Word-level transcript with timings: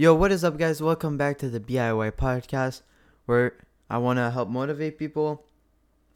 Yo, 0.00 0.14
what 0.14 0.30
is 0.30 0.44
up, 0.44 0.56
guys? 0.56 0.80
Welcome 0.80 1.16
back 1.16 1.38
to 1.38 1.48
the 1.48 1.58
BIY 1.58 2.12
podcast 2.12 2.82
where 3.26 3.54
I 3.90 3.98
want 3.98 4.18
to 4.18 4.30
help 4.30 4.48
motivate 4.48 4.96
people. 4.96 5.44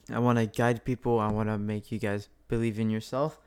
I 0.08 0.20
want 0.20 0.39
to 0.39 0.47
guide 0.47 0.84
people. 0.84 1.18
I 1.18 1.33
want 1.33 1.49
to 1.49 1.58
make 1.58 1.91
you 1.91 1.99
guys 1.99 2.29
believe 2.47 2.79
in 2.79 2.91
yourself. 2.91 3.41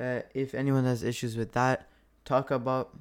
Uh, 0.00 0.20
if 0.32 0.54
anyone 0.54 0.84
has 0.84 1.02
issues 1.02 1.36
with 1.36 1.52
that, 1.52 1.90
talk 2.24 2.50
about 2.50 2.96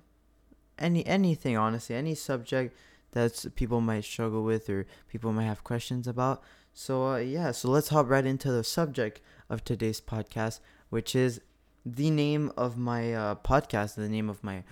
any 0.77 1.05
anything 1.07 1.55
honestly, 1.55 1.95
any 1.95 2.13
subject 2.13 2.75
that 3.13 3.45
people 3.55 3.79
might 3.79 4.03
struggle 4.03 4.43
with 4.43 4.69
or 4.69 4.85
people 5.07 5.31
might 5.31 5.45
have 5.45 5.63
questions 5.63 6.09
about. 6.09 6.43
So 6.73 7.13
uh, 7.13 7.17
yeah, 7.19 7.51
so 7.51 7.69
let's 7.69 7.87
hop 7.87 8.09
right 8.09 8.25
into 8.25 8.51
the 8.51 8.65
subject 8.65 9.21
of 9.49 9.63
today's 9.63 10.01
podcast, 10.01 10.59
which 10.89 11.15
is 11.15 11.39
the 11.85 12.09
name 12.09 12.51
of 12.57 12.77
my 12.77 13.13
uh, 13.13 13.35
podcast, 13.35 13.95
the 13.95 14.09
name 14.09 14.29
of 14.29 14.43
my 14.43 14.65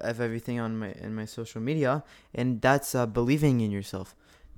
of 0.00 0.20
everything 0.20 0.58
on 0.60 0.78
my 0.78 0.92
in 0.92 1.14
my 1.14 1.24
social 1.24 1.60
media, 1.60 2.04
and 2.34 2.60
that's 2.60 2.94
uh, 2.94 3.06
believing 3.06 3.60
in 3.60 3.70
yourself. 3.70 4.14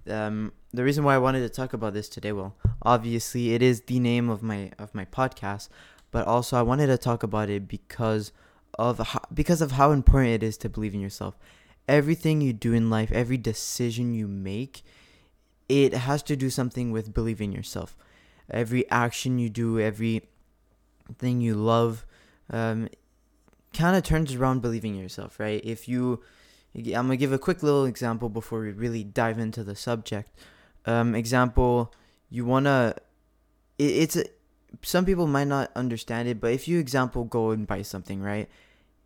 Um, 0.09 0.53
the 0.73 0.83
reason 0.83 1.05
why 1.05 1.15
I 1.15 1.19
wanted 1.19 1.41
to 1.41 1.49
talk 1.49 1.73
about 1.73 1.95
this 1.95 2.09
today, 2.09 2.33
well, 2.33 2.57
obviously 2.83 3.55
it 3.55 3.63
is 3.63 3.83
the 3.83 4.01
name 4.01 4.29
of 4.29 4.43
my 4.43 4.73
of 4.79 4.95
my 4.95 5.05
podcast, 5.05 5.69
but 6.11 6.27
also 6.27 6.57
I 6.57 6.63
wanted 6.63 6.89
to 6.89 6.99
talk 6.99 7.23
about 7.23 7.51
it 7.51 7.69
because 7.69 8.33
of 8.79 8.99
how, 8.99 9.21
because 9.33 9.61
of 9.61 9.73
how 9.73 9.93
important 9.93 10.33
it 10.33 10.43
is 10.43 10.57
to 10.59 10.69
believe 10.69 10.95
in 10.95 11.01
yourself. 11.01 11.37
Everything 11.89 12.41
you 12.41 12.53
do 12.53 12.73
in 12.73 12.91
life, 12.91 13.11
every 13.13 13.37
decision 13.37 14.15
you 14.15 14.29
make, 14.29 14.83
it 15.69 15.93
has 15.93 16.23
to 16.25 16.37
do 16.37 16.49
something 16.49 16.93
with 16.93 17.13
believing 17.13 17.51
in 17.51 17.57
yourself. 17.57 17.97
Every 18.51 18.89
action 18.91 19.39
you 19.39 19.49
do, 19.49 19.81
every 19.81 20.23
thing 21.19 21.41
you 21.41 21.55
love, 21.55 22.05
um, 22.51 22.89
kind 23.73 23.97
of 23.97 24.03
turns 24.03 24.35
around 24.35 24.63
believing 24.63 24.95
in 24.97 25.03
yourself, 25.03 25.39
right? 25.41 25.61
If 25.65 25.89
you, 25.89 26.23
I'm 26.75 26.83
gonna 26.93 27.17
give 27.17 27.33
a 27.33 27.39
quick 27.39 27.63
little 27.63 27.85
example 27.85 28.29
before 28.29 28.61
we 28.61 28.73
really 28.73 29.05
dive 29.05 29.39
into 29.39 29.65
the 29.65 29.77
subject. 29.77 30.31
Um, 30.87 31.15
example, 31.15 31.93
you 32.31 32.45
wanna, 32.45 32.95
it, 33.79 33.85
it's 33.85 34.17
a, 34.17 34.25
some 34.83 35.05
people 35.05 35.27
might 35.27 35.49
not 35.49 35.71
understand 35.77 36.29
it, 36.29 36.41
but 36.41 36.53
if 36.53 36.67
you 36.67 36.79
example 36.79 37.25
go 37.25 37.51
and 37.51 37.67
buy 37.67 37.83
something, 37.83 38.23
right, 38.23 38.49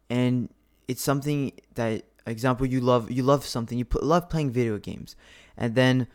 and 0.08 0.48
it's 0.88 1.02
something 1.02 1.52
that 1.74 2.04
example 2.26 2.66
you 2.66 2.80
love, 2.80 3.10
you 3.10 3.22
love 3.22 3.44
something, 3.44 3.78
you 3.78 3.86
love 4.00 4.28
playing 4.28 4.52
video 4.52 4.78
games, 4.78 5.16
and 5.56 5.74
then 5.74 6.06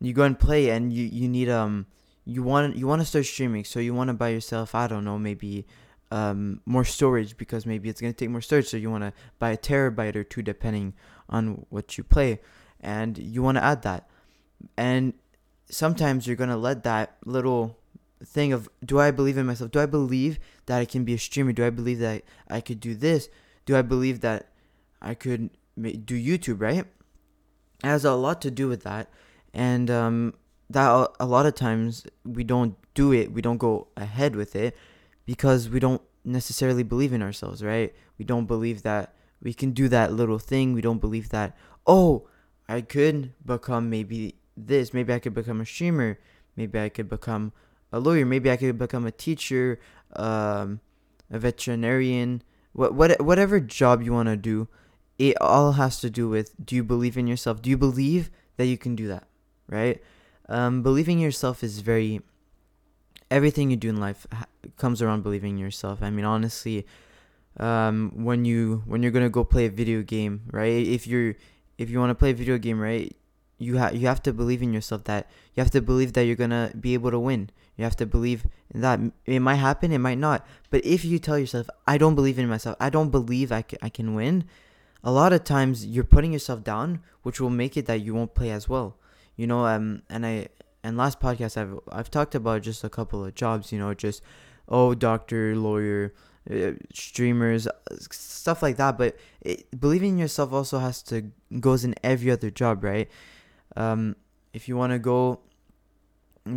you 0.00 0.12
go 0.12 0.24
and 0.24 0.38
play, 0.38 0.70
and 0.70 0.92
you 0.92 1.04
you 1.04 1.28
need 1.28 1.48
um 1.48 1.86
you 2.24 2.42
want 2.42 2.76
you 2.76 2.86
want 2.86 3.00
to 3.00 3.06
start 3.06 3.24
streaming, 3.24 3.64
so 3.64 3.78
you 3.78 3.94
want 3.94 4.08
to 4.08 4.14
buy 4.14 4.28
yourself, 4.30 4.74
I 4.74 4.88
don't 4.88 5.04
know, 5.04 5.18
maybe 5.18 5.66
um, 6.10 6.60
more 6.66 6.84
storage 6.84 7.36
because 7.36 7.66
maybe 7.66 7.88
it's 7.88 8.00
going 8.00 8.12
to 8.12 8.16
take 8.16 8.30
more 8.30 8.40
storage. 8.40 8.66
So 8.66 8.76
you 8.76 8.90
want 8.90 9.04
to 9.04 9.12
buy 9.38 9.50
a 9.50 9.56
terabyte 9.56 10.16
or 10.16 10.24
two 10.24 10.42
depending 10.42 10.94
on 11.28 11.66
what 11.70 11.98
you 11.98 12.04
play, 12.04 12.40
and 12.80 13.18
you 13.18 13.42
want 13.42 13.58
to 13.58 13.64
add 13.64 13.82
that. 13.82 14.08
And 14.76 15.14
sometimes 15.68 16.26
you're 16.26 16.36
going 16.36 16.50
to 16.50 16.56
let 16.56 16.84
that 16.84 17.16
little 17.24 17.78
thing 18.24 18.52
of 18.52 18.68
do 18.84 18.98
I 18.98 19.10
believe 19.10 19.36
in 19.36 19.46
myself? 19.46 19.70
Do 19.70 19.80
I 19.80 19.86
believe 19.86 20.38
that 20.66 20.78
I 20.78 20.84
can 20.84 21.04
be 21.04 21.14
a 21.14 21.18
streamer? 21.18 21.52
Do 21.52 21.66
I 21.66 21.70
believe 21.70 21.98
that 21.98 22.22
I 22.48 22.60
could 22.60 22.80
do 22.80 22.94
this? 22.94 23.28
Do 23.64 23.76
I 23.76 23.82
believe 23.82 24.20
that 24.20 24.50
I 25.02 25.14
could 25.14 25.50
do 25.76 26.14
YouTube? 26.14 26.60
Right? 26.60 26.78
It 26.78 27.86
has 27.86 28.04
a 28.04 28.14
lot 28.14 28.40
to 28.42 28.50
do 28.50 28.68
with 28.68 28.84
that, 28.84 29.10
and 29.52 29.90
um, 29.90 30.34
that 30.70 31.10
a 31.20 31.26
lot 31.26 31.46
of 31.46 31.54
times 31.54 32.06
we 32.24 32.44
don't 32.44 32.76
do 32.94 33.12
it. 33.12 33.32
We 33.32 33.42
don't 33.42 33.58
go 33.58 33.88
ahead 33.96 34.36
with 34.36 34.56
it 34.56 34.76
because 35.26 35.68
we 35.68 35.80
don't 35.80 36.02
necessarily 36.24 36.82
believe 36.82 37.12
in 37.12 37.22
ourselves, 37.22 37.62
right? 37.62 37.94
We 38.18 38.24
don't 38.24 38.46
believe 38.46 38.82
that 38.82 39.14
we 39.42 39.52
can 39.52 39.72
do 39.72 39.88
that 39.88 40.12
little 40.12 40.38
thing. 40.38 40.72
We 40.72 40.80
don't 40.80 41.00
believe 41.00 41.28
that, 41.30 41.56
oh, 41.86 42.28
I 42.68 42.80
could 42.80 43.32
become 43.44 43.90
maybe 43.90 44.36
this. 44.56 44.94
Maybe 44.94 45.12
I 45.12 45.18
could 45.18 45.34
become 45.34 45.60
a 45.60 45.66
streamer. 45.66 46.18
Maybe 46.56 46.80
I 46.80 46.88
could 46.88 47.08
become 47.08 47.52
a 47.92 48.00
lawyer. 48.00 48.24
Maybe 48.24 48.50
I 48.50 48.56
could 48.56 48.78
become 48.78 49.06
a 49.06 49.10
teacher, 49.10 49.78
um, 50.14 50.80
a 51.30 51.38
veterinarian, 51.38 52.42
what, 52.72 52.94
what, 52.94 53.20
whatever 53.20 53.60
job 53.60 54.02
you 54.02 54.12
want 54.12 54.28
to 54.28 54.36
do. 54.36 54.68
It 55.18 55.40
all 55.40 55.72
has 55.72 56.00
to 56.00 56.10
do 56.10 56.28
with 56.28 56.54
do 56.64 56.76
you 56.76 56.84
believe 56.84 57.16
in 57.16 57.26
yourself? 57.26 57.62
Do 57.62 57.70
you 57.70 57.78
believe 57.78 58.30
that 58.56 58.66
you 58.66 58.76
can 58.76 58.94
do 58.94 59.08
that, 59.08 59.26
right? 59.68 60.02
Um, 60.48 60.82
believing 60.82 61.18
yourself 61.18 61.64
is 61.64 61.80
very 61.80 62.20
everything 63.30 63.70
you 63.70 63.76
do 63.76 63.88
in 63.88 64.00
life 64.00 64.26
comes 64.76 65.02
around 65.02 65.22
believing 65.22 65.52
in 65.52 65.58
yourself. 65.58 66.02
I 66.02 66.10
mean, 66.10 66.24
honestly, 66.24 66.86
um, 67.58 68.12
when 68.14 68.44
you 68.44 68.82
when 68.86 69.02
you're 69.02 69.12
gonna 69.12 69.30
go 69.30 69.44
play 69.44 69.66
a 69.66 69.70
video 69.70 70.02
game, 70.02 70.42
right? 70.50 70.86
If 70.86 71.06
you're 71.06 71.34
if 71.78 71.90
you 71.90 71.98
want 71.98 72.10
to 72.10 72.14
play 72.14 72.30
a 72.30 72.34
video 72.34 72.58
game, 72.58 72.80
right? 72.80 73.14
You 73.58 73.76
have 73.76 73.94
you 73.94 74.06
have 74.06 74.22
to 74.24 74.32
believe 74.32 74.62
in 74.62 74.72
yourself 74.72 75.04
that 75.04 75.30
you 75.54 75.62
have 75.62 75.70
to 75.72 75.80
believe 75.80 76.12
that 76.12 76.22
you're 76.22 76.36
gonna 76.36 76.72
be 76.78 76.94
able 76.94 77.10
to 77.10 77.18
win. 77.18 77.50
You 77.76 77.84
have 77.84 77.96
to 77.96 78.06
believe 78.06 78.46
that 78.74 79.00
it 79.24 79.40
might 79.40 79.56
happen, 79.56 79.92
it 79.92 79.98
might 79.98 80.18
not. 80.18 80.46
But 80.70 80.84
if 80.84 81.04
you 81.04 81.18
tell 81.18 81.38
yourself, 81.38 81.68
"I 81.86 81.98
don't 81.98 82.14
believe 82.14 82.38
in 82.38 82.48
myself. 82.48 82.76
I 82.80 82.90
don't 82.90 83.10
believe 83.10 83.52
I 83.52 83.62
can, 83.62 83.78
I 83.82 83.88
can 83.88 84.14
win," 84.14 84.44
a 85.02 85.10
lot 85.10 85.32
of 85.32 85.44
times 85.44 85.86
you're 85.86 86.04
putting 86.04 86.32
yourself 86.32 86.64
down, 86.64 87.00
which 87.22 87.40
will 87.40 87.50
make 87.50 87.76
it 87.76 87.86
that 87.86 88.00
you 88.00 88.14
won't 88.14 88.34
play 88.34 88.50
as 88.50 88.68
well. 88.68 88.96
You 89.36 89.46
know, 89.46 89.66
um, 89.66 90.02
and 90.08 90.26
I 90.26 90.48
and 90.86 90.96
last 90.96 91.18
podcast 91.18 91.56
I've 91.56 91.78
I've 91.90 92.10
talked 92.10 92.34
about 92.34 92.62
just 92.62 92.84
a 92.84 92.88
couple 92.88 93.24
of 93.24 93.34
jobs, 93.34 93.72
you 93.72 93.78
know, 93.78 93.92
just 93.92 94.22
oh 94.68 94.94
doctor, 94.94 95.56
lawyer, 95.56 96.14
uh, 96.48 96.72
streamers, 96.94 97.66
stuff 98.10 98.62
like 98.62 98.76
that. 98.76 98.96
But 98.96 99.16
it, 99.40 99.68
believing 99.78 100.12
in 100.12 100.18
yourself 100.18 100.52
also 100.52 100.78
has 100.78 101.02
to 101.04 101.32
goes 101.58 101.84
in 101.84 101.96
every 102.04 102.30
other 102.30 102.50
job, 102.50 102.84
right? 102.84 103.08
Um, 103.76 104.14
if 104.52 104.68
you 104.68 104.76
want 104.76 104.92
to 104.92 105.00
go 105.00 105.40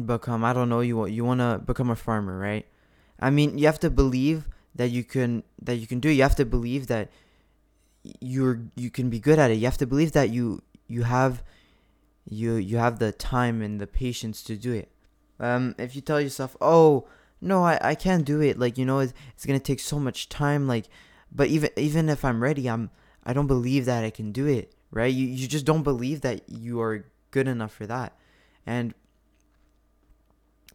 become, 0.06 0.44
I 0.44 0.54
don't 0.54 0.70
know, 0.70 0.82
you 0.82 1.08
you 1.08 1.26
want 1.26 1.42
to 1.42 1.60
become 1.66 1.90
a 1.90 1.96
farmer, 1.96 2.38
right? 2.38 2.68
I 3.20 3.32
mean, 3.32 3.58
you 3.58 3.66
have 3.66 3.80
to 3.80 3.90
believe 3.90 4.48
that 4.76 4.92
you 4.92 5.04
can 5.04 5.44
that 5.64 5.78
you 5.78 5.88
can 5.88 6.00
do. 6.00 6.10
It. 6.10 6.14
You 6.14 6.24
have 6.24 6.36
to 6.36 6.46
believe 6.46 6.86
that 6.88 7.10
you're 8.22 8.62
you 8.76 8.92
can 8.92 9.10
be 9.10 9.20
good 9.20 9.40
at 9.40 9.50
it. 9.50 9.56
You 9.56 9.66
have 9.66 9.80
to 9.80 9.88
believe 9.88 10.12
that 10.12 10.30
you 10.30 10.62
you 10.88 11.04
have 11.04 11.44
you 12.30 12.56
you 12.56 12.78
have 12.78 13.00
the 13.00 13.12
time 13.12 13.62
and 13.62 13.80
the 13.80 13.88
patience 13.88 14.42
to 14.44 14.56
do 14.56 14.74
it. 14.74 14.90
Um, 15.40 15.76
if 15.78 15.96
you 15.96 16.02
tell 16.02 16.22
yourself, 16.22 16.56
"Oh, 16.62 17.08
no, 17.42 17.64
I, 17.64 17.80
I 17.82 17.96
can't 17.96 18.26
do 18.26 18.42
it," 18.42 18.60
like 18.60 18.78
you 18.78 18.86
know, 18.86 19.00
it's, 19.00 19.14
it's 19.34 19.46
gonna 19.46 19.60
take 19.60 19.80
so 19.80 20.00
much 20.00 20.30
time. 20.30 20.68
Like, 20.68 20.86
but 21.32 21.48
even 21.48 21.70
even 21.76 22.10
if 22.10 22.24
I'm 22.26 22.42
ready, 22.44 22.70
I'm 22.70 22.92
I 23.26 23.34
don't 23.34 23.48
believe 23.48 23.86
that 23.86 24.04
I 24.04 24.10
can 24.10 24.32
do 24.32 24.46
it. 24.46 24.74
Right? 24.92 25.14
You 25.14 25.26
you 25.28 25.48
just 25.48 25.66
don't 25.66 25.84
believe 25.84 26.22
that 26.22 26.50
you 26.50 26.82
are 26.82 27.06
good 27.32 27.48
enough 27.48 27.74
for 27.74 27.86
that, 27.88 28.14
and 28.66 28.94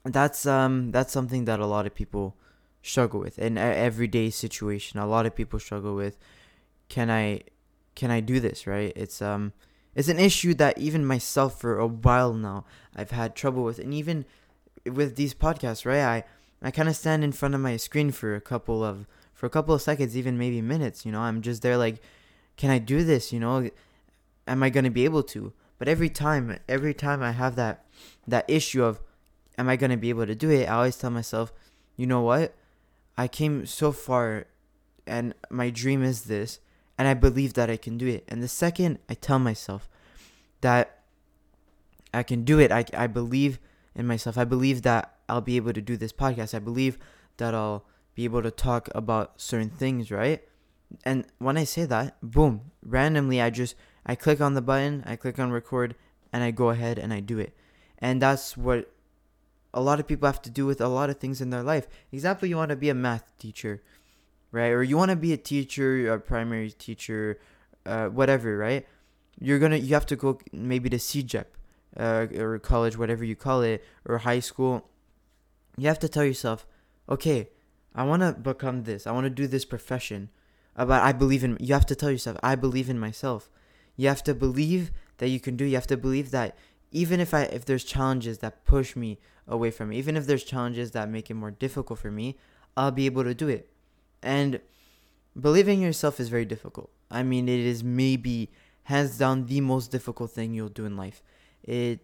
that's 0.04 0.46
um 0.46 0.90
that's 0.92 1.12
something 1.12 1.46
that 1.46 1.60
a 1.60 1.66
lot 1.66 1.86
of 1.86 1.94
people 1.94 2.36
struggle 2.82 3.20
with 3.20 3.38
in 3.38 3.56
everyday 3.58 4.30
situation. 4.30 5.00
A 5.00 5.06
lot 5.06 5.24
of 5.26 5.34
people 5.34 5.58
struggle 5.58 5.94
with, 5.94 6.18
can 6.88 7.10
I 7.10 7.42
can 7.94 8.10
I 8.10 8.20
do 8.20 8.40
this? 8.40 8.66
Right? 8.66 8.92
It's 8.94 9.22
um 9.22 9.52
it's 9.94 10.08
an 10.08 10.18
issue 10.18 10.54
that 10.54 10.78
even 10.78 11.04
myself 11.04 11.60
for 11.60 11.78
a 11.78 11.86
while 11.86 12.32
now 12.34 12.64
I've 12.96 13.10
had 13.10 13.34
trouble 13.34 13.64
with, 13.64 13.78
and 13.78 13.94
even 13.94 14.24
with 14.84 15.16
these 15.16 15.34
podcasts, 15.34 15.86
right? 15.86 16.02
I 16.02 16.24
I 16.62 16.70
kind 16.70 16.88
of 16.88 16.96
stand 16.96 17.22
in 17.22 17.32
front 17.32 17.54
of 17.54 17.60
my 17.60 17.76
screen 17.76 18.10
for 18.10 18.34
a 18.34 18.40
couple 18.40 18.82
of 18.82 19.06
for 19.34 19.46
a 19.46 19.50
couple 19.50 19.74
of 19.74 19.82
seconds, 19.82 20.16
even 20.16 20.38
maybe 20.38 20.62
minutes. 20.62 21.04
You 21.04 21.12
know, 21.12 21.20
I'm 21.20 21.42
just 21.42 21.62
there 21.62 21.76
like, 21.76 22.00
can 22.56 22.70
I 22.70 22.78
do 22.78 23.04
this? 23.04 23.32
You 23.32 23.40
know, 23.40 23.68
am 24.46 24.62
I 24.62 24.70
gonna 24.70 24.90
be 24.90 25.04
able 25.04 25.22
to? 25.24 25.52
But 25.78 25.88
every 25.88 26.08
time, 26.08 26.58
every 26.68 26.94
time 26.94 27.22
I 27.22 27.32
have 27.32 27.56
that 27.56 27.84
that 28.26 28.48
issue 28.48 28.82
of, 28.82 29.00
am 29.58 29.68
I 29.68 29.76
gonna 29.76 29.96
be 29.96 30.08
able 30.08 30.26
to 30.26 30.34
do 30.34 30.50
it? 30.50 30.68
I 30.68 30.74
always 30.74 30.96
tell 30.96 31.10
myself, 31.10 31.52
you 31.96 32.06
know 32.06 32.22
what? 32.22 32.54
I 33.16 33.28
came 33.28 33.66
so 33.66 33.92
far, 33.92 34.46
and 35.06 35.34
my 35.50 35.70
dream 35.70 36.02
is 36.02 36.22
this 36.22 36.58
and 36.98 37.08
I 37.08 37.14
believe 37.14 37.54
that 37.54 37.70
I 37.70 37.76
can 37.76 37.98
do 37.98 38.06
it. 38.06 38.24
And 38.28 38.42
the 38.42 38.48
second 38.48 38.98
I 39.08 39.14
tell 39.14 39.38
myself 39.38 39.88
that 40.60 41.00
I 42.12 42.22
can 42.22 42.44
do 42.44 42.58
it, 42.58 42.70
I, 42.70 42.84
I 42.94 43.06
believe 43.06 43.58
in 43.94 44.06
myself. 44.06 44.38
I 44.38 44.44
believe 44.44 44.82
that 44.82 45.16
I'll 45.28 45.40
be 45.40 45.56
able 45.56 45.72
to 45.72 45.82
do 45.82 45.96
this 45.96 46.12
podcast. 46.12 46.54
I 46.54 46.58
believe 46.58 46.98
that 47.38 47.54
I'll 47.54 47.84
be 48.14 48.24
able 48.24 48.42
to 48.42 48.50
talk 48.50 48.88
about 48.94 49.40
certain 49.40 49.70
things, 49.70 50.10
right? 50.10 50.42
And 51.04 51.26
when 51.38 51.56
I 51.56 51.64
say 51.64 51.84
that, 51.86 52.16
boom, 52.22 52.70
randomly 52.84 53.40
I 53.40 53.50
just 53.50 53.74
I 54.06 54.14
click 54.14 54.40
on 54.40 54.54
the 54.54 54.62
button, 54.62 55.02
I 55.06 55.16
click 55.16 55.38
on 55.38 55.50
record, 55.50 55.96
and 56.32 56.44
I 56.44 56.50
go 56.50 56.70
ahead 56.70 56.98
and 56.98 57.12
I 57.12 57.20
do 57.20 57.38
it. 57.38 57.56
And 57.98 58.20
that's 58.20 58.56
what 58.56 58.92
a 59.72 59.80
lot 59.80 59.98
of 59.98 60.06
people 60.06 60.26
have 60.26 60.42
to 60.42 60.50
do 60.50 60.66
with 60.66 60.80
a 60.80 60.88
lot 60.88 61.10
of 61.10 61.18
things 61.18 61.40
in 61.40 61.50
their 61.50 61.62
life. 61.62 61.88
Example, 62.12 62.46
you 62.46 62.56
want 62.56 62.68
to 62.68 62.76
be 62.76 62.90
a 62.90 62.94
math 62.94 63.36
teacher 63.38 63.82
right? 64.54 64.70
Or 64.70 64.82
you 64.82 64.96
want 64.96 65.10
to 65.10 65.16
be 65.16 65.32
a 65.32 65.36
teacher, 65.36 66.12
a 66.12 66.20
primary 66.20 66.70
teacher, 66.70 67.40
uh, 67.84 68.06
whatever, 68.06 68.56
right? 68.56 68.86
You're 69.40 69.58
gonna 69.58 69.76
you 69.76 69.94
have 69.94 70.06
to 70.06 70.16
go 70.16 70.38
maybe 70.52 70.88
to 70.90 70.96
CEGEP, 70.96 71.46
uh, 71.98 72.26
or 72.38 72.58
college, 72.60 72.96
whatever 72.96 73.24
you 73.24 73.34
call 73.34 73.62
it, 73.62 73.84
or 74.06 74.18
high 74.18 74.40
school. 74.40 74.88
You 75.76 75.88
have 75.88 75.98
to 75.98 76.08
tell 76.08 76.24
yourself, 76.24 76.66
okay, 77.08 77.48
I 77.94 78.04
want 78.04 78.22
to 78.22 78.32
become 78.32 78.84
this. 78.84 79.06
I 79.06 79.12
want 79.12 79.24
to 79.24 79.30
do 79.30 79.48
this 79.48 79.64
profession. 79.64 80.30
But 80.76 80.90
I 80.90 81.12
believe 81.12 81.42
in. 81.44 81.56
You 81.60 81.74
have 81.74 81.86
to 81.86 81.96
tell 81.96 82.10
yourself, 82.10 82.38
I 82.42 82.54
believe 82.54 82.88
in 82.88 82.98
myself. 82.98 83.50
You 83.96 84.08
have 84.08 84.22
to 84.24 84.34
believe 84.34 84.92
that 85.18 85.28
you 85.28 85.40
can 85.40 85.56
do. 85.56 85.64
You 85.64 85.74
have 85.74 85.86
to 85.88 85.96
believe 85.96 86.30
that 86.30 86.56
even 86.90 87.18
if 87.18 87.34
I 87.34 87.42
if 87.42 87.64
there's 87.64 87.84
challenges 87.84 88.38
that 88.38 88.64
push 88.64 88.94
me 88.94 89.18
away 89.48 89.72
from 89.72 89.92
it, 89.92 89.96
even 89.96 90.16
if 90.16 90.26
there's 90.26 90.44
challenges 90.44 90.92
that 90.92 91.08
make 91.08 91.28
it 91.28 91.34
more 91.34 91.50
difficult 91.50 91.98
for 91.98 92.10
me, 92.10 92.36
I'll 92.76 92.92
be 92.92 93.06
able 93.06 93.24
to 93.24 93.34
do 93.34 93.48
it. 93.48 93.68
And 94.24 94.60
believing 95.38 95.80
in 95.80 95.84
yourself 95.84 96.18
is 96.18 96.30
very 96.30 96.46
difficult. 96.46 96.90
I 97.10 97.22
mean, 97.22 97.46
it 97.46 97.60
is 97.60 97.84
maybe 97.84 98.50
hands 98.84 99.18
down 99.18 99.46
the 99.46 99.60
most 99.60 99.90
difficult 99.90 100.30
thing 100.30 100.54
you'll 100.54 100.70
do 100.70 100.86
in 100.86 100.96
life. 100.96 101.22
It 101.62 102.00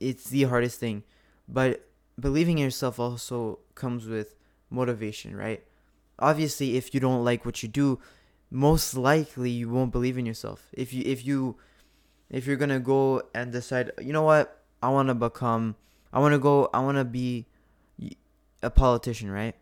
it's 0.00 0.24
the 0.24 0.44
hardest 0.44 0.80
thing. 0.80 1.04
But 1.48 1.88
believing 2.18 2.58
in 2.58 2.64
yourself 2.64 2.98
also 2.98 3.60
comes 3.76 4.06
with 4.06 4.34
motivation, 4.68 5.36
right? 5.36 5.62
Obviously, 6.18 6.76
if 6.76 6.92
you 6.92 7.00
don't 7.00 7.24
like 7.24 7.46
what 7.46 7.62
you 7.62 7.68
do, 7.68 8.00
most 8.50 8.94
likely 8.94 9.50
you 9.50 9.70
won't 9.70 9.92
believe 9.92 10.18
in 10.18 10.26
yourself. 10.26 10.68
If 10.72 10.92
you 10.92 11.04
if 11.06 11.24
you 11.24 11.56
if 12.30 12.46
you're 12.46 12.56
going 12.56 12.70
to 12.70 12.80
go 12.80 13.22
and 13.32 13.52
decide, 13.52 13.92
you 14.00 14.12
know 14.12 14.22
what? 14.22 14.58
I 14.82 14.88
want 14.88 15.08
to 15.08 15.14
become 15.14 15.76
I 16.12 16.18
want 16.18 16.32
to 16.32 16.38
go 16.40 16.68
I 16.74 16.80
want 16.80 16.98
to 16.98 17.04
be 17.04 17.46
a 18.60 18.70
politician, 18.70 19.30
right? 19.30 19.54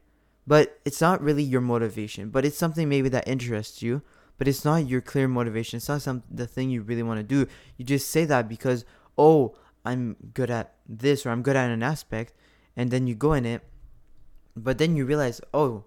But 0.48 0.80
it's 0.86 1.02
not 1.02 1.20
really 1.20 1.42
your 1.42 1.60
motivation, 1.60 2.30
but 2.30 2.46
it's 2.46 2.56
something 2.56 2.88
maybe 2.88 3.10
that 3.10 3.28
interests 3.28 3.82
you, 3.82 4.00
but 4.38 4.48
it's 4.48 4.64
not 4.64 4.88
your 4.88 5.02
clear 5.02 5.28
motivation. 5.28 5.76
It's 5.76 5.90
not 5.90 6.00
some 6.00 6.22
the 6.30 6.46
thing 6.46 6.70
you 6.70 6.80
really 6.80 7.02
want 7.02 7.20
to 7.20 7.34
do. 7.36 7.46
You 7.76 7.84
just 7.84 8.08
say 8.08 8.24
that 8.24 8.48
because, 8.48 8.86
"Oh, 9.18 9.54
I'm 9.84 10.16
good 10.32 10.48
at 10.48 10.72
this 10.88 11.26
or 11.26 11.30
I'm 11.30 11.42
good 11.42 11.56
at 11.56 11.68
an 11.70 11.82
aspect." 11.82 12.32
And 12.80 12.90
then 12.90 13.06
you 13.06 13.14
go 13.14 13.34
in 13.34 13.44
it, 13.44 13.60
but 14.56 14.78
then 14.78 14.96
you 14.96 15.04
realize, 15.04 15.42
"Oh, 15.52 15.84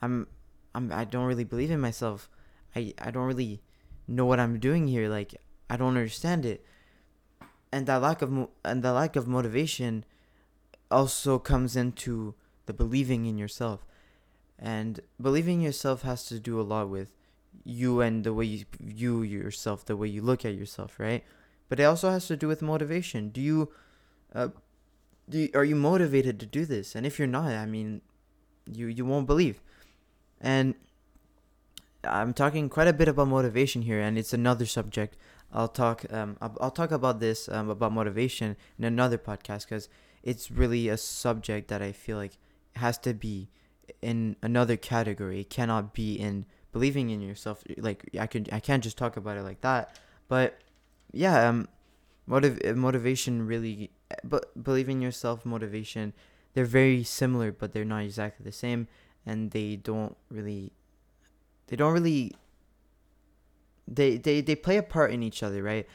I'm 0.00 0.28
I'm 0.76 0.92
I 0.92 1.04
don't 1.04 1.26
really 1.26 1.48
believe 1.52 1.72
in 1.72 1.80
myself. 1.80 2.30
I 2.76 2.94
I 3.02 3.10
don't 3.10 3.26
really 3.26 3.62
know 4.06 4.26
what 4.30 4.38
I'm 4.38 4.60
doing 4.60 4.86
here. 4.86 5.08
Like 5.08 5.34
I 5.68 5.76
don't 5.76 5.98
understand 5.98 6.46
it." 6.46 6.62
And 7.72 7.90
that 7.90 7.98
lack 8.06 8.22
of 8.22 8.30
mo- 8.30 8.54
and 8.62 8.84
the 8.86 8.92
lack 8.94 9.16
of 9.16 9.26
motivation 9.26 10.06
also 10.88 11.40
comes 11.40 11.74
into 11.74 12.38
the 12.66 12.72
believing 12.72 13.26
in 13.26 13.42
yourself. 13.42 13.82
And 14.58 15.00
believing 15.20 15.60
yourself 15.60 16.02
has 16.02 16.26
to 16.26 16.38
do 16.38 16.60
a 16.60 16.62
lot 16.62 16.88
with 16.88 17.12
you 17.64 18.00
and 18.00 18.24
the 18.24 18.32
way 18.32 18.46
you 18.46 18.64
view 18.80 19.22
yourself, 19.22 19.84
the 19.84 19.96
way 19.96 20.08
you 20.08 20.22
look 20.22 20.44
at 20.44 20.54
yourself, 20.54 20.98
right? 20.98 21.24
But 21.68 21.80
it 21.80 21.84
also 21.84 22.10
has 22.10 22.26
to 22.28 22.36
do 22.36 22.48
with 22.48 22.62
motivation. 22.62 23.30
Do 23.30 23.40
you, 23.40 23.72
uh, 24.34 24.48
do 25.28 25.38
you, 25.38 25.50
are 25.54 25.64
you 25.64 25.76
motivated 25.76 26.38
to 26.40 26.46
do 26.46 26.64
this? 26.64 26.94
And 26.94 27.06
if 27.06 27.18
you're 27.18 27.28
not, 27.28 27.46
I 27.46 27.66
mean, 27.66 28.02
you 28.70 28.86
you 28.86 29.04
won't 29.04 29.26
believe. 29.26 29.60
And 30.40 30.74
I'm 32.02 32.32
talking 32.32 32.68
quite 32.68 32.88
a 32.88 32.92
bit 32.92 33.08
about 33.08 33.28
motivation 33.28 33.82
here, 33.82 34.00
and 34.00 34.18
it's 34.18 34.32
another 34.32 34.66
subject. 34.66 35.16
I'll 35.52 35.68
talk 35.68 36.04
um 36.12 36.36
I'll, 36.40 36.56
I'll 36.60 36.70
talk 36.70 36.90
about 36.90 37.20
this 37.20 37.48
um 37.48 37.70
about 37.70 37.92
motivation 37.92 38.56
in 38.78 38.84
another 38.84 39.18
podcast 39.18 39.64
because 39.64 39.88
it's 40.22 40.50
really 40.50 40.88
a 40.88 40.96
subject 40.96 41.68
that 41.68 41.80
I 41.80 41.92
feel 41.92 42.16
like 42.16 42.38
has 42.76 42.98
to 42.98 43.14
be 43.14 43.48
in 44.02 44.36
another 44.42 44.76
category. 44.76 45.40
It 45.40 45.50
cannot 45.50 45.94
be 45.94 46.14
in 46.14 46.46
believing 46.72 47.10
in 47.10 47.20
yourself. 47.20 47.62
Like 47.76 48.08
I 48.18 48.26
could, 48.26 48.48
I 48.52 48.60
can't 48.60 48.82
just 48.82 48.98
talk 48.98 49.16
about 49.16 49.36
it 49.36 49.42
like 49.42 49.60
that. 49.62 49.98
But 50.28 50.58
yeah, 51.12 51.48
um, 51.48 51.68
motiv- 52.26 52.76
motivation 52.76 53.46
really, 53.46 53.90
but 54.22 54.62
believing 54.62 54.98
in 54.98 55.02
yourself, 55.02 55.44
motivation, 55.44 56.12
they're 56.54 56.64
very 56.64 57.02
similar, 57.02 57.52
but 57.52 57.72
they're 57.72 57.84
not 57.84 58.04
exactly 58.04 58.44
the 58.44 58.52
same, 58.52 58.88
and 59.26 59.50
they 59.50 59.76
don't 59.76 60.16
really, 60.30 60.72
they 61.68 61.76
don't 61.76 61.92
really. 61.92 62.32
They 63.86 64.16
they 64.16 64.40
they 64.40 64.54
play 64.56 64.78
a 64.78 64.82
part 64.82 65.12
in 65.12 65.22
each 65.22 65.42
other, 65.42 65.62
right? 65.62 65.86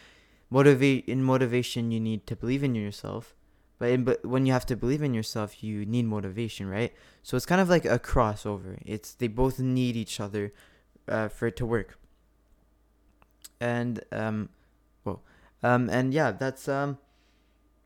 Motivate 0.51 1.05
in 1.07 1.23
motivation, 1.23 1.91
you 1.91 1.99
need 1.99 2.27
to 2.27 2.35
believe 2.35 2.63
in 2.63 2.75
yourself 2.75 3.35
but 3.79 3.89
in, 3.89 4.03
but 4.03 4.25
when 4.25 4.45
you 4.45 4.51
have 4.51 4.65
to 4.67 4.75
believe 4.75 5.01
in 5.01 5.13
yourself, 5.13 5.63
you 5.63 5.85
need 5.85 6.05
motivation, 6.05 6.67
right? 6.69 6.93
So 7.23 7.37
it's 7.37 7.45
kind 7.45 7.61
of 7.61 7.69
like 7.69 7.85
a 7.85 7.97
crossover. 7.97 8.77
It's 8.85 9.13
they 9.13 9.27
both 9.27 9.57
need 9.59 9.95
each 9.95 10.19
other 10.19 10.53
uh, 11.07 11.29
for 11.29 11.47
it 11.47 11.55
to 11.57 11.65
work. 11.65 11.97
And 13.61 14.03
um, 14.11 14.49
well, 15.05 15.21
um, 15.63 15.89
and 15.89 16.13
yeah, 16.13 16.31
that's 16.31 16.67
um, 16.67 16.97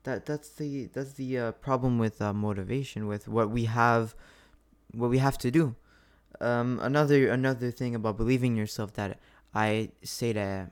that 0.02 0.26
that's 0.26 0.50
the 0.50 0.86
that's 0.86 1.12
the 1.12 1.38
uh, 1.38 1.52
problem 1.52 1.98
with 1.98 2.20
uh, 2.20 2.32
motivation 2.32 3.06
with 3.06 3.28
what 3.28 3.50
we 3.50 3.66
have, 3.66 4.16
what 4.92 5.10
we 5.10 5.18
have 5.18 5.38
to 5.38 5.50
do. 5.50 5.76
Um, 6.40 6.80
another 6.82 7.28
another 7.28 7.70
thing 7.70 7.94
about 7.94 8.16
believing 8.16 8.56
yourself 8.56 8.94
that 8.94 9.18
I 9.54 9.90
say 10.02 10.32
to 10.32 10.70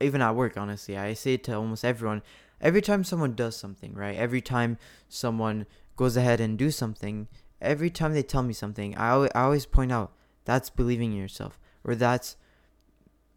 even 0.00 0.22
at 0.22 0.34
work, 0.34 0.56
honestly, 0.56 0.96
I 0.96 1.14
say 1.14 1.36
to 1.38 1.56
almost 1.56 1.84
everyone 1.84 2.22
every 2.60 2.82
time 2.82 3.04
someone 3.04 3.34
does 3.34 3.56
something, 3.56 3.94
right? 3.94 4.16
Every 4.16 4.40
time 4.40 4.78
someone 5.08 5.66
goes 5.96 6.16
ahead 6.16 6.40
and 6.40 6.58
do 6.58 6.70
something, 6.70 7.28
every 7.60 7.90
time 7.90 8.14
they 8.14 8.22
tell 8.22 8.42
me 8.42 8.52
something, 8.52 8.96
I 8.96 9.10
always, 9.10 9.30
I 9.34 9.42
always 9.42 9.66
point 9.66 9.92
out 9.92 10.12
that's 10.44 10.70
believing 10.70 11.12
in 11.12 11.18
yourself, 11.18 11.58
or 11.84 11.94
that's 11.94 12.36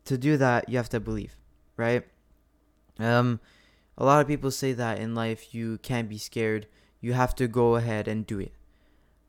to 0.05 0.17
do 0.17 0.37
that 0.37 0.69
you 0.69 0.77
have 0.77 0.89
to 0.89 0.99
believe, 0.99 1.35
right? 1.77 2.05
Um, 2.99 3.39
a 3.97 4.05
lot 4.05 4.21
of 4.21 4.27
people 4.27 4.51
say 4.51 4.73
that 4.73 4.99
in 4.99 5.15
life 5.15 5.53
you 5.53 5.77
can't 5.79 6.09
be 6.09 6.17
scared, 6.17 6.67
you 6.99 7.13
have 7.13 7.35
to 7.35 7.47
go 7.47 7.75
ahead 7.75 8.07
and 8.07 8.25
do 8.25 8.39
it. 8.39 8.53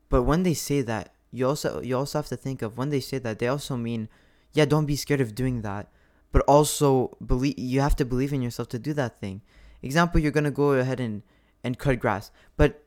But 0.09 0.23
when 0.23 0.43
they 0.43 0.53
say 0.53 0.81
that, 0.81 1.13
you 1.31 1.47
also 1.47 1.81
you 1.81 1.97
also 1.97 2.19
have 2.19 2.27
to 2.27 2.37
think 2.37 2.61
of 2.61 2.77
when 2.77 2.89
they 2.89 3.01
say 3.01 3.17
that 3.17 3.39
they 3.39 3.47
also 3.47 3.75
mean, 3.75 4.07
yeah, 4.53 4.65
don't 4.65 4.85
be 4.85 4.95
scared 4.95 5.21
of 5.21 5.35
doing 5.35 5.61
that, 5.61 5.91
but 6.31 6.41
also 6.47 7.17
believe 7.25 7.59
you 7.59 7.81
have 7.81 7.95
to 7.97 8.05
believe 8.05 8.31
in 8.31 8.41
yourself 8.41 8.69
to 8.69 8.79
do 8.79 8.93
that 8.93 9.19
thing 9.19 9.41
example 9.85 10.19
you're 10.19 10.31
gonna 10.31 10.51
go 10.51 10.71
ahead 10.73 10.99
and 10.99 11.21
and 11.63 11.77
cut 11.77 11.99
grass 11.99 12.31
but 12.57 12.85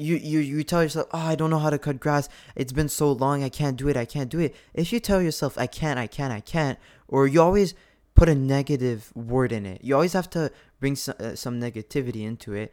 you, 0.00 0.16
you 0.16 0.38
you 0.38 0.62
tell 0.64 0.82
yourself 0.82 1.06
oh 1.12 1.18
i 1.18 1.34
don't 1.34 1.50
know 1.50 1.58
how 1.58 1.70
to 1.70 1.78
cut 1.78 2.00
grass. 2.00 2.28
It's 2.56 2.72
been 2.72 2.88
so 2.88 3.12
long. 3.12 3.44
I 3.44 3.50
can't 3.50 3.76
do 3.76 3.88
it. 3.88 3.96
I 3.96 4.06
can't 4.06 4.30
do 4.30 4.38
it. 4.38 4.54
If 4.72 4.92
you 4.92 5.00
tell 5.00 5.20
yourself 5.20 5.58
i 5.58 5.66
can't 5.66 5.98
i 5.98 6.06
can't 6.06 6.32
i 6.32 6.40
can't 6.40 6.78
or 7.06 7.26
you 7.26 7.40
always 7.42 7.74
put 8.14 8.28
a 8.28 8.34
negative 8.34 9.12
word 9.14 9.52
in 9.52 9.64
it 9.66 9.82
you 9.84 9.94
always 9.94 10.12
have 10.14 10.28
to 10.28 10.50
bring 10.78 10.96
some, 10.96 11.14
uh, 11.20 11.34
some 11.34 11.60
negativity 11.60 12.22
into 12.26 12.52
it 12.54 12.72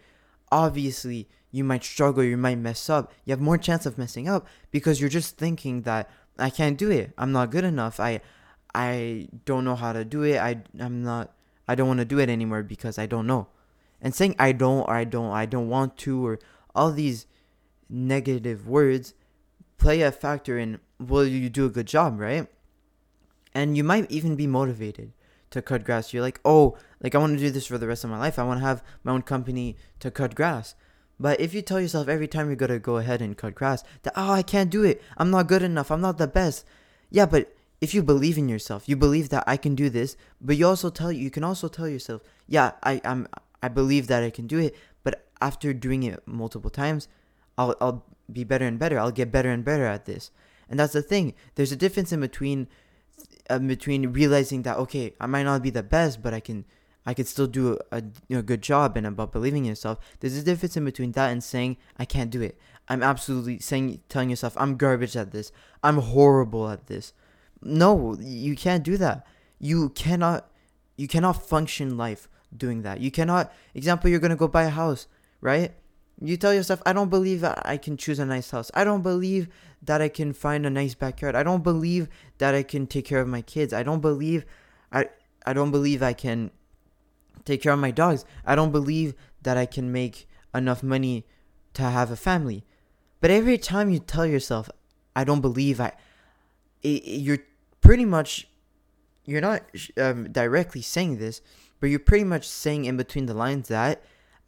obviously 0.52 1.28
you 1.52 1.64
might 1.64 1.84
struggle 1.84 2.24
you 2.24 2.38
might 2.38 2.58
mess 2.58 2.90
up. 2.90 3.14
You 3.26 3.32
have 3.32 3.42
more 3.42 3.58
chance 3.58 3.86
of 3.86 3.98
messing 3.98 4.28
up 4.28 4.48
because 4.72 5.00
you're 5.00 5.10
just 5.10 5.38
thinking 5.38 5.82
that 5.84 6.10
i 6.40 6.50
can't 6.50 6.78
do 6.78 6.90
it. 6.90 7.14
I'm 7.18 7.32
not 7.32 7.52
good 7.52 7.66
enough. 7.66 8.00
I 8.00 8.22
i 8.74 9.28
don't 9.46 9.66
know 9.66 9.76
how 9.76 9.92
to 9.92 10.06
do 10.06 10.24
it. 10.24 10.38
I 10.38 10.62
i'm 10.80 11.04
not 11.04 11.34
i 11.68 11.76
don't 11.76 11.88
want 11.88 12.00
to 12.00 12.06
do 12.06 12.20
it 12.20 12.30
anymore 12.30 12.64
because 12.64 12.98
i 12.98 13.06
don't 13.06 13.28
know 13.28 13.48
and 14.02 14.14
saying 14.14 14.36
I 14.38 14.52
don't 14.52 14.88
or 14.88 14.94
I 14.94 15.04
don't 15.04 15.32
I 15.32 15.46
don't 15.46 15.70
want 15.70 15.98
to 15.98 16.26
or 16.26 16.40
all 16.76 16.92
these 16.92 17.26
negative 17.90 18.68
words 18.68 19.14
play 19.78 20.02
a 20.02 20.12
factor 20.12 20.58
in 20.58 20.80
will 21.00 21.26
you 21.26 21.50
do 21.50 21.66
a 21.66 21.70
good 21.70 21.88
job, 21.88 22.20
right? 22.20 22.48
And 23.54 23.78
you 23.78 23.84
might 23.84 24.10
even 24.12 24.36
be 24.36 24.48
motivated 24.48 25.14
to 25.52 25.62
cut 25.62 25.84
grass. 25.84 26.14
You're 26.14 26.24
like, 26.24 26.40
"Oh, 26.44 26.78
like 27.02 27.16
I 27.16 27.18
want 27.18 27.38
to 27.38 27.44
do 27.44 27.50
this 27.50 27.68
for 27.68 27.78
the 27.78 27.88
rest 27.88 28.04
of 28.04 28.10
my 28.10 28.20
life. 28.20 28.38
I 28.38 28.44
want 28.44 28.60
to 28.60 28.66
have 28.66 28.84
my 29.04 29.12
own 29.12 29.22
company 29.22 29.78
to 30.00 30.12
cut 30.12 30.36
grass." 30.36 30.76
But 31.20 31.40
if 31.40 31.54
you 31.54 31.62
tell 31.62 31.82
yourself 31.82 32.08
every 32.08 32.28
time 32.28 32.48
you're 32.48 32.56
going 32.56 32.72
to 32.72 32.80
go 32.80 32.98
ahead 32.98 33.22
and 33.22 33.38
cut 33.38 33.56
grass 33.56 33.84
that, 34.04 34.14
"Oh, 34.16 34.32
I 34.32 34.44
can't 34.44 34.70
do 34.70 34.84
it. 34.84 35.02
I'm 35.18 35.32
not 35.32 35.48
good 35.48 35.64
enough. 35.64 35.90
I'm 35.90 36.02
not 36.02 36.18
the 36.18 36.28
best." 36.28 36.66
Yeah, 37.10 37.26
but 37.26 37.56
if 37.80 37.94
you 37.94 38.04
believe 38.04 38.38
in 38.38 38.50
yourself, 38.50 38.90
you 38.90 38.96
believe 38.96 39.30
that 39.30 39.44
I 39.48 39.58
can 39.58 39.76
do 39.76 39.90
this, 39.90 40.18
but 40.42 40.58
you 40.58 40.68
also 40.68 40.90
tell 40.90 41.12
you 41.12 41.32
can 41.32 41.44
also 41.44 41.68
tell 41.68 41.88
yourself, 41.88 42.22
"Yeah, 42.48 42.74
I 42.84 43.02
I'm 43.04 43.28
I 43.62 43.68
believe 43.68 44.08
that 44.08 44.24
I 44.24 44.30
can 44.30 44.48
do 44.48 44.60
it, 44.60 44.76
but 45.04 45.26
after 45.42 45.74
doing 45.74 46.04
it 46.04 46.22
multiple 46.28 46.70
times, 46.70 47.08
I'll 47.58 47.76
I'll 47.82 48.06
be 48.32 48.44
better 48.44 48.66
and 48.66 48.78
better. 48.78 49.00
I'll 49.00 49.12
get 49.12 49.32
better 49.32 49.50
and 49.50 49.64
better 49.64 49.86
at 49.86 50.06
this. 50.06 50.32
And 50.70 50.80
that's 50.80 50.94
the 50.94 51.02
thing. 51.02 51.34
There's 51.56 51.72
a 51.72 51.78
difference 51.78 52.12
in 52.12 52.20
between 52.20 52.68
uh, 53.50 53.60
between 53.60 54.14
realizing 54.14 54.64
that 54.64 54.78
okay, 54.78 55.14
I 55.20 55.26
might 55.26 55.44
not 55.44 55.64
be 55.64 55.70
the 55.70 55.84
best, 55.84 56.22
but 56.22 56.34
I 56.34 56.40
can 56.40 56.66
I 57.06 57.14
could 57.14 57.28
still 57.28 57.48
do 57.48 57.80
a, 57.90 58.04
a, 58.30 58.42
good 58.42 58.62
job 58.62 58.98
and 58.98 59.08
about 59.08 59.32
believing 59.32 59.64
in 59.64 59.70
yourself. 59.70 59.98
There's 60.20 60.36
a 60.36 60.44
difference 60.44 60.76
in 60.76 60.84
between 60.84 61.14
that 61.14 61.32
and 61.32 61.42
saying 61.42 61.78
I 61.98 62.04
can't 62.04 62.30
do 62.30 62.42
it. 62.42 62.60
I'm 62.90 63.02
absolutely 63.02 63.60
saying 63.60 64.02
telling 64.10 64.30
yourself 64.30 64.58
I'm 64.58 64.76
garbage 64.76 65.16
at 65.16 65.32
this. 65.32 65.54
I'm 65.82 66.00
horrible 66.00 66.70
at 66.70 66.88
this. 66.88 67.14
No, 67.62 68.18
you 68.20 68.58
can't 68.58 68.84
do 68.84 68.98
that. 68.98 69.26
You 69.58 69.90
cannot 69.90 70.52
you 70.98 71.08
cannot 71.08 71.48
function 71.48 71.96
life 71.96 72.28
doing 72.56 72.82
that. 72.84 73.00
You 73.00 73.12
cannot, 73.12 73.52
example, 73.74 74.10
you're 74.10 74.20
going 74.20 74.32
to 74.32 74.38
go 74.38 74.48
buy 74.48 74.64
a 74.64 74.70
house, 74.70 75.08
right? 75.42 75.74
You 76.20 76.38
tell 76.38 76.54
yourself, 76.54 76.82
I 76.86 76.94
don't 76.94 77.10
believe 77.10 77.44
I 77.44 77.78
can 77.78 77.96
choose 77.96 78.20
a 78.20 78.26
nice 78.26 78.50
house. 78.50 78.72
I 78.74 78.84
don't 78.84 79.04
believe 79.04 79.50
that 79.84 80.02
I 80.02 80.10
can 80.10 80.34
find 80.34 80.66
a 80.66 80.70
nice 80.70 80.96
backyard. 80.96 81.36
I 81.36 81.44
don't 81.44 81.64
believe 81.64 82.08
that 82.40 82.56
I 82.56 82.64
can 82.64 82.88
take 82.88 83.06
care 83.06 83.22
of 83.22 83.28
my 83.28 83.42
kids. 83.42 83.74
I 83.74 83.84
don't 83.84 84.02
believe 84.02 84.46
I 84.92 85.10
I 85.46 85.54
don't 85.54 85.72
believe 85.72 86.02
I 86.02 86.14
can 86.14 86.52
take 87.46 87.62
care 87.62 87.74
of 87.74 87.80
my 87.80 87.92
dogs. 87.92 88.26
I 88.46 88.56
don't 88.56 88.72
believe 88.72 89.14
that 89.44 89.58
I 89.58 89.66
can 89.66 89.92
make 89.92 90.28
enough 90.54 90.82
money 90.82 91.26
to 91.76 91.84
have 91.84 92.10
a 92.10 92.16
family. 92.16 92.66
But 93.22 93.32
every 93.32 93.58
time 93.58 93.90
you 93.90 94.00
tell 94.00 94.26
yourself, 94.26 94.70
I 95.16 95.24
don't 95.24 95.42
believe 95.42 95.80
I 95.80 95.94
it, 96.82 97.04
you're 97.06 97.40
pretty 97.82 98.06
much 98.06 98.48
you're 99.26 99.42
not 99.42 99.64
um, 99.98 100.32
directly 100.32 100.82
saying 100.82 101.18
this, 101.18 101.42
but 101.80 101.90
you're 101.90 102.00
pretty 102.00 102.24
much 102.24 102.48
saying 102.48 102.86
in 102.86 102.98
between 102.98 103.26
the 103.26 103.34
lines 103.34 103.68
that 103.68 104.02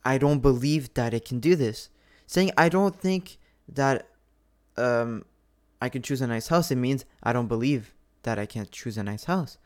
I 0.03 0.17
don't 0.17 0.39
believe 0.39 0.93
that 0.93 1.13
it 1.13 1.25
can 1.25 1.39
do 1.39 1.55
this. 1.55 1.89
Saying 2.25 2.51
I 2.57 2.69
don't 2.69 2.95
think 2.95 3.37
that 3.67 4.09
um, 4.77 5.25
I 5.81 5.89
can 5.89 6.01
choose 6.01 6.21
a 6.21 6.27
nice 6.27 6.47
house, 6.47 6.71
it 6.71 6.75
means 6.75 7.05
I 7.21 7.33
don't 7.33 7.47
believe 7.47 7.93
that 8.23 8.39
I 8.39 8.45
can't 8.45 8.71
choose 8.71 8.97
a 8.97 9.03
nice 9.03 9.25
house. 9.25 9.57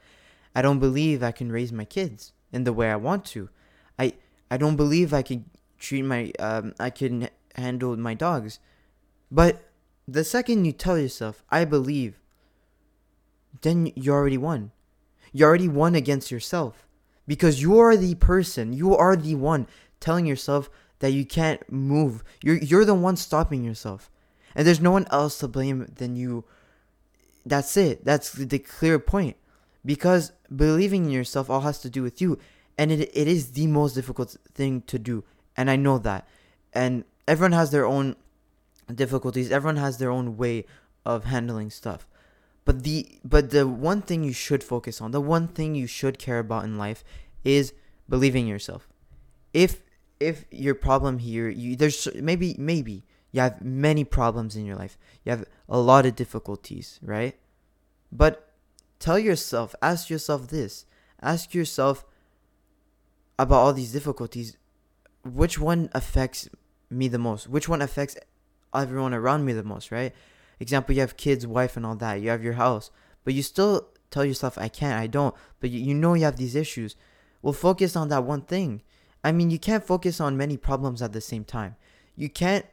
I 0.55 0.62
don't 0.62 0.79
believe 0.79 1.24
I 1.24 1.32
can 1.32 1.51
raise 1.51 1.72
my 1.72 1.86
kids 1.86 2.34
in 2.51 2.63
the 2.63 2.74
way 2.74 2.91
I 2.91 2.96
want 2.96 3.25
to. 3.25 3.50
I 3.98 4.13
I 4.51 4.58
don't 4.58 4.75
believe 4.75 5.13
I 5.13 5.24
can 5.24 5.50
treat 5.79 6.03
my 6.03 6.32
um, 6.39 6.74
I 6.79 6.89
can 6.89 7.29
handle 7.55 7.98
my 7.98 8.13
dogs. 8.13 8.60
But 9.32 9.63
the 10.08 10.24
second 10.24 10.65
you 10.65 10.72
tell 10.72 10.98
yourself, 10.98 11.43
I 11.50 11.65
believe, 11.65 12.20
then 13.62 13.91
you 13.96 14.12
already 14.12 14.38
won. 14.38 14.72
You 15.32 15.46
already 15.46 15.67
won 15.67 15.96
against 15.96 16.29
yourself. 16.29 16.88
Because 17.27 17.62
you 17.62 17.80
are 17.80 17.96
the 17.96 18.15
person, 18.15 18.74
you 18.74 18.96
are 18.96 19.15
the 19.15 19.36
one 19.36 19.68
telling 20.00 20.25
yourself 20.25 20.70
that 21.00 21.12
you 21.12 21.25
can't 21.25 21.70
move. 21.72 22.24
You're 22.44 22.58
you're 22.58 22.86
the 22.86 22.94
one 22.94 23.15
stopping 23.15 23.63
yourself. 23.63 24.10
And 24.56 24.68
there's 24.68 24.82
no 24.82 24.92
one 24.92 25.08
else 25.12 25.39
to 25.39 25.48
blame 25.48 25.92
than 25.96 26.15
you. 26.15 26.46
That's 27.46 27.75
it. 27.75 28.06
That's 28.06 28.32
the 28.32 28.60
clear 28.60 29.00
point. 29.00 29.36
Because 29.86 30.32
believing 30.56 31.06
in 31.06 31.12
yourself 31.12 31.50
all 31.50 31.62
has 31.62 31.80
to 31.80 31.89
do 31.89 32.03
with 32.03 32.22
you. 32.22 32.38
And 32.77 32.92
it, 32.92 33.10
it 33.13 33.27
is 33.27 33.51
the 33.51 33.68
most 33.68 33.94
difficult 33.94 34.38
thing 34.53 34.82
to 34.84 34.98
do. 34.98 35.24
And 35.58 35.70
I 35.70 35.75
know 35.75 35.98
that. 36.00 36.27
And 36.72 37.03
everyone 37.27 37.51
has 37.51 37.72
their 37.72 37.86
own 37.86 38.15
difficulties. 38.94 39.51
Everyone 39.51 39.77
has 39.77 39.98
their 39.98 40.12
own 40.12 40.38
way 40.38 40.65
of 41.06 41.25
handling 41.25 41.70
stuff. 41.70 42.08
But 42.65 42.84
the 42.84 43.20
but 43.24 43.50
the 43.51 43.67
one 43.67 44.01
thing 44.01 44.24
you 44.24 44.34
should 44.34 44.63
focus 44.63 45.01
on, 45.01 45.12
the 45.12 45.22
one 45.22 45.48
thing 45.48 45.75
you 45.75 45.88
should 45.88 46.17
care 46.17 46.39
about 46.39 46.63
in 46.63 46.77
life 46.77 47.03
is 47.43 47.74
believing 48.08 48.48
yourself. 48.48 48.88
If 49.53 49.82
if 50.20 50.46
your 50.51 50.75
problem 50.75 51.20
here, 51.20 51.50
you 51.50 51.75
there's 51.75 52.08
maybe 52.15 52.55
maybe 52.58 53.03
you 53.32 53.41
have 53.41 53.62
many 53.62 54.03
problems 54.03 54.55
in 54.55 54.65
your 54.65 54.77
life. 54.77 54.98
You 55.25 55.32
have 55.32 55.46
a 55.67 55.79
lot 55.79 56.05
of 56.05 56.15
difficulties, 56.15 57.00
right? 57.01 57.36
But 58.12 58.53
tell 59.00 59.20
yourself, 59.20 59.75
ask 59.82 60.10
yourself 60.10 60.48
this. 60.48 60.86
Ask 61.22 61.53
yourself 61.53 62.05
about 63.39 63.58
all 63.58 63.74
these 63.74 63.91
difficulties, 63.91 64.58
which 65.24 65.60
one 65.60 65.89
affects 65.93 66.48
me 66.89 67.08
the 67.08 67.17
most? 67.17 67.50
Which 67.50 67.67
one 67.67 67.82
affects 67.82 68.15
everyone 68.74 69.13
around 69.13 69.46
me 69.46 69.53
the 69.53 69.63
most, 69.63 69.91
right? 69.91 70.13
Example, 70.63 70.96
you 70.96 71.01
have 71.01 71.17
kids, 71.17 71.46
wife, 71.46 71.75
and 71.77 71.86
all 71.86 71.96
that. 71.96 72.22
You 72.22 72.29
have 72.29 72.43
your 72.43 72.53
house, 72.53 72.89
but 73.25 73.34
you 73.34 73.43
still 73.43 73.89
tell 74.10 74.24
yourself, 74.24 74.58
I 74.58 74.70
can't, 74.70 75.00
I 75.00 75.08
don't. 75.08 75.36
But 75.60 75.70
you, 75.70 75.79
you 75.79 75.93
know 75.93 76.13
you 76.13 76.24
have 76.24 76.38
these 76.38 76.55
issues. 76.55 76.96
Well, 77.41 77.53
focus 77.53 77.98
on 77.98 78.08
that 78.08 78.24
one 78.24 78.41
thing. 78.41 78.82
I 79.25 79.34
mean, 79.34 79.51
you 79.51 79.60
can't 79.60 79.86
focus 79.86 80.22
on 80.22 80.38
many 80.38 80.55
problems 80.55 81.01
at 81.01 81.12
the 81.12 81.20
same 81.20 81.43
time. 81.43 81.75
You 82.15 82.29
can't 82.29 82.65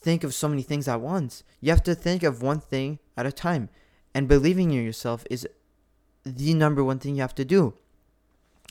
think 0.00 0.22
of 0.22 0.32
so 0.32 0.48
many 0.48 0.62
things 0.62 0.86
at 0.86 1.00
once. 1.00 1.42
You 1.60 1.70
have 1.70 1.82
to 1.84 1.94
think 1.94 2.22
of 2.22 2.40
one 2.40 2.60
thing 2.60 3.00
at 3.16 3.26
a 3.26 3.32
time. 3.32 3.68
And 4.14 4.28
believing 4.28 4.70
in 4.70 4.84
yourself 4.84 5.24
is 5.28 5.48
the 6.22 6.54
number 6.54 6.84
one 6.84 7.00
thing 7.00 7.16
you 7.16 7.22
have 7.22 7.34
to 7.34 7.44
do. 7.44 7.74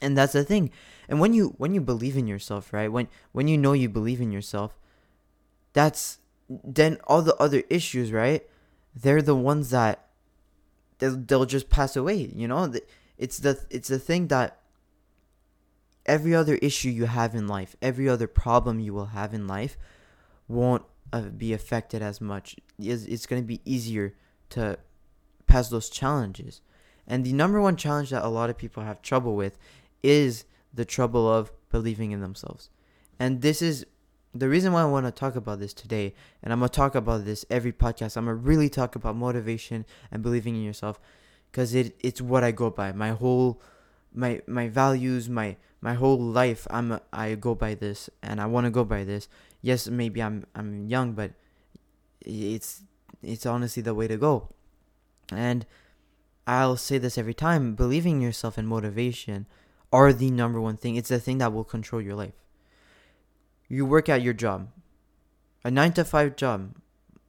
And 0.02 0.18
that's 0.18 0.34
the 0.34 0.46
thing. 0.46 0.72
And 1.10 1.20
when 1.20 1.34
you 1.34 1.56
when 1.58 1.74
you 1.74 1.82
believe 1.82 2.16
in 2.16 2.28
yourself, 2.28 2.72
right? 2.72 2.92
When 2.92 3.10
when 3.34 3.50
you 3.50 3.58
know 3.58 3.74
you 3.74 3.90
believe 3.90 4.22
in 4.22 4.32
yourself, 4.32 4.80
that's 5.74 6.20
then 6.50 6.98
all 7.08 7.22
the 7.22 7.36
other 7.36 7.64
issues, 7.70 8.12
right? 8.12 8.48
They're 8.96 9.22
the 9.22 9.36
ones 9.36 9.70
that 9.72 10.08
they'll, 11.00 11.18
they'll 11.18 11.46
just 11.46 11.70
pass 11.70 11.96
away. 11.96 12.32
You 12.34 12.48
know, 12.48 12.74
it's 13.18 13.38
the 13.40 13.60
it's 13.70 13.88
the 13.88 14.00
thing 14.00 14.28
that 14.28 14.60
every 16.06 16.36
other 16.36 16.56
issue 16.56 16.90
you 16.90 17.06
have 17.06 17.34
in 17.36 17.48
life, 17.48 17.76
every 17.82 18.10
other 18.10 18.28
problem 18.28 18.80
you 18.80 18.94
will 18.94 19.08
have 19.08 19.34
in 19.34 19.48
life, 19.48 19.78
won't 20.48 20.84
uh, 21.12 21.22
be 21.22 21.54
affected 21.54 22.02
as 22.02 22.20
much. 22.20 22.56
It's, 22.80 23.06
it's 23.06 23.26
going 23.26 23.42
to 23.42 23.48
be 23.48 23.62
easier 23.66 24.16
to 24.52 24.78
pass 25.48 25.70
those 25.70 25.90
challenges. 25.90 26.62
And 27.08 27.26
the 27.26 27.34
number 27.34 27.62
one 27.62 27.76
challenge 27.76 28.10
that 28.12 28.24
a 28.24 28.30
lot 28.30 28.50
of 28.50 28.58
people 28.58 28.84
have 28.84 29.02
trouble 29.02 29.36
with 29.36 29.58
is 30.02 30.46
the 30.74 30.86
trouble 30.86 31.32
of 31.32 31.52
believing 31.70 32.12
in 32.12 32.22
themselves. 32.22 32.70
And 33.20 33.42
this 33.42 33.62
is 33.62 33.86
the 34.34 34.50
reason 34.50 34.74
why 34.74 34.82
I 34.82 34.86
want 34.86 35.06
to 35.06 35.12
talk 35.12 35.36
about 35.36 35.60
this 35.60 35.74
today, 35.74 36.14
and 36.42 36.52
I'm 36.52 36.60
going 36.60 36.70
to 36.70 36.76
talk 36.76 36.96
about 36.96 37.26
this 37.26 37.46
every 37.50 37.72
podcast, 37.72 38.18
I'm 38.18 38.26
going 38.26 38.38
to 38.38 38.42
really 38.42 38.70
talk 38.70 38.96
about 38.96 39.16
motivation 39.16 39.86
and 40.12 40.24
believing 40.24 40.56
in 40.56 40.64
yourself 40.64 41.00
because 41.52 41.76
it, 41.76 41.96
it's 42.00 42.20
what 42.20 42.44
I 42.44 42.52
go 42.52 42.70
by. 42.70 42.92
My 42.92 43.12
whole 43.12 43.62
my 44.14 44.42
my 44.48 44.70
values, 44.70 45.30
my 45.30 45.58
my 45.82 45.94
whole 45.94 46.20
life 46.20 46.68
I'm 46.70 47.00
I 47.12 47.36
go 47.36 47.56
by 47.56 47.76
this 47.76 48.10
and 48.22 48.42
I 48.42 48.46
want 48.46 48.66
to 48.66 48.72
go 48.72 48.84
by 48.84 49.04
this. 49.04 49.28
Yes, 49.62 49.88
maybe 49.88 50.22
I'm 50.22 50.46
I'm 50.56 50.88
young, 50.88 51.14
but 51.14 51.32
it's 52.22 52.84
it's 53.22 53.46
honestly 53.46 53.84
the 53.84 53.94
way 53.94 54.08
to 54.08 54.18
go. 54.18 54.50
And 55.32 55.66
I'll 56.46 56.78
say 56.78 56.98
this 56.98 57.18
every 57.18 57.34
time, 57.34 57.76
believing 57.76 58.18
in 58.18 58.22
yourself 58.22 58.58
and 58.58 58.68
motivation 58.68 59.46
are 59.92 60.12
the 60.12 60.32
number 60.32 60.60
one 60.60 60.76
thing. 60.76 60.96
It's 60.96 61.10
the 61.10 61.20
thing 61.20 61.38
that 61.38 61.54
will 61.54 61.64
control 61.64 62.02
your 62.02 62.16
life 62.16 62.34
you 63.68 63.86
work 63.86 64.10
at 64.10 64.22
your 64.22 64.34
job, 64.34 64.70
a 65.64 65.72
nine 65.72 65.94
to 65.94 66.04
five 66.04 66.36
job, 66.36 66.76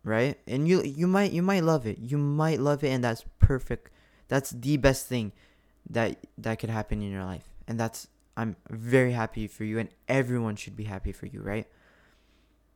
right? 0.03 0.39
And 0.47 0.69
you 0.69 0.83
you 0.83 1.07
might 1.07 1.33
you 1.33 1.43
might 1.43 1.65
love 1.65 1.87
it. 1.87 1.99
You 1.99 2.19
might 2.19 2.61
love 2.61 2.85
it, 2.85 2.89
and 2.89 3.03
that's 3.03 3.25
perfect. 3.39 3.91
That's 4.29 4.51
the 4.51 4.77
best 4.77 5.07
thing 5.07 5.33
that 5.89 6.19
that 6.39 6.59
could 6.59 6.71
happen 6.71 7.03
in 7.03 7.11
your 7.11 7.25
life, 7.25 7.49
and 7.67 7.79
that's 7.79 8.09
I'm 8.37 8.57
very 8.69 9.13
happy 9.13 9.47
for 9.47 9.65
you, 9.65 9.79
and 9.79 9.89
everyone 10.09 10.57
should 10.57 10.77
be 10.77 10.85
happy 10.85 11.13
for 11.13 11.27
you, 11.27 11.41
right? 11.41 11.67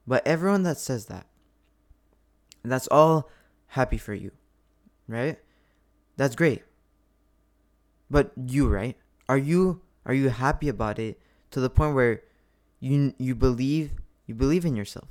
But 0.07 0.27
everyone 0.27 0.63
that 0.63 0.79
says 0.79 1.07
that, 1.07 1.27
that's 2.65 2.89
all 2.89 3.29
happy 3.69 3.99
for 3.99 4.15
you, 4.15 4.31
right? 5.07 5.39
That's 6.17 6.35
great. 6.35 6.63
But 8.11 8.33
you, 8.37 8.69
right? 8.69 8.97
Are 9.29 9.37
you 9.37 9.83
are 10.07 10.15
you 10.15 10.31
happy 10.31 10.69
about 10.69 10.99
it 10.99 11.21
to 11.51 11.61
the 11.61 11.69
point 11.69 11.95
where 11.95 12.23
you 12.81 13.15
you 13.19 13.35
believe 13.35 13.93
you 14.27 14.35
believe 14.35 14.65
in 14.65 14.77
yourself 14.77 15.09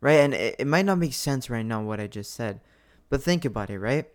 right? 0.00 0.20
And 0.20 0.34
it, 0.34 0.56
it 0.58 0.66
might 0.66 0.84
not 0.84 0.98
make 0.98 1.14
sense 1.14 1.48
right 1.48 1.64
now 1.64 1.82
what 1.82 2.00
i 2.00 2.06
just 2.06 2.34
said 2.34 2.60
but 3.08 3.22
think 3.22 3.44
about 3.44 3.70
it 3.70 3.78
right? 3.78 4.06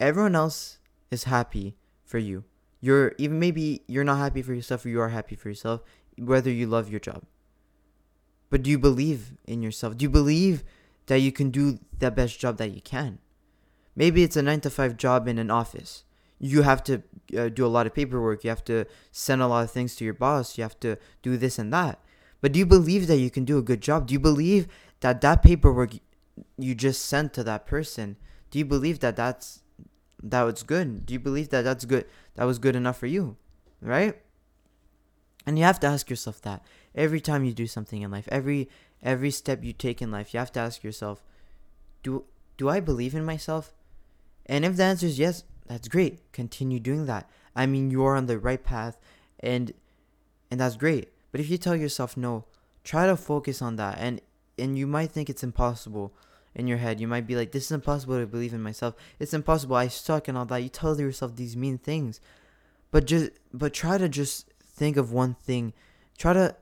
Everyone 0.00 0.34
else 0.34 0.78
is 1.10 1.24
happy 1.24 1.76
for 2.04 2.18
you. 2.18 2.44
You're 2.80 3.14
even 3.18 3.38
maybe 3.38 3.82
you're 3.86 4.04
not 4.04 4.18
happy 4.18 4.42
for 4.42 4.54
yourself 4.54 4.84
or 4.84 4.88
you 4.88 5.00
are 5.00 5.10
happy 5.10 5.36
for 5.36 5.48
yourself 5.48 5.82
whether 6.16 6.50
you 6.50 6.66
love 6.66 6.90
your 6.90 7.00
job. 7.00 7.22
But 8.50 8.62
do 8.62 8.70
you 8.70 8.78
believe 8.78 9.34
in 9.46 9.62
yourself? 9.62 9.96
Do 9.96 10.04
you 10.04 10.10
believe 10.10 10.64
that 11.06 11.20
you 11.20 11.30
can 11.30 11.50
do 11.50 11.78
the 11.98 12.10
best 12.10 12.40
job 12.40 12.56
that 12.58 12.72
you 12.72 12.80
can? 12.80 13.18
Maybe 13.94 14.22
it's 14.22 14.36
a 14.36 14.42
9 14.42 14.60
to 14.62 14.70
5 14.70 14.96
job 14.96 15.28
in 15.28 15.38
an 15.38 15.50
office 15.50 16.04
you 16.38 16.62
have 16.62 16.82
to 16.84 17.02
uh, 17.36 17.48
do 17.48 17.66
a 17.66 17.68
lot 17.68 17.86
of 17.86 17.94
paperwork. 17.94 18.44
You 18.44 18.50
have 18.50 18.64
to 18.64 18.86
send 19.10 19.42
a 19.42 19.46
lot 19.46 19.64
of 19.64 19.70
things 19.70 19.96
to 19.96 20.04
your 20.04 20.14
boss. 20.14 20.56
You 20.56 20.62
have 20.62 20.78
to 20.80 20.96
do 21.22 21.36
this 21.36 21.58
and 21.58 21.72
that. 21.72 21.98
But 22.40 22.52
do 22.52 22.58
you 22.58 22.66
believe 22.66 23.06
that 23.08 23.18
you 23.18 23.30
can 23.30 23.44
do 23.44 23.58
a 23.58 23.62
good 23.62 23.80
job? 23.80 24.06
Do 24.06 24.12
you 24.12 24.20
believe 24.20 24.68
that 25.00 25.20
that 25.20 25.42
paperwork 25.42 25.94
you 26.56 26.74
just 26.74 27.04
sent 27.04 27.32
to 27.34 27.44
that 27.44 27.66
person? 27.66 28.16
Do 28.50 28.58
you 28.58 28.64
believe 28.64 29.00
that 29.00 29.16
that's 29.16 29.62
that 30.22 30.42
was 30.42 30.62
good? 30.62 31.06
Do 31.06 31.14
you 31.14 31.20
believe 31.20 31.48
that 31.50 31.62
that's 31.62 31.84
good? 31.84 32.06
That 32.36 32.44
was 32.44 32.58
good 32.58 32.76
enough 32.76 32.98
for 32.98 33.06
you, 33.06 33.36
right? 33.80 34.20
And 35.46 35.58
you 35.58 35.64
have 35.64 35.80
to 35.80 35.86
ask 35.86 36.10
yourself 36.10 36.40
that 36.42 36.62
every 36.94 37.20
time 37.20 37.44
you 37.44 37.52
do 37.52 37.66
something 37.66 38.02
in 38.02 38.10
life, 38.10 38.28
every 38.30 38.68
every 39.02 39.30
step 39.30 39.64
you 39.64 39.72
take 39.72 40.02
in 40.02 40.10
life, 40.10 40.32
you 40.32 40.38
have 40.38 40.52
to 40.52 40.60
ask 40.60 40.84
yourself, 40.84 41.22
do 42.02 42.24
do 42.56 42.68
I 42.68 42.80
believe 42.80 43.14
in 43.14 43.24
myself? 43.24 43.74
And 44.46 44.64
if 44.64 44.76
the 44.76 44.84
answer 44.84 45.06
is 45.06 45.18
yes, 45.18 45.44
that's 45.68 45.88
great. 45.88 46.32
Continue 46.32 46.80
doing 46.80 47.06
that. 47.06 47.30
I 47.54 47.66
mean, 47.66 47.90
you're 47.90 48.16
on 48.16 48.26
the 48.26 48.38
right 48.38 48.62
path 48.62 48.98
and 49.40 49.72
and 50.50 50.60
that's 50.60 50.76
great. 50.76 51.12
But 51.30 51.40
if 51.40 51.50
you 51.50 51.58
tell 51.58 51.76
yourself 51.76 52.16
no, 52.16 52.46
try 52.82 53.06
to 53.06 53.16
focus 53.16 53.62
on 53.62 53.76
that 53.76 53.98
and 53.98 54.20
and 54.58 54.76
you 54.76 54.86
might 54.86 55.12
think 55.12 55.30
it's 55.30 55.44
impossible 55.44 56.12
in 56.54 56.66
your 56.66 56.78
head. 56.78 57.00
You 57.00 57.06
might 57.06 57.26
be 57.26 57.36
like, 57.36 57.52
this 57.52 57.66
is 57.66 57.72
impossible 57.72 58.18
to 58.18 58.26
believe 58.26 58.52
in 58.52 58.62
myself. 58.62 58.94
It's 59.20 59.34
impossible. 59.34 59.76
I 59.76 59.88
suck 59.88 60.26
and 60.26 60.36
all 60.36 60.46
that. 60.46 60.62
You 60.62 60.68
tell 60.68 60.98
yourself 60.98 61.36
these 61.36 61.56
mean 61.56 61.78
things. 61.78 62.20
But 62.90 63.06
just 63.06 63.30
but 63.52 63.74
try 63.74 63.98
to 63.98 64.08
just 64.08 64.50
think 64.62 64.96
of 64.96 65.12
one 65.12 65.34
thing. 65.34 65.74
Try 66.16 66.32
to 66.32 66.56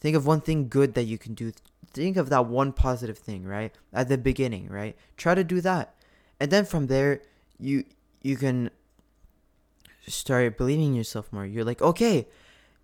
think 0.00 0.14
of 0.14 0.26
one 0.26 0.40
thing 0.40 0.68
good 0.68 0.94
that 0.94 1.04
you 1.04 1.18
can 1.18 1.34
do. 1.34 1.52
Think 1.92 2.16
of 2.16 2.28
that 2.28 2.46
one 2.46 2.72
positive 2.72 3.18
thing, 3.18 3.44
right? 3.44 3.74
At 3.92 4.08
the 4.08 4.18
beginning, 4.18 4.68
right? 4.68 4.96
Try 5.16 5.34
to 5.34 5.42
do 5.42 5.60
that. 5.62 5.94
And 6.38 6.50
then 6.50 6.64
from 6.64 6.86
there, 6.86 7.22
you 7.58 7.84
you 8.22 8.36
can 8.36 8.70
start 10.06 10.56
believing 10.56 10.88
in 10.88 10.94
yourself 10.94 11.32
more. 11.32 11.46
You're 11.46 11.64
like, 11.64 11.82
okay, 11.82 12.26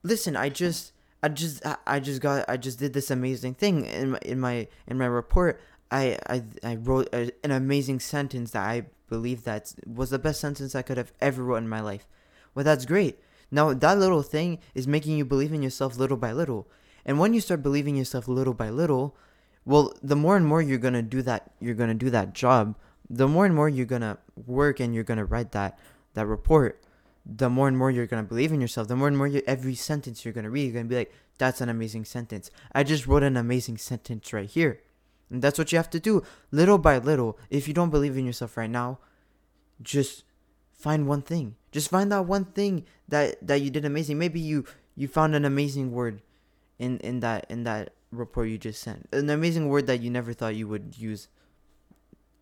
listen, 0.03 0.37
I 0.37 0.49
just, 0.49 0.93
I 1.23 1.29
just, 1.29 1.63
I 1.87 2.01
just 2.01 2.21
got, 2.21 2.45
I 2.49 2.57
just 2.57 2.79
did 2.79 2.93
this 2.93 3.11
amazing 3.11 3.55
thing 3.55 3.85
in 3.87 4.11
my, 4.13 4.19
in 4.23 4.41
my, 4.41 4.69
in 4.87 4.99
my 4.99 5.07
report. 5.07 5.61
I 5.91 6.19
I 6.29 6.43
I 6.65 6.77
wrote 6.77 7.09
a, 7.13 7.31
an 7.45 7.51
amazing 7.53 8.01
sentence 8.01 8.51
that 8.53 8.67
I 8.67 8.87
believe 9.09 9.45
that 9.45 9.73
was 9.87 10.11
the 10.11 10.19
best 10.19 10.41
sentence 10.41 10.75
I 10.75 10.83
could 10.83 10.97
have 10.97 11.13
ever 11.21 11.45
wrote 11.45 11.59
in 11.59 11.69
my 11.69 11.81
life. 11.81 12.07
Well, 12.55 12.65
that's 12.65 12.87
great. 12.87 13.19
Now 13.51 13.73
that 13.73 13.99
little 13.99 14.23
thing 14.23 14.59
is 14.75 14.89
making 14.89 15.17
you 15.17 15.25
believe 15.25 15.53
in 15.53 15.63
yourself 15.63 15.97
little 15.97 16.17
by 16.17 16.33
little. 16.33 16.67
And 17.05 17.21
when 17.21 17.35
you 17.35 17.41
start 17.41 17.63
believing 17.63 17.95
yourself 17.95 18.27
little 18.27 18.55
by 18.55 18.69
little, 18.69 19.17
well, 19.65 19.93
the 20.03 20.17
more 20.17 20.37
and 20.37 20.45
more 20.45 20.61
you're 20.61 20.79
gonna 20.79 21.03
do 21.03 21.23
that, 21.23 21.53
you're 21.61 21.75
gonna 21.75 21.95
do 21.95 22.11
that 22.11 22.35
job. 22.35 22.75
The 23.09 23.29
more 23.29 23.47
and 23.47 23.55
more 23.55 23.69
you're 23.69 23.87
gonna 23.87 24.19
work 24.47 24.81
and 24.81 24.95
you're 24.95 25.05
gonna 25.05 25.25
write 25.25 25.53
that 25.53 25.79
that 26.15 26.27
report. 26.27 26.83
The 27.25 27.51
more 27.51 27.69
and 27.69 27.77
more 27.77 27.91
you're 27.91 28.07
gonna 28.07 28.23
believe 28.23 28.53
in 28.53 28.61
yourself. 28.61 28.89
The 28.89 28.97
more 28.97 29.09
and 29.09 29.17
more 29.17 29.27
you, 29.27 29.43
every 29.47 29.75
sentence 29.75 30.25
you're 30.25 30.35
gonna 30.35 30.51
read, 30.51 30.65
you're 30.65 30.73
gonna 30.73 30.85
be 30.89 30.97
like, 30.97 31.13
"That's 31.39 31.61
an 31.61 31.69
amazing 31.69 32.05
sentence. 32.05 32.51
I 32.73 32.83
just 32.85 33.07
wrote 33.07 33.23
an 33.23 33.37
amazing 33.37 33.79
sentence 33.79 34.33
right 34.33 34.49
here." 34.49 34.81
And 35.31 35.43
that's 35.43 35.59
what 35.59 35.73
you 35.73 35.79
have 35.79 35.91
to 35.91 36.01
do, 36.01 36.23
little 36.51 36.79
by 36.79 36.99
little. 36.99 37.39
If 37.51 37.67
you 37.67 37.75
don't 37.75 37.91
believe 37.91 38.17
in 38.17 38.27
yourself 38.27 38.57
right 38.57 38.71
now, 38.71 38.99
just 39.83 40.25
find 40.73 41.09
one 41.09 41.23
thing. 41.23 41.57
Just 41.73 41.91
find 41.91 42.11
that 42.13 42.27
one 42.27 42.45
thing 42.45 42.85
that 43.09 43.45
that 43.47 43.61
you 43.61 43.71
did 43.71 43.85
amazing. 43.85 44.19
Maybe 44.19 44.41
you 44.41 44.65
you 44.95 45.09
found 45.09 45.35
an 45.35 45.45
amazing 45.45 45.93
word 45.93 46.23
in 46.79 46.99
in 46.99 47.21
that 47.21 47.47
in 47.51 47.65
that 47.65 47.93
report 48.13 48.49
you 48.49 48.59
just 48.59 48.81
sent. 48.81 49.09
An 49.13 49.29
amazing 49.31 49.69
word 49.69 49.87
that 49.87 50.01
you 50.01 50.11
never 50.11 50.33
thought 50.33 50.55
you 50.55 50.69
would 50.69 50.97
use. 50.97 51.29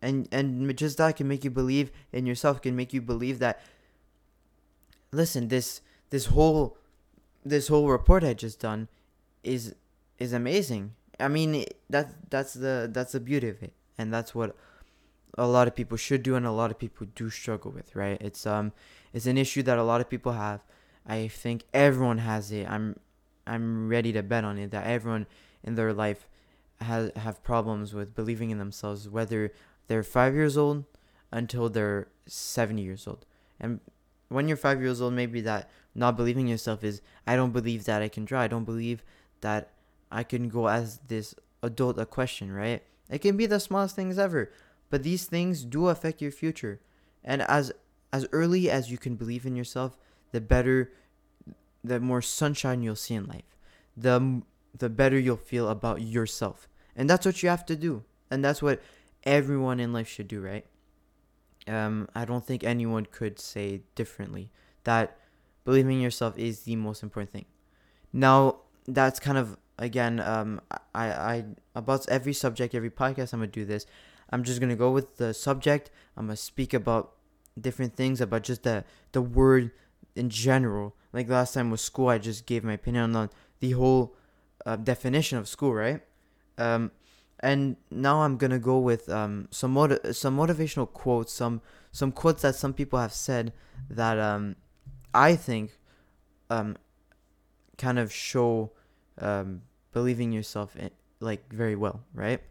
And 0.05 0.27
and 0.31 0.77
just 0.77 0.99
that 0.99 1.15
can 1.15 1.27
make 1.27 1.43
you 1.43 1.49
believe 1.49 1.91
in 2.11 2.27
yourself, 2.27 2.61
can 2.61 2.75
make 2.75 2.93
you 2.93 3.01
believe 3.01 3.39
that 3.39 3.59
listen, 5.11 5.47
this 5.47 5.81
this 6.11 6.27
whole 6.27 6.77
this 7.43 7.67
whole 7.69 7.89
report 7.89 8.23
I 8.23 8.33
just 8.33 8.59
done 8.59 8.87
is 9.43 9.73
is 10.19 10.31
amazing. 10.31 10.93
I 11.19 11.27
mean, 11.27 11.65
that 11.89 12.29
that's 12.29 12.53
the 12.53 12.89
that's 12.91 13.13
the 13.13 13.19
beauty 13.19 13.49
of 13.49 13.63
it. 13.63 13.73
And 13.97 14.13
that's 14.13 14.35
what 14.35 14.55
a 15.37 15.47
lot 15.47 15.67
of 15.67 15.75
people 15.75 15.97
should 15.97 16.23
do 16.23 16.35
and 16.35 16.45
a 16.45 16.51
lot 16.51 16.71
of 16.71 16.77
people 16.77 17.07
do 17.15 17.29
struggle 17.29 17.71
with, 17.71 17.95
right? 17.95 18.21
It's 18.21 18.45
um 18.45 18.73
it's 19.13 19.25
an 19.25 19.37
issue 19.37 19.63
that 19.63 19.77
a 19.77 19.83
lot 19.83 20.01
of 20.01 20.09
people 20.09 20.33
have. 20.33 20.61
I 21.05 21.27
think 21.27 21.63
everyone 21.73 22.19
has 22.19 22.51
it. 22.51 22.69
I'm 22.69 22.99
I'm 23.47 23.89
ready 23.89 24.11
to 24.13 24.23
bet 24.23 24.43
on 24.43 24.57
it 24.57 24.71
that 24.71 24.85
everyone 24.85 25.27
in 25.63 25.75
their 25.75 25.93
life 25.93 26.27
has 26.81 27.11
have 27.15 27.43
problems 27.43 27.93
with 27.93 28.15
believing 28.15 28.49
in 28.49 28.57
themselves, 28.57 29.07
whether 29.07 29.53
they're 29.87 30.03
five 30.03 30.33
years 30.33 30.57
old 30.57 30.85
until 31.31 31.69
they're 31.69 32.07
seventy 32.27 32.81
years 32.81 33.07
old. 33.07 33.25
And 33.59 33.79
when 34.29 34.47
you're 34.47 34.57
five 34.57 34.81
years 34.81 35.01
old, 35.01 35.13
maybe 35.13 35.41
that 35.41 35.69
not 35.93 36.17
believing 36.17 36.47
yourself 36.47 36.83
is 36.83 37.01
I 37.25 37.35
don't 37.35 37.51
believe 37.51 37.85
that 37.85 38.01
I 38.01 38.09
can 38.09 38.25
draw. 38.25 38.41
I 38.41 38.47
don't 38.47 38.65
believe 38.65 39.03
that 39.41 39.71
I 40.11 40.23
can 40.23 40.49
go 40.49 40.67
as 40.67 40.99
this 41.07 41.35
adult 41.61 41.99
a 41.99 42.05
question, 42.05 42.51
right? 42.51 42.83
It 43.09 43.19
can 43.19 43.37
be 43.37 43.45
the 43.45 43.59
smallest 43.59 43.95
things 43.95 44.17
ever, 44.17 44.51
but 44.89 45.03
these 45.03 45.25
things 45.25 45.63
do 45.63 45.87
affect 45.87 46.21
your 46.21 46.31
future. 46.31 46.79
And 47.23 47.41
as 47.43 47.71
as 48.11 48.27
early 48.31 48.69
as 48.69 48.91
you 48.91 48.97
can 48.97 49.15
believe 49.15 49.45
in 49.45 49.55
yourself, 49.55 49.97
the 50.31 50.41
better 50.41 50.91
the 51.83 51.99
more 51.99 52.21
sunshine 52.21 52.81
you'll 52.81 52.95
see 52.95 53.13
in 53.13 53.25
life, 53.25 53.55
the 53.95 54.41
the 54.77 54.89
better 54.89 55.19
you'll 55.19 55.37
feel 55.37 55.69
about 55.69 56.01
yourself. 56.01 56.67
And 56.95 57.09
that's 57.09 57.25
what 57.25 57.43
you 57.43 57.49
have 57.49 57.65
to 57.67 57.75
do. 57.75 58.03
And 58.31 58.43
that's 58.43 58.61
what 58.61 58.81
everyone 59.25 59.79
in 59.79 59.93
life 59.93 60.07
should 60.07 60.27
do, 60.27 60.41
right? 60.41 60.65
Um, 61.67 62.07
I 62.13 62.25
don't 62.25 62.45
think 62.45 62.63
anyone 62.63 63.07
could 63.11 63.39
say 63.39 63.81
differently 63.95 64.51
that 64.83 65.17
believing 65.63 65.97
in 65.97 66.01
yourself 66.01 66.37
is 66.37 66.61
the 66.61 66.75
most 66.75 67.01
important 67.01 67.31
thing. 67.31 67.45
Now, 68.13 68.57
that's 68.87 69.19
kind 69.19 69.37
of 69.37 69.57
again, 69.79 70.19
um, 70.19 70.61
I, 70.93 71.07
I 71.11 71.45
about 71.73 72.07
every 72.07 72.33
subject, 72.33 72.75
every 72.75 72.91
podcast, 72.91 73.33
I'm 73.33 73.39
gonna 73.39 73.47
do 73.47 73.65
this. 73.65 73.85
I'm 74.29 74.43
just 74.43 74.59
gonna 74.59 74.75
go 74.75 74.91
with 74.91 75.17
the 75.17 75.33
subject. 75.33 75.89
I'm 76.15 76.27
gonna 76.27 76.37
speak 76.37 76.73
about 76.73 77.13
different 77.59 77.95
things 77.95 78.21
about 78.21 78.43
just 78.43 78.63
the 78.63 78.83
the 79.11 79.21
word 79.21 79.71
in 80.15 80.29
general 80.29 80.95
like 81.15 81.29
last 81.29 81.53
time 81.53 81.71
with 81.71 81.79
school, 81.79 82.09
I 82.09 82.17
just 82.17 82.45
gave 82.45 82.65
my 82.65 82.73
opinion 82.73 83.15
on 83.15 83.29
the 83.61 83.71
whole 83.71 84.17
uh, 84.65 84.75
definition 84.75 85.37
of 85.37 85.47
school, 85.47 85.73
right? 85.73 86.01
Um, 86.57 86.91
and 87.45 87.77
now 87.91 88.23
I'm 88.23 88.37
gonna 88.37 88.59
go 88.59 88.79
with 88.79 89.07
um, 89.09 89.47
some 89.51 89.71
motiv- 89.71 90.15
some 90.15 90.35
motivational 90.37 90.91
quotes, 90.91 91.31
some 91.31 91.61
some 91.91 92.11
quotes 92.11 92.41
that 92.41 92.55
some 92.55 92.73
people 92.73 92.99
have 92.99 93.13
said 93.13 93.53
that 93.89 94.19
um, 94.19 94.55
I 95.13 95.35
think 95.35 95.77
um, 96.49 96.77
kind 97.77 97.99
of 97.99 98.11
show 98.11 98.71
um, 99.19 99.61
believing 99.93 100.31
yourself 100.31 100.75
in, 100.75 100.89
like 101.19 101.51
very 101.53 101.75
well, 101.75 102.01
right? 102.13 102.41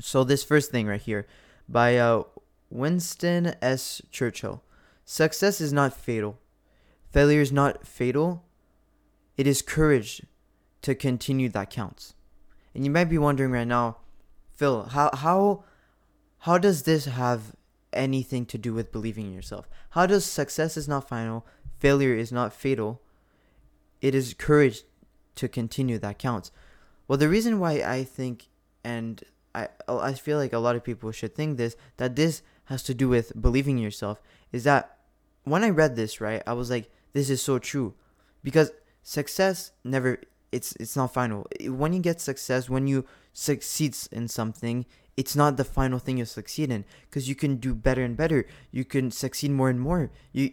So 0.00 0.24
this 0.24 0.42
first 0.44 0.70
thing 0.70 0.86
right 0.86 1.00
here 1.00 1.26
by 1.68 1.96
uh, 1.96 2.24
Winston 2.68 3.54
S. 3.62 4.02
Churchill: 4.10 4.62
Success 5.04 5.60
is 5.60 5.72
not 5.72 5.92
fatal 5.94 6.38
Failure 7.10 7.40
is 7.40 7.50
not 7.50 7.86
fatal, 7.86 8.44
it 9.36 9.46
is 9.46 9.62
courage 9.62 10.22
to 10.82 10.94
continue 10.94 11.48
that 11.48 11.70
counts. 11.70 12.14
And 12.74 12.84
you 12.84 12.90
might 12.90 13.04
be 13.04 13.18
wondering 13.18 13.50
right 13.50 13.66
now, 13.66 13.98
Phil, 14.56 14.84
how 14.84 15.10
how 15.14 15.64
how 16.40 16.58
does 16.58 16.82
this 16.82 17.06
have 17.06 17.54
anything 17.92 18.46
to 18.46 18.58
do 18.58 18.72
with 18.72 18.92
believing 18.92 19.26
in 19.26 19.32
yourself? 19.32 19.68
How 19.90 20.06
does 20.06 20.24
success 20.24 20.76
is 20.76 20.88
not 20.88 21.08
final, 21.08 21.46
failure 21.78 22.14
is 22.14 22.30
not 22.30 22.52
fatal? 22.52 23.02
It 24.00 24.14
is 24.14 24.34
courage 24.34 24.84
to 25.36 25.48
continue 25.48 25.98
that 25.98 26.18
counts. 26.18 26.50
Well, 27.08 27.18
the 27.18 27.28
reason 27.28 27.58
why 27.58 27.82
I 27.82 28.04
think 28.04 28.48
and 28.84 29.22
I 29.54 29.68
I 29.88 30.12
feel 30.14 30.38
like 30.38 30.52
a 30.52 30.58
lot 30.58 30.76
of 30.76 30.84
people 30.84 31.10
should 31.12 31.34
think 31.34 31.58
this 31.58 31.76
that 31.96 32.16
this 32.16 32.42
has 32.66 32.82
to 32.84 32.94
do 32.94 33.08
with 33.08 33.40
believing 33.40 33.78
in 33.78 33.82
yourself 33.82 34.22
is 34.52 34.64
that 34.64 34.96
when 35.44 35.64
I 35.64 35.70
read 35.70 35.96
this, 35.96 36.20
right, 36.20 36.42
I 36.46 36.52
was 36.52 36.70
like 36.70 36.90
this 37.12 37.30
is 37.30 37.42
so 37.42 37.58
true 37.58 37.94
because 38.44 38.70
success 39.02 39.72
never 39.82 40.20
it's 40.52 40.74
it's 40.76 40.96
not 40.96 41.12
final. 41.12 41.46
When 41.66 41.92
you 41.92 42.00
get 42.00 42.20
success 42.20 42.68
when 42.68 42.86
you 42.86 43.04
succeed 43.32 43.96
in 44.10 44.28
something 44.28 44.86
it's 45.16 45.36
not 45.36 45.56
the 45.56 45.64
final 45.64 45.98
thing 45.98 46.18
you 46.18 46.24
succeed 46.24 46.70
in 46.70 46.84
because 47.02 47.28
you 47.28 47.34
can 47.34 47.56
do 47.56 47.74
better 47.74 48.02
and 48.02 48.16
better. 48.16 48.46
You 48.70 48.84
can 48.84 49.10
succeed 49.10 49.50
more 49.50 49.68
and 49.68 49.80
more. 49.80 50.10
You 50.32 50.52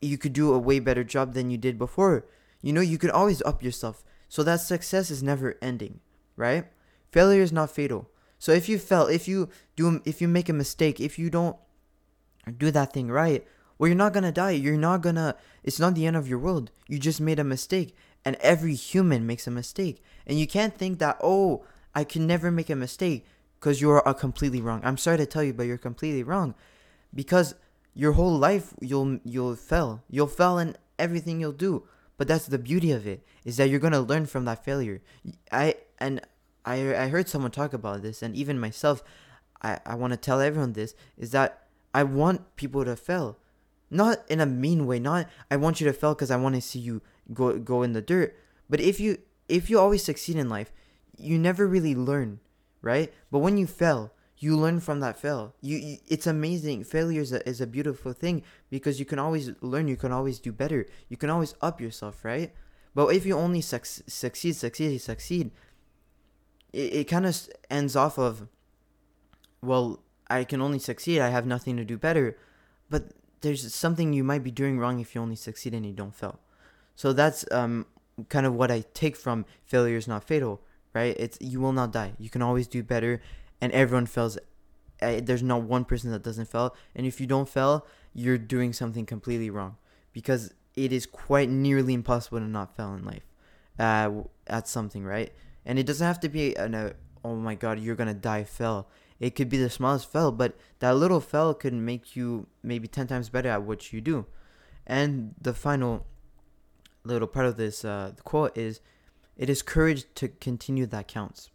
you 0.00 0.18
could 0.18 0.32
do 0.32 0.52
a 0.52 0.58
way 0.58 0.78
better 0.78 1.04
job 1.04 1.34
than 1.34 1.50
you 1.50 1.58
did 1.58 1.78
before. 1.78 2.26
You 2.62 2.72
know 2.72 2.80
you 2.80 2.98
can 2.98 3.10
always 3.10 3.42
up 3.42 3.62
yourself. 3.62 4.02
So 4.28 4.42
that 4.42 4.60
success 4.60 5.10
is 5.10 5.22
never 5.22 5.56
ending 5.62 6.00
right? 6.36 6.66
Failure 7.10 7.40
is 7.40 7.52
not 7.52 7.70
fatal. 7.70 8.10
So 8.38 8.52
if 8.52 8.68
you 8.68 8.78
fail 8.78 9.06
if 9.06 9.26
you 9.26 9.48
do 9.76 10.02
if 10.04 10.20
you 10.20 10.28
make 10.28 10.48
a 10.48 10.52
mistake 10.52 11.00
if 11.00 11.18
you 11.18 11.30
don't 11.30 11.56
do 12.58 12.70
that 12.70 12.92
thing 12.92 13.08
right 13.08 13.46
well, 13.78 13.88
you're 13.88 13.96
not 13.96 14.12
gonna 14.12 14.32
die. 14.32 14.52
You're 14.52 14.78
not 14.78 15.02
gonna. 15.02 15.36
It's 15.62 15.78
not 15.78 15.94
the 15.94 16.06
end 16.06 16.16
of 16.16 16.28
your 16.28 16.38
world. 16.38 16.70
You 16.88 16.98
just 16.98 17.20
made 17.20 17.38
a 17.38 17.44
mistake, 17.44 17.94
and 18.26 18.36
every 18.40 18.74
human 18.74 19.24
makes 19.24 19.46
a 19.46 19.52
mistake. 19.52 20.02
And 20.26 20.38
you 20.38 20.48
can't 20.48 20.76
think 20.76 20.98
that 20.98 21.16
oh, 21.22 21.64
I 21.94 22.02
can 22.02 22.26
never 22.26 22.50
make 22.50 22.68
a 22.68 22.76
mistake 22.76 23.24
because 23.58 23.80
you're 23.80 24.02
completely 24.14 24.60
wrong. 24.60 24.80
I'm 24.84 24.98
sorry 24.98 25.16
to 25.18 25.26
tell 25.26 25.44
you, 25.44 25.54
but 25.54 25.62
you're 25.62 25.78
completely 25.78 26.24
wrong, 26.24 26.54
because 27.14 27.54
your 27.94 28.12
whole 28.12 28.36
life 28.36 28.74
you'll 28.80 29.20
you'll 29.24 29.54
fail. 29.54 30.02
You'll 30.10 30.26
fail 30.26 30.58
in 30.58 30.76
everything 30.98 31.40
you'll 31.40 31.52
do. 31.52 31.84
But 32.18 32.26
that's 32.28 32.46
the 32.46 32.58
beauty 32.58 32.90
of 32.90 33.06
it 33.06 33.24
is 33.44 33.58
that 33.58 33.70
you're 33.70 33.78
gonna 33.78 34.00
learn 34.00 34.26
from 34.26 34.44
that 34.46 34.64
failure. 34.64 35.00
I 35.52 35.76
and 36.00 36.20
I 36.64 36.96
I 36.96 37.08
heard 37.08 37.28
someone 37.28 37.52
talk 37.52 37.72
about 37.72 38.02
this, 38.02 38.22
and 38.22 38.34
even 38.34 38.58
myself, 38.58 39.04
I 39.62 39.78
I 39.86 39.94
want 39.94 40.14
to 40.14 40.16
tell 40.16 40.40
everyone 40.40 40.72
this 40.72 40.96
is 41.16 41.30
that 41.30 41.62
I 41.94 42.02
want 42.02 42.56
people 42.56 42.84
to 42.84 42.96
fail 42.96 43.38
not 43.88 44.18
in 44.28 44.40
a 44.40 44.46
mean 44.46 44.84
way 44.84 44.98
not 44.98 45.28
i 45.48 45.56
want 45.56 45.80
you 45.80 45.86
to 45.86 45.92
fail 45.92 46.12
because 46.12 46.30
i 46.30 46.36
want 46.36 46.56
to 46.56 46.60
see 46.60 46.80
you 46.80 47.00
go 47.32 47.58
go 47.58 47.82
in 47.82 47.92
the 47.92 48.02
dirt. 48.02 48.36
But 48.68 48.80
if 48.80 49.00
you 49.00 49.18
if 49.48 49.70
you 49.70 49.78
always 49.78 50.02
succeed 50.02 50.36
in 50.36 50.48
life 50.48 50.72
you 51.18 51.38
never 51.38 51.66
really 51.66 51.94
learn 51.94 52.40
right? 52.82 53.12
But 53.30 53.38
when 53.38 53.56
you 53.56 53.66
fail 53.66 54.12
you 54.38 54.56
learn 54.56 54.80
from 54.80 55.00
that 55.00 55.18
fail. 55.18 55.54
You, 55.60 55.78
you 55.78 55.96
it's 56.06 56.26
amazing. 56.26 56.84
Failure 56.84 57.22
is 57.22 57.32
a, 57.32 57.46
is 57.48 57.60
a 57.60 57.66
beautiful 57.66 58.12
thing 58.12 58.42
because 58.68 58.98
you 59.00 59.06
can 59.06 59.18
always 59.18 59.50
learn 59.60 59.88
you 59.88 59.96
can 59.96 60.12
always 60.12 60.38
do 60.38 60.52
better. 60.52 60.86
You 61.08 61.16
can 61.16 61.30
always 61.30 61.54
up 61.60 61.80
yourself 61.80 62.24
right? 62.24 62.52
But 62.94 63.14
if 63.14 63.24
you 63.26 63.36
only 63.36 63.60
suc- 63.60 63.86
succeed 63.86 64.56
succeed 64.56 65.00
succeed 65.00 65.50
it, 66.72 66.92
it 66.94 67.04
kind 67.04 67.26
of 67.26 67.48
ends 67.70 67.96
off 67.96 68.18
of 68.18 68.48
well 69.62 70.02
i 70.28 70.44
can 70.44 70.60
only 70.60 70.78
succeed 70.78 71.20
i 71.20 71.28
have 71.28 71.46
nothing 71.46 71.76
to 71.76 71.84
do 71.84 71.96
better. 71.96 72.36
But 72.90 73.12
there's 73.40 73.74
something 73.74 74.12
you 74.12 74.24
might 74.24 74.44
be 74.44 74.50
doing 74.50 74.78
wrong 74.78 75.00
if 75.00 75.14
you 75.14 75.20
only 75.20 75.36
succeed 75.36 75.74
and 75.74 75.84
you 75.84 75.92
don't 75.92 76.14
fail. 76.14 76.38
So 76.96 77.12
that's 77.12 77.44
um, 77.52 77.86
kind 78.28 78.46
of 78.46 78.54
what 78.54 78.70
I 78.70 78.84
take 78.94 79.16
from 79.16 79.44
failure 79.64 79.96
is 79.96 80.08
not 80.08 80.24
fatal, 80.24 80.62
right? 80.94 81.14
It's 81.18 81.38
you 81.40 81.60
will 81.60 81.72
not 81.72 81.92
die. 81.92 82.12
You 82.18 82.30
can 82.30 82.42
always 82.42 82.66
do 82.66 82.82
better, 82.82 83.20
and 83.60 83.70
everyone 83.72 84.06
fails. 84.06 84.38
Uh, 85.00 85.20
there's 85.22 85.42
not 85.42 85.62
one 85.62 85.84
person 85.84 86.10
that 86.10 86.22
doesn't 86.22 86.46
fail, 86.46 86.74
and 86.94 87.06
if 87.06 87.20
you 87.20 87.26
don't 87.26 87.48
fail, 87.48 87.86
you're 88.14 88.38
doing 88.38 88.72
something 88.72 89.04
completely 89.04 89.50
wrong 89.50 89.76
because 90.12 90.54
it 90.74 90.90
is 90.90 91.04
quite 91.04 91.50
nearly 91.50 91.92
impossible 91.92 92.38
to 92.38 92.46
not 92.46 92.74
fail 92.74 92.94
in 92.94 93.04
life 93.04 93.26
uh, 93.78 94.10
at 94.46 94.66
something, 94.66 95.04
right? 95.04 95.32
And 95.66 95.78
it 95.78 95.84
doesn't 95.86 96.06
have 96.06 96.20
to 96.20 96.30
be 96.30 96.54
an, 96.56 96.74
a, 96.74 96.94
oh 97.22 97.36
my 97.36 97.54
god, 97.54 97.78
you're 97.78 97.96
gonna 97.96 98.14
die 98.14 98.44
fell. 98.44 98.88
It 99.20 99.34
could 99.34 99.48
be 99.48 99.58
the 99.58 99.70
smallest 99.70 100.10
fell, 100.10 100.32
but 100.32 100.56
that 100.78 100.96
little 100.96 101.20
fell 101.20 101.52
could 101.54 101.74
make 101.74 102.16
you 102.16 102.46
maybe 102.62 102.88
10 102.88 103.06
times 103.06 103.28
better 103.28 103.48
at 103.48 103.62
what 103.62 103.92
you 103.92 104.00
do. 104.00 104.26
And 104.86 105.34
the 105.40 105.54
final 105.54 106.06
little 107.12 107.28
part 107.28 107.46
of 107.46 107.56
this 107.56 107.84
uh, 107.84 108.12
quote 108.24 108.56
is 108.56 108.80
it 109.36 109.50
is 109.50 109.62
courage 109.62 110.04
to 110.14 110.28
continue 110.28 110.86
that 110.86 111.08
counts. 111.08 111.50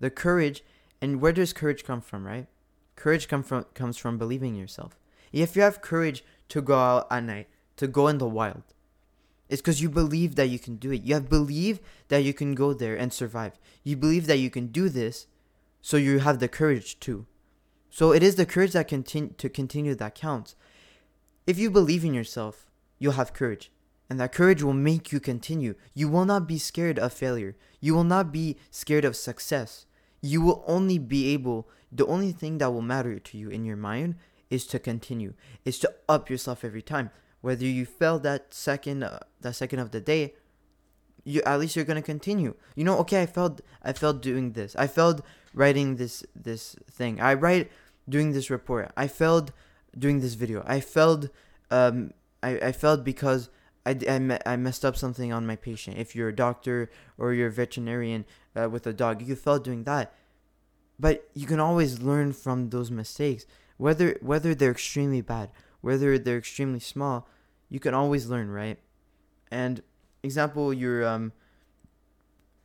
The 0.00 0.10
courage, 0.10 0.64
and 1.00 1.20
where 1.20 1.32
does 1.32 1.52
courage 1.52 1.84
come 1.84 2.00
from, 2.00 2.26
right? 2.26 2.46
Courage 2.96 3.28
come 3.28 3.42
from 3.42 3.64
comes 3.74 3.96
from 3.96 4.18
believing 4.18 4.54
in 4.54 4.60
yourself. 4.60 4.98
If 5.32 5.56
you 5.56 5.62
have 5.62 5.80
courage 5.80 6.24
to 6.48 6.60
go 6.60 6.74
out 6.74 7.06
at 7.10 7.24
night, 7.24 7.48
to 7.76 7.86
go 7.86 8.08
in 8.08 8.18
the 8.18 8.28
wild, 8.28 8.62
it's 9.48 9.60
because 9.60 9.80
you 9.80 9.88
believe 9.88 10.34
that 10.36 10.48
you 10.48 10.58
can 10.58 10.76
do 10.76 10.92
it. 10.92 11.02
You 11.02 11.14
have 11.14 11.28
believe 11.28 11.80
that 12.08 12.24
you 12.24 12.34
can 12.34 12.54
go 12.54 12.72
there 12.72 12.96
and 12.96 13.12
survive. 13.12 13.58
You 13.84 13.96
believe 13.96 14.26
that 14.26 14.38
you 14.38 14.50
can 14.50 14.68
do 14.68 14.88
this, 14.88 15.26
so 15.80 15.96
you 15.96 16.18
have 16.18 16.38
the 16.38 16.48
courage 16.48 16.98
to. 17.00 17.26
So 17.90 18.12
it 18.12 18.22
is 18.22 18.36
the 18.36 18.46
courage 18.46 18.72
that 18.72 18.88
continue 18.88 19.34
to 19.36 19.48
continue 19.48 19.94
that 19.94 20.14
counts. 20.14 20.56
If 21.46 21.58
you 21.58 21.70
believe 21.70 22.04
in 22.04 22.14
yourself, 22.14 22.70
you'll 22.98 23.12
have 23.12 23.34
courage. 23.34 23.70
And 24.10 24.20
that 24.20 24.32
courage 24.32 24.62
will 24.62 24.74
make 24.74 25.12
you 25.12 25.20
continue. 25.20 25.74
You 25.94 26.08
will 26.08 26.24
not 26.24 26.46
be 26.46 26.58
scared 26.58 26.98
of 26.98 27.12
failure. 27.12 27.56
You 27.80 27.94
will 27.94 28.04
not 28.04 28.30
be 28.30 28.56
scared 28.70 29.04
of 29.04 29.16
success. 29.16 29.86
You 30.20 30.42
will 30.42 30.62
only 30.66 30.98
be 30.98 31.32
able, 31.32 31.68
the 31.90 32.06
only 32.06 32.32
thing 32.32 32.58
that 32.58 32.72
will 32.72 32.82
matter 32.82 33.18
to 33.18 33.38
you 33.38 33.48
in 33.48 33.64
your 33.64 33.76
mind 33.76 34.16
is 34.50 34.66
to 34.66 34.78
continue, 34.78 35.32
is 35.64 35.78
to 35.78 35.92
up 36.08 36.28
yourself 36.28 36.64
every 36.64 36.82
time. 36.82 37.10
Whether 37.40 37.64
you 37.64 37.86
fail 37.86 38.18
that 38.20 38.54
second, 38.54 39.02
uh, 39.02 39.18
that 39.40 39.56
second 39.56 39.80
of 39.80 39.90
the 39.90 40.00
day, 40.00 40.34
you 41.24 41.42
at 41.44 41.58
least 41.58 41.74
you're 41.74 41.84
gonna 41.84 42.02
continue. 42.02 42.54
You 42.76 42.84
know, 42.84 42.98
okay, 42.98 43.22
I 43.22 43.26
failed. 43.26 43.62
I 43.82 43.92
failed 43.92 44.20
doing 44.20 44.52
this. 44.52 44.76
I 44.76 44.86
failed 44.86 45.22
writing 45.54 45.96
this 45.96 46.24
this 46.36 46.76
thing. 46.90 47.20
I 47.20 47.34
write 47.34 47.70
doing 48.08 48.32
this 48.32 48.50
report. 48.50 48.92
I 48.96 49.06
failed 49.08 49.52
doing 49.96 50.20
this 50.20 50.34
video. 50.34 50.62
I 50.66 50.80
failed. 50.80 51.30
Um, 51.70 52.12
I 52.42 52.58
I 52.58 52.72
failed 52.72 53.04
because 53.04 53.48
I, 53.84 53.98
I, 54.08 54.38
I 54.46 54.56
messed 54.56 54.84
up 54.84 54.96
something 54.96 55.32
on 55.32 55.46
my 55.46 55.56
patient. 55.56 55.98
If 55.98 56.14
you're 56.14 56.28
a 56.28 56.34
doctor 56.34 56.90
or 57.18 57.32
you're 57.32 57.48
a 57.48 57.52
veterinarian 57.52 58.24
uh, 58.54 58.68
with 58.70 58.86
a 58.86 58.92
dog, 58.92 59.22
you 59.22 59.34
failed 59.34 59.64
doing 59.64 59.84
that. 59.84 60.14
But 60.98 61.28
you 61.34 61.46
can 61.46 61.58
always 61.58 62.00
learn 62.00 62.32
from 62.32 62.70
those 62.70 62.90
mistakes, 62.90 63.44
whether 63.76 64.16
whether 64.20 64.54
they're 64.54 64.70
extremely 64.70 65.20
bad, 65.20 65.50
whether 65.80 66.16
they're 66.18 66.38
extremely 66.38 66.78
small. 66.78 67.28
You 67.68 67.80
can 67.80 67.94
always 67.94 68.28
learn, 68.28 68.50
right? 68.50 68.78
And 69.50 69.82
example, 70.22 70.72
you're 70.72 71.04
um 71.04 71.32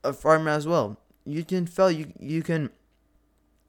a 0.04 0.14
farmer 0.14 0.52
as 0.52 0.68
well. 0.68 1.00
You 1.26 1.44
can 1.44 1.66
fail. 1.66 1.90
You 1.90 2.14
you 2.20 2.44
can 2.44 2.70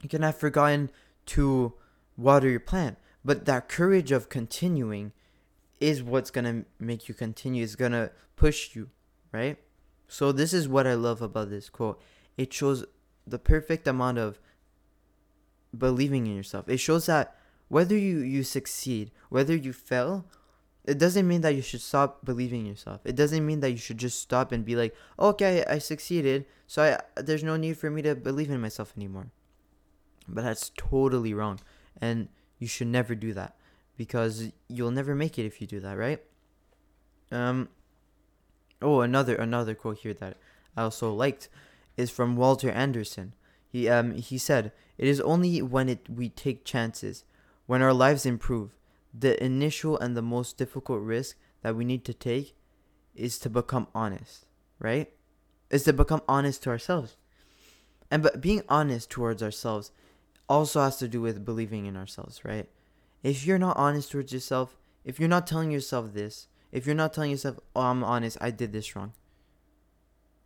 you 0.03 0.09
can 0.09 0.23
have 0.23 0.37
forgotten 0.37 0.91
to 1.27 1.73
water 2.17 2.49
your 2.49 2.61
plant, 2.61 2.99
but 3.25 3.47
that 3.47 3.69
courage 3.69 4.13
of 4.13 4.29
continuing 4.29 5.13
is 5.81 6.03
what's 6.03 6.31
gonna 6.31 6.65
make 6.79 7.09
you 7.09 7.15
continue. 7.15 7.63
Is 7.63 7.77
gonna 7.77 8.11
push 8.37 8.75
you, 8.75 8.91
right? 9.33 9.59
So 10.09 10.33
this 10.33 10.53
is 10.53 10.69
what 10.69 10.87
I 10.87 10.95
love 10.95 11.23
about 11.23 11.51
this 11.51 11.69
quote. 11.69 12.01
It 12.37 12.53
shows 12.53 12.85
the 13.27 13.39
perfect 13.39 13.87
amount 13.87 14.19
of 14.19 14.39
believing 15.77 16.27
in 16.27 16.37
yourself. 16.37 16.69
It 16.69 16.79
shows 16.79 17.07
that 17.07 17.37
whether 17.69 17.97
you 17.97 18.19
you 18.19 18.43
succeed, 18.43 19.11
whether 19.29 19.55
you 19.55 19.73
fail, 19.73 20.25
it 20.85 20.99
doesn't 20.99 21.29
mean 21.29 21.43
that 21.43 21.55
you 21.55 21.63
should 21.63 21.83
stop 21.83 22.25
believing 22.25 22.61
in 22.61 22.67
yourself. 22.67 23.03
It 23.05 23.15
doesn't 23.15 23.45
mean 23.45 23.61
that 23.61 23.71
you 23.71 23.77
should 23.77 23.99
just 23.99 24.21
stop 24.21 24.53
and 24.53 24.65
be 24.65 24.75
like, 24.75 24.95
okay, 25.19 25.65
I 25.67 25.79
succeeded, 25.79 26.47
so 26.67 26.83
I 26.83 27.21
there's 27.21 27.45
no 27.45 27.57
need 27.57 27.77
for 27.77 27.91
me 27.91 28.03
to 28.03 28.15
believe 28.15 28.51
in 28.51 28.61
myself 28.61 28.95
anymore. 28.97 29.31
But 30.27 30.45
that's 30.45 30.71
totally 30.77 31.35
wrong, 31.35 31.61
and 32.01 32.29
you 32.59 32.67
should 32.67 32.89
never 32.89 33.15
do 33.15 33.33
that 33.35 33.57
because 33.99 34.51
you'll 34.69 34.93
never 34.93 35.15
make 35.15 35.39
it 35.39 35.45
if 35.45 35.61
you 35.61 35.67
do 35.67 35.81
that, 35.81 35.99
right? 35.99 36.23
Um. 37.31 37.69
Oh, 38.81 39.01
another 39.01 39.35
another 39.35 39.75
quote 39.75 39.99
here 39.99 40.15
that 40.15 40.39
I 40.77 40.83
also 40.85 41.13
liked 41.13 41.49
is 41.97 42.11
from 42.11 42.37
Walter 42.37 42.71
Anderson. 42.71 43.35
He 43.69 43.89
um 43.89 44.13
he 44.13 44.39
said, 44.39 44.73
"It 44.97 45.09
is 45.09 45.21
only 45.21 45.61
when 45.61 45.91
it 45.91 46.09
we 46.09 46.31
take 46.31 46.65
chances, 46.65 47.25
when 47.67 47.83
our 47.83 47.93
lives 47.93 48.25
improve, 48.25 48.79
the 49.13 49.43
initial 49.45 49.99
and 49.99 50.17
the 50.17 50.23
most 50.23 50.57
difficult 50.57 51.03
risk 51.03 51.37
that 51.63 51.75
we 51.75 51.85
need 51.85 52.05
to 52.05 52.15
take 52.15 52.55
is 53.17 53.39
to 53.41 53.51
become 53.51 53.89
honest, 53.95 54.47
right? 54.79 55.13
Is 55.71 55.83
to 55.85 55.93
become 55.93 56.23
honest 56.29 56.63
to 56.63 56.71
ourselves. 56.71 57.17
And 58.13 58.23
but 58.23 58.41
being 58.41 58.63
honest 58.69 59.11
towards 59.11 59.43
ourselves 59.43 59.91
also 60.49 60.81
has 60.81 60.97
to 60.99 61.09
do 61.09 61.21
with 61.21 61.45
believing 61.45 61.85
in 61.87 61.97
ourselves, 61.97 62.45
right? 62.45 62.69
If 63.23 63.47
you're 63.47 63.59
not 63.59 63.77
honest 63.77 64.11
towards 64.11 64.33
yourself, 64.33 64.77
if 65.05 65.19
you're 65.19 65.29
not 65.29 65.47
telling 65.47 65.71
yourself 65.71 66.13
this, 66.13 66.49
if 66.71 66.87
you're 66.87 66.95
not 66.95 67.13
telling 67.13 67.31
yourself, 67.31 67.59
oh, 67.75 67.83
I'm 67.83 68.05
honest, 68.05 68.37
I 68.41 68.51
did 68.51 68.73
this 68.73 68.95
wrong, 68.95 69.13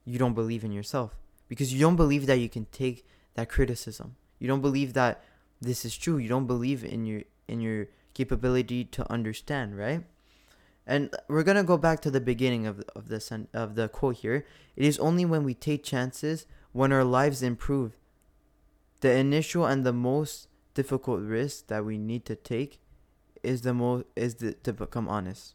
you 0.05 0.19
don't 0.19 0.35
believe 0.35 0.65
in 0.65 0.73
yourself 0.73 1.17
because 1.49 1.73
you 1.73 1.81
don't 1.81 1.97
believe 1.97 2.27
that 2.27 2.39
you 2.39 2.49
can 2.49 2.67
take 2.67 3.07
that 3.35 3.49
criticism. 3.49 4.17
You 4.39 4.49
don't 4.49 4.61
believe 4.61 4.95
that 4.95 5.23
this 5.61 5.85
is 5.85 5.97
true. 5.97 6.19
You 6.19 6.29
don't 6.29 6.47
believe 6.47 6.85
in 6.85 7.07
your 7.07 7.23
in 7.49 7.61
your 7.61 7.89
capability 8.15 8.85
to 8.85 9.11
understand, 9.11 9.77
right? 9.79 10.05
And 10.87 11.15
we're 11.29 11.45
gonna 11.45 11.63
go 11.63 11.77
back 11.77 12.01
to 12.01 12.11
the 12.11 12.21
beginning 12.21 12.67
of 12.67 12.83
of 12.97 13.09
this 13.09 13.31
of 13.55 13.75
the 13.77 13.89
quote 13.89 14.17
here. 14.17 14.45
It 14.75 14.85
is 14.85 14.99
only 14.99 15.25
when 15.25 15.45
we 15.45 15.55
take 15.55 15.85
chances, 15.85 16.47
when 16.73 16.93
our 16.93 17.05
lives 17.05 17.43
improve, 17.43 17.97
the 19.01 19.13
initial 19.13 19.67
and 19.67 19.87
the 19.87 19.93
most 19.93 20.49
difficult 20.75 21.21
risk 21.21 21.67
that 21.69 21.85
we 21.85 21.99
need 21.99 22.25
to 22.27 22.37
take 22.37 22.81
is 23.43 23.63
the 23.63 23.75
most 23.75 24.05
is 24.17 24.37
the, 24.37 24.55
to 24.55 24.73
become 24.73 25.09
honest. 25.09 25.55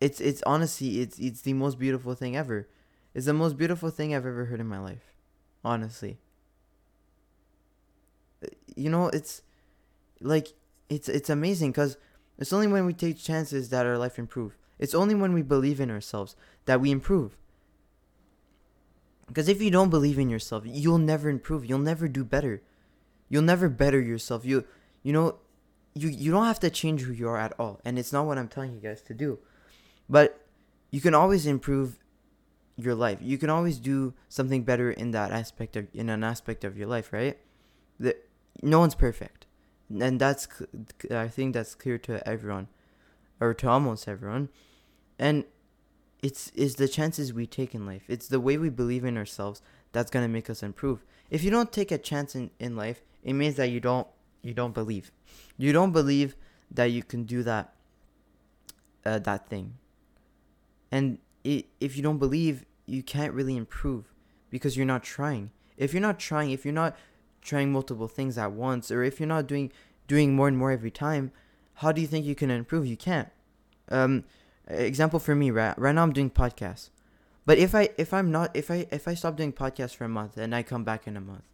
It's 0.00 0.20
it's 0.20 0.42
honestly 0.46 1.00
it's 1.00 1.18
it's 1.18 1.42
the 1.42 1.52
most 1.52 1.78
beautiful 1.78 2.14
thing 2.14 2.36
ever. 2.36 2.68
It's 3.14 3.26
the 3.26 3.32
most 3.32 3.56
beautiful 3.56 3.90
thing 3.90 4.14
I've 4.14 4.26
ever 4.26 4.46
heard 4.46 4.60
in 4.60 4.68
my 4.68 4.78
life. 4.78 5.12
Honestly. 5.64 6.18
Uh, 8.44 8.48
you 8.76 8.88
know, 8.88 9.08
it's 9.08 9.42
like 10.20 10.48
it's 10.88 11.08
it's 11.08 11.30
amazing 11.30 11.72
cuz 11.72 11.96
it's 12.38 12.52
only 12.52 12.68
when 12.68 12.86
we 12.86 12.92
take 12.92 13.18
chances 13.18 13.70
that 13.70 13.86
our 13.86 13.98
life 13.98 14.18
improve. 14.18 14.56
It's 14.78 14.94
only 14.94 15.16
when 15.16 15.32
we 15.32 15.42
believe 15.42 15.80
in 15.80 15.90
ourselves 15.90 16.36
that 16.66 16.80
we 16.80 16.92
improve. 16.92 17.36
Because 19.26 19.48
if 19.48 19.60
you 19.60 19.70
don't 19.70 19.90
believe 19.90 20.18
in 20.18 20.30
yourself, 20.30 20.62
you'll 20.64 20.98
never 20.98 21.28
improve. 21.28 21.64
You'll 21.64 21.80
never 21.80 22.08
do 22.08 22.24
better. 22.24 22.62
You'll 23.28 23.42
never 23.42 23.68
better 23.68 24.00
yourself. 24.00 24.44
You 24.44 24.64
you 25.02 25.12
know, 25.12 25.36
you 25.94 26.08
you 26.08 26.30
don't 26.30 26.46
have 26.46 26.60
to 26.60 26.70
change 26.70 27.02
who 27.02 27.12
you 27.12 27.28
are 27.28 27.38
at 27.38 27.52
all. 27.58 27.80
And 27.84 27.98
it's 27.98 28.12
not 28.12 28.26
what 28.26 28.38
I'm 28.38 28.48
telling 28.48 28.72
you 28.72 28.80
guys 28.80 29.02
to 29.02 29.14
do. 29.14 29.38
But 30.08 30.40
you 30.90 31.00
can 31.00 31.14
always 31.14 31.46
improve 31.46 31.98
your 32.76 32.94
life. 32.94 33.18
You 33.20 33.38
can 33.38 33.50
always 33.50 33.78
do 33.78 34.14
something 34.28 34.62
better 34.62 34.90
in 34.90 35.10
that 35.10 35.32
aspect 35.32 35.76
of 35.76 35.88
in 35.92 36.08
an 36.08 36.24
aspect 36.24 36.64
of 36.64 36.78
your 36.78 36.86
life, 36.86 37.12
right? 37.12 37.38
That 38.00 38.28
no 38.62 38.78
one's 38.78 38.94
perfect. 38.94 39.46
And 39.90 40.20
that's 40.20 40.48
I 41.10 41.28
think 41.28 41.54
that's 41.54 41.74
clear 41.74 41.98
to 41.98 42.26
everyone 42.26 42.68
or 43.40 43.54
to 43.54 43.68
almost 43.68 44.08
everyone. 44.08 44.48
And 45.18 45.44
it's 46.22 46.50
is 46.50 46.76
the 46.76 46.88
chances 46.88 47.32
we 47.32 47.46
take 47.46 47.74
in 47.74 47.86
life. 47.86 48.04
It's 48.08 48.28
the 48.28 48.40
way 48.40 48.56
we 48.56 48.70
believe 48.70 49.04
in 49.04 49.16
ourselves 49.16 49.62
that's 49.92 50.10
going 50.10 50.24
to 50.24 50.32
make 50.32 50.50
us 50.50 50.62
improve. 50.62 51.04
If 51.30 51.44
you 51.44 51.50
don't 51.50 51.72
take 51.72 51.92
a 51.92 51.98
chance 51.98 52.34
in, 52.34 52.50
in 52.58 52.76
life, 52.76 53.02
it 53.22 53.34
means 53.34 53.56
that 53.56 53.70
you 53.70 53.80
don't 53.80 54.06
you 54.42 54.54
don't 54.54 54.72
believe. 54.72 55.10
You 55.56 55.72
don't 55.72 55.92
believe 55.92 56.36
that 56.70 56.86
you 56.86 57.02
can 57.02 57.24
do 57.24 57.42
that 57.42 57.74
uh, 59.04 59.18
that 59.20 59.48
thing. 59.48 59.74
And 60.90 61.18
it, 61.44 61.66
if 61.80 61.96
you 61.96 62.02
don't 62.02 62.18
believe, 62.18 62.64
you 62.86 63.02
can't 63.02 63.34
really 63.34 63.56
improve 63.56 64.12
because 64.50 64.76
you're 64.76 64.86
not 64.86 65.02
trying. 65.02 65.50
If 65.76 65.92
you're 65.92 66.02
not 66.02 66.18
trying, 66.18 66.50
if 66.50 66.64
you're 66.64 66.74
not 66.74 66.96
trying 67.42 67.72
multiple 67.72 68.08
things 68.08 68.36
at 68.38 68.52
once 68.52 68.90
or 68.90 69.02
if 69.02 69.20
you're 69.20 69.26
not 69.26 69.46
doing 69.46 69.70
doing 70.06 70.34
more 70.34 70.48
and 70.48 70.56
more 70.56 70.70
every 70.70 70.90
time, 70.90 71.30
how 71.74 71.92
do 71.92 72.00
you 72.00 72.06
think 72.06 72.24
you 72.24 72.34
can 72.34 72.50
improve? 72.50 72.86
You 72.86 72.96
can't. 72.96 73.28
Um 73.90 74.24
example 74.66 75.18
for 75.18 75.34
me, 75.34 75.50
right? 75.50 75.78
Right 75.78 75.94
now 75.94 76.02
I'm 76.02 76.12
doing 76.12 76.30
podcasts. 76.30 76.90
But 77.48 77.56
if 77.56 77.74
I 77.74 77.88
if 77.96 78.12
I'm 78.12 78.30
not 78.30 78.54
if 78.54 78.70
I 78.70 78.86
if 78.90 79.08
I 79.08 79.14
stop 79.14 79.36
doing 79.36 79.54
podcasts 79.54 79.96
for 79.96 80.04
a 80.04 80.08
month 80.08 80.36
and 80.36 80.54
I 80.54 80.62
come 80.62 80.84
back 80.84 81.06
in 81.06 81.16
a 81.16 81.20
month, 81.32 81.44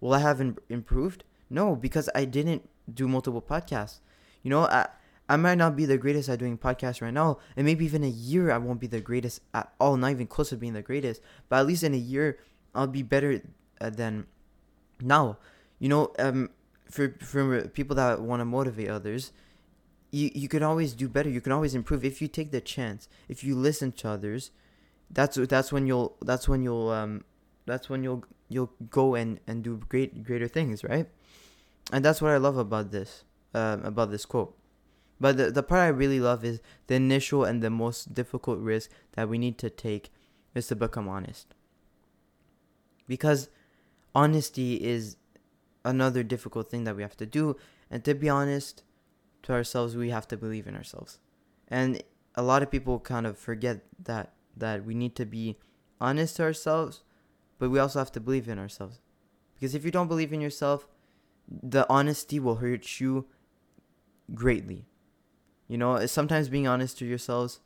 Will 0.00 0.14
I 0.14 0.20
have 0.20 0.40
improved? 0.68 1.24
No, 1.48 1.76
because 1.76 2.08
I 2.14 2.24
didn't 2.24 2.68
do 2.92 3.06
multiple 3.06 3.42
podcasts. 3.42 4.00
You 4.42 4.50
know, 4.50 4.60
I, 4.60 4.88
I 5.28 5.36
might 5.36 5.58
not 5.58 5.76
be 5.76 5.84
the 5.84 5.98
greatest 5.98 6.28
at 6.28 6.38
doing 6.38 6.56
podcasts 6.56 7.02
right 7.02 7.12
now, 7.12 7.38
and 7.56 7.66
maybe 7.66 7.84
even 7.84 8.02
a 8.02 8.08
year 8.08 8.50
I 8.50 8.58
won't 8.58 8.80
be 8.80 8.86
the 8.86 9.00
greatest 9.00 9.40
at 9.52 9.72
all, 9.78 9.96
not 9.96 10.12
even 10.12 10.26
close 10.26 10.50
to 10.50 10.56
being 10.56 10.72
the 10.72 10.82
greatest. 10.82 11.20
But 11.48 11.60
at 11.60 11.66
least 11.66 11.82
in 11.82 11.94
a 11.94 11.98
year, 11.98 12.38
I'll 12.74 12.86
be 12.86 13.02
better 13.02 13.42
uh, 13.80 13.90
than 13.90 14.26
now. 15.00 15.38
You 15.78 15.88
know, 15.88 16.12
um, 16.18 16.50
for 16.90 17.16
for 17.20 17.68
people 17.68 17.96
that 17.96 18.20
want 18.20 18.40
to 18.40 18.44
motivate 18.44 18.88
others, 18.88 19.32
you 20.10 20.30
you 20.34 20.48
can 20.48 20.62
always 20.62 20.94
do 20.94 21.08
better. 21.08 21.28
You 21.28 21.42
can 21.42 21.52
always 21.52 21.74
improve 21.74 22.04
if 22.04 22.22
you 22.22 22.28
take 22.28 22.52
the 22.52 22.60
chance. 22.60 23.08
If 23.28 23.44
you 23.44 23.54
listen 23.54 23.92
to 23.92 24.08
others, 24.08 24.50
that's 25.10 25.36
that's 25.36 25.72
when 25.72 25.86
you'll 25.86 26.16
that's 26.22 26.48
when 26.48 26.62
you'll 26.62 26.90
um 26.90 27.24
that's 27.66 27.88
when 27.88 28.02
you'll 28.02 28.24
you'll 28.48 28.72
go 28.90 29.14
and 29.14 29.40
and 29.46 29.62
do 29.62 29.80
great 29.88 30.24
greater 30.24 30.48
things, 30.48 30.84
right? 30.84 31.08
And 31.92 32.04
that's 32.04 32.22
what 32.22 32.30
I 32.32 32.36
love 32.36 32.56
about 32.56 32.92
this 32.92 33.24
um, 33.54 33.84
about 33.84 34.10
this 34.10 34.24
quote. 34.24 34.56
But 35.20 35.36
the 35.36 35.50
the 35.50 35.62
part 35.62 35.82
I 35.82 35.88
really 35.88 36.20
love 36.20 36.44
is 36.44 36.60
the 36.86 36.94
initial 36.94 37.44
and 37.44 37.62
the 37.62 37.70
most 37.70 38.14
difficult 38.14 38.58
risk 38.58 38.90
that 39.12 39.28
we 39.28 39.38
need 39.38 39.58
to 39.58 39.70
take 39.70 40.12
is 40.54 40.68
to 40.68 40.76
become 40.76 41.08
honest. 41.08 41.54
Because 43.06 43.48
honesty 44.14 44.76
is 44.76 45.16
another 45.84 46.22
difficult 46.22 46.70
thing 46.70 46.84
that 46.84 46.94
we 46.94 47.02
have 47.02 47.16
to 47.16 47.26
do, 47.26 47.56
and 47.90 48.04
to 48.04 48.14
be 48.14 48.28
honest 48.28 48.82
to 49.42 49.52
ourselves, 49.52 49.96
we 49.96 50.10
have 50.10 50.28
to 50.28 50.36
believe 50.36 50.66
in 50.66 50.76
ourselves. 50.76 51.18
And 51.68 52.02
a 52.34 52.42
lot 52.42 52.62
of 52.62 52.70
people 52.70 52.98
kind 53.00 53.26
of 53.26 53.36
forget 53.38 53.80
that 54.04 54.34
that 54.56 54.84
we 54.84 54.94
need 54.94 55.14
to 55.16 55.26
be 55.26 55.56
honest 56.00 56.36
to 56.36 56.42
ourselves, 56.42 57.02
but 57.58 57.70
we 57.70 57.78
also 57.78 57.98
have 57.98 58.12
to 58.12 58.20
believe 58.20 58.48
in 58.48 58.58
ourselves. 58.58 59.00
Because 59.54 59.74
if 59.74 59.84
you 59.84 59.90
don't 59.90 60.08
believe 60.08 60.32
in 60.32 60.40
yourself, 60.40 60.88
the 61.48 61.86
honesty 61.88 62.40
will 62.40 62.56
hurt 62.56 63.00
you 63.00 63.26
greatly. 64.34 64.86
You 65.68 65.78
know, 65.78 66.04
sometimes 66.06 66.48
being 66.48 66.66
honest 66.66 66.98
to 66.98 67.06
yourselves 67.06 67.60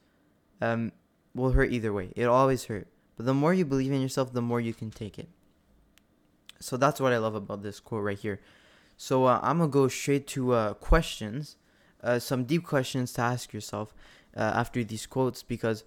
um, 0.61 0.92
will 1.35 1.53
hurt 1.53 1.73
either 1.73 1.92
way. 1.92 2.11
It'll 2.16 2.35
always 2.35 2.64
hurt. 2.64 2.88
But 3.16 3.27
the 3.27 3.35
more 3.35 3.55
you 3.55 3.64
believe 3.64 3.92
in 3.92 4.03
yourself, 4.03 4.33
the 4.33 4.42
more 4.42 4.61
you 4.61 4.75
can 4.75 4.90
take 4.90 5.18
it. 5.18 5.29
So 6.61 6.77
that's 6.77 7.01
what 7.01 7.12
I 7.12 7.18
love 7.18 7.35
about 7.35 7.62
this 7.62 7.81
quote 7.81 8.03
right 8.03 8.18
here. 8.18 8.40
So 8.97 9.27
uh, 9.27 9.40
I'm 9.42 9.59
to 9.59 9.68
go 9.68 9.88
straight 9.88 10.27
to 10.29 10.53
uh, 10.53 10.75
questions, 10.75 11.57
uh, 12.03 12.18
some 12.18 12.44
deep 12.44 12.64
questions 12.64 13.12
to 13.14 13.23
ask 13.23 13.53
yourself 13.53 13.94
uh, 14.37 14.40
after 14.40 14.83
these 14.85 15.07
quotes 15.07 15.42
because 15.42 15.85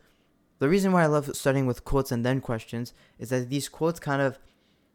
the 0.60 0.70
reason 0.70 0.92
why 0.92 1.04
I 1.04 1.08
love 1.08 1.36
starting 1.36 1.66
with 1.66 1.86
quotes 1.86 2.12
and 2.12 2.26
then 2.26 2.42
questions 2.42 2.94
is 3.20 3.30
that 3.30 3.50
these 3.50 3.70
quotes 3.70 4.00
kind 4.00 4.22
of 4.22 4.40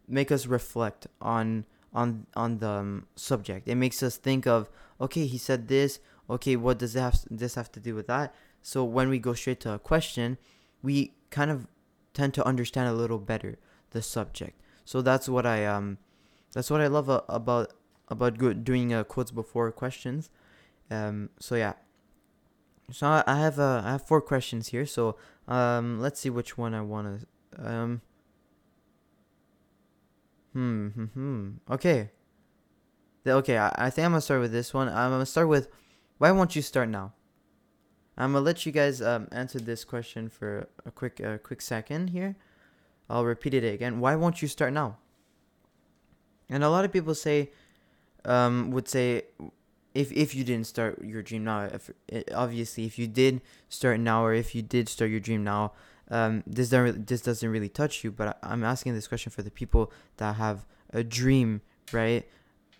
make 0.09 0.33
us 0.33 0.47
reflect 0.47 1.07
on 1.21 1.65
on 1.93 2.27
on 2.35 2.59
the 2.59 2.71
um, 2.71 3.07
subject. 3.17 3.69
It 3.69 3.77
makes 3.77 4.03
us 4.03 4.17
think 4.17 4.47
of 4.47 4.69
okay, 5.01 5.27
he 5.27 5.39
said 5.39 5.69
this. 5.69 6.01
Okay, 6.31 6.57
what 6.57 6.79
does 6.79 6.95
have, 6.95 7.19
this 7.31 7.57
have 7.57 7.71
to 7.73 7.81
do 7.81 7.95
with 7.95 8.07
that? 8.07 8.35
So 8.63 8.85
when 8.85 9.09
we 9.09 9.19
go 9.19 9.35
straight 9.35 9.61
to 9.61 9.73
a 9.73 9.79
question, 9.79 10.39
we 10.83 11.13
kind 11.31 11.51
of 11.51 11.67
tend 12.15 12.33
to 12.35 12.47
understand 12.47 12.89
a 12.89 12.93
little 12.93 13.19
better 13.19 13.59
the 13.91 14.01
subject. 14.01 14.61
So 14.85 15.03
that's 15.03 15.29
what 15.29 15.47
I 15.47 15.67
um 15.67 15.99
that's 16.53 16.71
what 16.71 16.81
I 16.81 16.87
love 16.87 17.09
uh, 17.11 17.23
about 17.29 17.73
about 18.09 18.39
good 18.39 18.65
doing 18.65 18.93
uh, 18.93 19.05
quotes 19.05 19.31
before 19.31 19.71
questions. 19.73 20.31
Um 20.91 21.31
so 21.39 21.55
yeah. 21.55 21.75
So 22.91 23.07
I, 23.07 23.25
I 23.27 23.39
have 23.39 23.59
uh, 23.59 23.83
I 23.85 23.93
have 23.93 24.07
four 24.07 24.21
questions 24.21 24.69
here. 24.69 24.87
So 24.87 25.17
um 25.49 26.01
let's 26.01 26.21
see 26.21 26.31
which 26.31 26.57
one 26.57 26.75
I 26.75 26.81
want 26.83 27.21
to 27.21 27.67
um 27.67 28.03
Hmm, 30.53 30.89
hmm, 30.89 31.05
hmm. 31.05 31.51
Okay. 31.71 32.11
Okay, 33.27 33.57
I, 33.57 33.73
I 33.77 33.91
think 33.91 34.05
I'm 34.05 34.13
gonna 34.13 34.21
start 34.21 34.41
with 34.41 34.53
this 34.53 34.75
one. 34.75 34.89
I'm 34.89 35.11
gonna 35.11 35.27
start 35.27 35.49
with, 35.49 35.69
why 36.19 36.31
won't 36.31 36.57
you 36.57 36.63
start 36.63 36.89
now? 36.89 37.13
I'm 38.17 38.33
gonna 38.33 38.45
let 38.45 38.67
you 38.67 38.73
guys 38.73 39.01
um, 39.01 39.29
answer 39.33 39.59
this 39.59 39.85
question 39.85 40.29
for 40.29 40.69
a 40.85 40.91
quick, 40.91 41.21
quick 41.43 41.63
second 41.63 42.11
here. 42.11 42.37
I'll 43.09 43.25
repeat 43.25 43.55
it 43.55 43.65
again. 43.65 44.01
Why 44.01 44.17
won't 44.17 44.43
you 44.43 44.49
start 44.49 44.73
now? 44.73 44.99
And 46.51 46.63
a 46.63 46.69
lot 46.69 46.85
of 46.85 46.93
people 46.93 47.15
say, 47.15 47.51
um, 48.25 48.71
would 48.73 48.89
say, 48.89 49.23
if 49.95 50.13
if 50.13 50.35
you 50.35 50.45
didn't 50.45 50.67
start 50.67 51.03
your 51.05 51.23
dream 51.23 51.45
now, 51.45 51.65
if, 51.65 51.91
obviously 52.35 52.85
if 52.87 52.99
you 52.99 53.07
did 53.07 53.41
start 53.69 54.01
now, 54.01 54.25
or 54.25 54.35
if 54.35 54.55
you 54.55 54.63
did 54.63 54.89
start 54.89 55.11
your 55.11 55.21
dream 55.21 55.45
now, 55.45 55.73
um, 56.11 56.43
this 56.47 56.71
doesn't 56.71 57.07
this 57.07 57.21
doesn't 57.23 57.49
really 57.49 57.69
touch 57.69 58.05
you, 58.05 58.11
but 58.11 58.39
I'm 58.43 58.65
asking 58.65 58.95
this 58.95 59.09
question 59.09 59.31
for 59.31 59.43
the 59.43 59.51
people 59.51 59.93
that 60.17 60.37
have 60.37 60.67
a 60.93 61.03
dream, 61.03 61.63
right? 61.93 62.29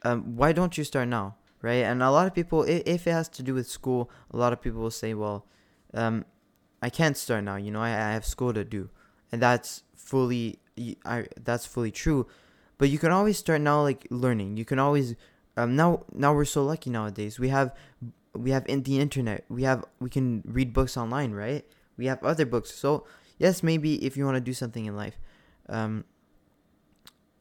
Um, 0.05 0.37
why 0.37 0.53
don't 0.53 0.77
you 0.77 0.85
start 0.85 1.09
now, 1.09 1.37
right? 1.61 1.85
And 1.85 2.03
a 2.03 2.11
lot 2.11 2.27
of 2.27 2.35
people, 2.35 2.65
if 2.65 3.07
it 3.07 3.13
has 3.13 3.29
to 3.31 3.43
do 3.43 3.55
with 3.55 3.69
school, 3.69 4.11
a 4.33 4.37
lot 4.37 4.53
of 4.53 4.61
people 4.61 4.81
will 4.81 4.91
say, 4.91 5.15
well, 5.15 5.47
um, 5.95 6.25
I 6.83 6.91
can't 6.91 7.17
start 7.17 7.45
now. 7.45 7.57
You 7.57 7.71
know, 7.71 7.81
I, 7.81 7.91
I 7.91 8.13
have 8.13 8.27
school 8.27 8.53
to 8.53 8.65
do, 8.65 8.91
and 9.31 9.41
that's 9.41 9.85
fully, 9.95 10.59
I 11.05 11.27
that's 11.41 11.67
fully 11.67 11.91
true. 11.91 12.27
But 12.79 12.91
you 12.91 12.99
can 12.99 13.13
always 13.13 13.39
start 13.39 13.61
now, 13.61 13.83
like 13.83 14.07
learning. 14.11 14.57
You 14.57 14.65
can 14.65 14.81
always, 14.81 15.15
um, 15.57 15.77
now 15.77 16.05
now 16.13 16.35
we're 16.35 16.45
so 16.45 16.65
lucky 16.65 16.91
nowadays. 16.91 17.39
We 17.39 17.49
have 17.49 17.75
we 18.35 18.51
have 18.51 18.67
in 18.67 18.83
the 18.83 18.99
internet. 18.99 19.45
We 19.49 19.65
have 19.65 19.85
we 20.01 20.09
can 20.11 20.43
read 20.47 20.73
books 20.73 20.97
online, 20.97 21.33
right? 21.33 21.65
We 21.97 22.07
have 22.07 22.23
other 22.25 22.47
books. 22.47 22.75
So 22.75 23.07
yes, 23.39 23.63
maybe 23.63 24.05
if 24.05 24.17
you 24.17 24.25
want 24.25 24.37
to 24.37 24.41
do 24.41 24.55
something 24.55 24.87
in 24.87 24.97
life, 24.97 25.19
um, 25.69 26.05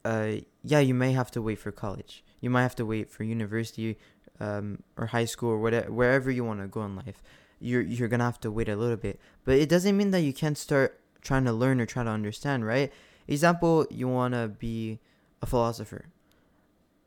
uh, 0.04 0.34
yeah, 0.63 0.80
you 0.80 0.93
may 0.93 1.13
have 1.13 1.32
to 1.32 1.41
wait 1.41 1.60
for 1.60 1.71
college. 1.71 2.24
You 2.41 2.50
might 2.50 2.63
have 2.63 2.76
to 2.78 2.86
wait 2.86 3.10
for 3.10 3.24
university, 3.24 3.97
um, 4.39 4.82
or 4.97 5.08
high 5.08 5.26
school 5.26 5.50
or 5.50 5.60
whatever, 5.60 5.91
wherever 5.91 6.32
you 6.32 6.43
want 6.43 6.60
to 6.62 6.67
go 6.67 6.84
in 6.84 6.95
life. 6.95 7.21
You're 7.60 7.82
you're 7.82 8.08
gonna 8.08 8.26
have 8.26 8.39
to 8.41 8.52
wait 8.52 8.67
a 8.67 8.76
little 8.76 8.97
bit, 8.97 9.19
but 9.45 9.56
it 9.56 9.69
doesn't 9.69 9.95
mean 9.95 10.12
that 10.12 10.21
you 10.21 10.34
can't 10.34 10.58
start 10.58 11.00
trying 11.21 11.45
to 11.45 11.54
learn 11.54 11.80
or 11.80 11.86
try 11.86 12.04
to 12.04 12.10
understand, 12.10 12.65
right? 12.65 12.91
Example, 13.28 13.86
you 13.91 14.08
wanna 14.08 14.47
be 14.47 15.00
a 15.43 15.45
philosopher, 15.45 16.06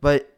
but 0.00 0.33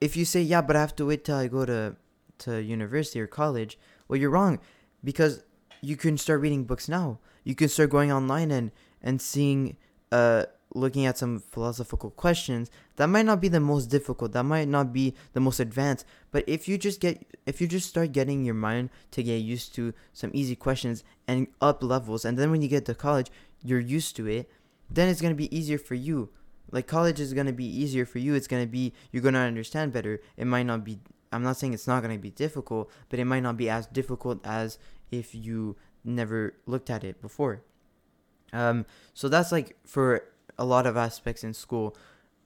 if 0.00 0.16
you 0.16 0.24
say 0.24 0.42
yeah, 0.42 0.62
but 0.62 0.76
I 0.76 0.80
have 0.80 0.96
to 0.96 1.06
wait 1.06 1.24
till 1.24 1.36
I 1.36 1.48
go 1.48 1.64
to 1.64 1.96
to 2.38 2.62
university 2.62 3.20
or 3.20 3.26
college, 3.26 3.78
well, 4.08 4.18
you're 4.18 4.30
wrong, 4.30 4.58
because 5.02 5.42
you 5.80 5.96
can 5.96 6.18
start 6.18 6.40
reading 6.40 6.64
books 6.64 6.88
now. 6.88 7.18
You 7.44 7.54
can 7.54 7.68
start 7.68 7.90
going 7.90 8.12
online 8.12 8.50
and 8.50 8.72
and 9.02 9.20
seeing 9.20 9.76
uh 10.12 10.44
looking 10.74 11.06
at 11.06 11.16
some 11.16 11.40
philosophical 11.40 12.10
questions. 12.10 12.70
That 12.96 13.06
might 13.06 13.24
not 13.24 13.40
be 13.40 13.48
the 13.48 13.60
most 13.60 13.86
difficult. 13.86 14.32
That 14.32 14.42
might 14.44 14.68
not 14.68 14.92
be 14.92 15.14
the 15.32 15.40
most 15.40 15.60
advanced. 15.60 16.04
But 16.30 16.44
if 16.46 16.68
you 16.68 16.76
just 16.76 17.00
get 17.00 17.24
if 17.46 17.60
you 17.60 17.66
just 17.66 17.88
start 17.88 18.12
getting 18.12 18.44
your 18.44 18.54
mind 18.54 18.90
to 19.12 19.22
get 19.22 19.36
used 19.36 19.74
to 19.76 19.94
some 20.12 20.30
easy 20.34 20.56
questions 20.56 21.04
and 21.26 21.46
up 21.60 21.82
levels 21.82 22.24
and 22.24 22.38
then 22.38 22.50
when 22.50 22.62
you 22.62 22.68
get 22.68 22.84
to 22.86 22.94
college 22.94 23.30
you're 23.62 23.80
used 23.80 24.16
to 24.16 24.26
it 24.26 24.50
then 24.90 25.08
it's 25.08 25.20
going 25.20 25.32
to 25.32 25.36
be 25.36 25.54
easier 25.56 25.78
for 25.78 25.94
you 25.94 26.28
like 26.70 26.86
college 26.86 27.20
is 27.20 27.32
going 27.32 27.46
to 27.46 27.52
be 27.52 27.66
easier 27.66 28.04
for 28.04 28.18
you 28.18 28.34
it's 28.34 28.46
going 28.46 28.62
to 28.62 28.70
be 28.70 28.92
you're 29.12 29.22
going 29.22 29.34
to 29.34 29.40
understand 29.40 29.92
better 29.92 30.20
it 30.36 30.46
might 30.46 30.64
not 30.64 30.84
be 30.84 30.98
i'm 31.32 31.42
not 31.42 31.56
saying 31.56 31.72
it's 31.72 31.86
not 31.86 32.02
going 32.02 32.14
to 32.14 32.20
be 32.20 32.30
difficult 32.30 32.90
but 33.08 33.18
it 33.18 33.24
might 33.24 33.42
not 33.42 33.56
be 33.56 33.68
as 33.68 33.86
difficult 33.86 34.44
as 34.44 34.78
if 35.10 35.34
you 35.34 35.76
never 36.06 36.54
looked 36.66 36.88
at 36.88 37.04
it 37.04 37.20
before. 37.20 37.62
Um, 38.52 38.86
so 39.12 39.28
that's 39.28 39.52
like 39.52 39.76
for 39.84 40.24
a 40.56 40.64
lot 40.64 40.86
of 40.86 40.96
aspects 40.96 41.44
in 41.44 41.52
school. 41.52 41.96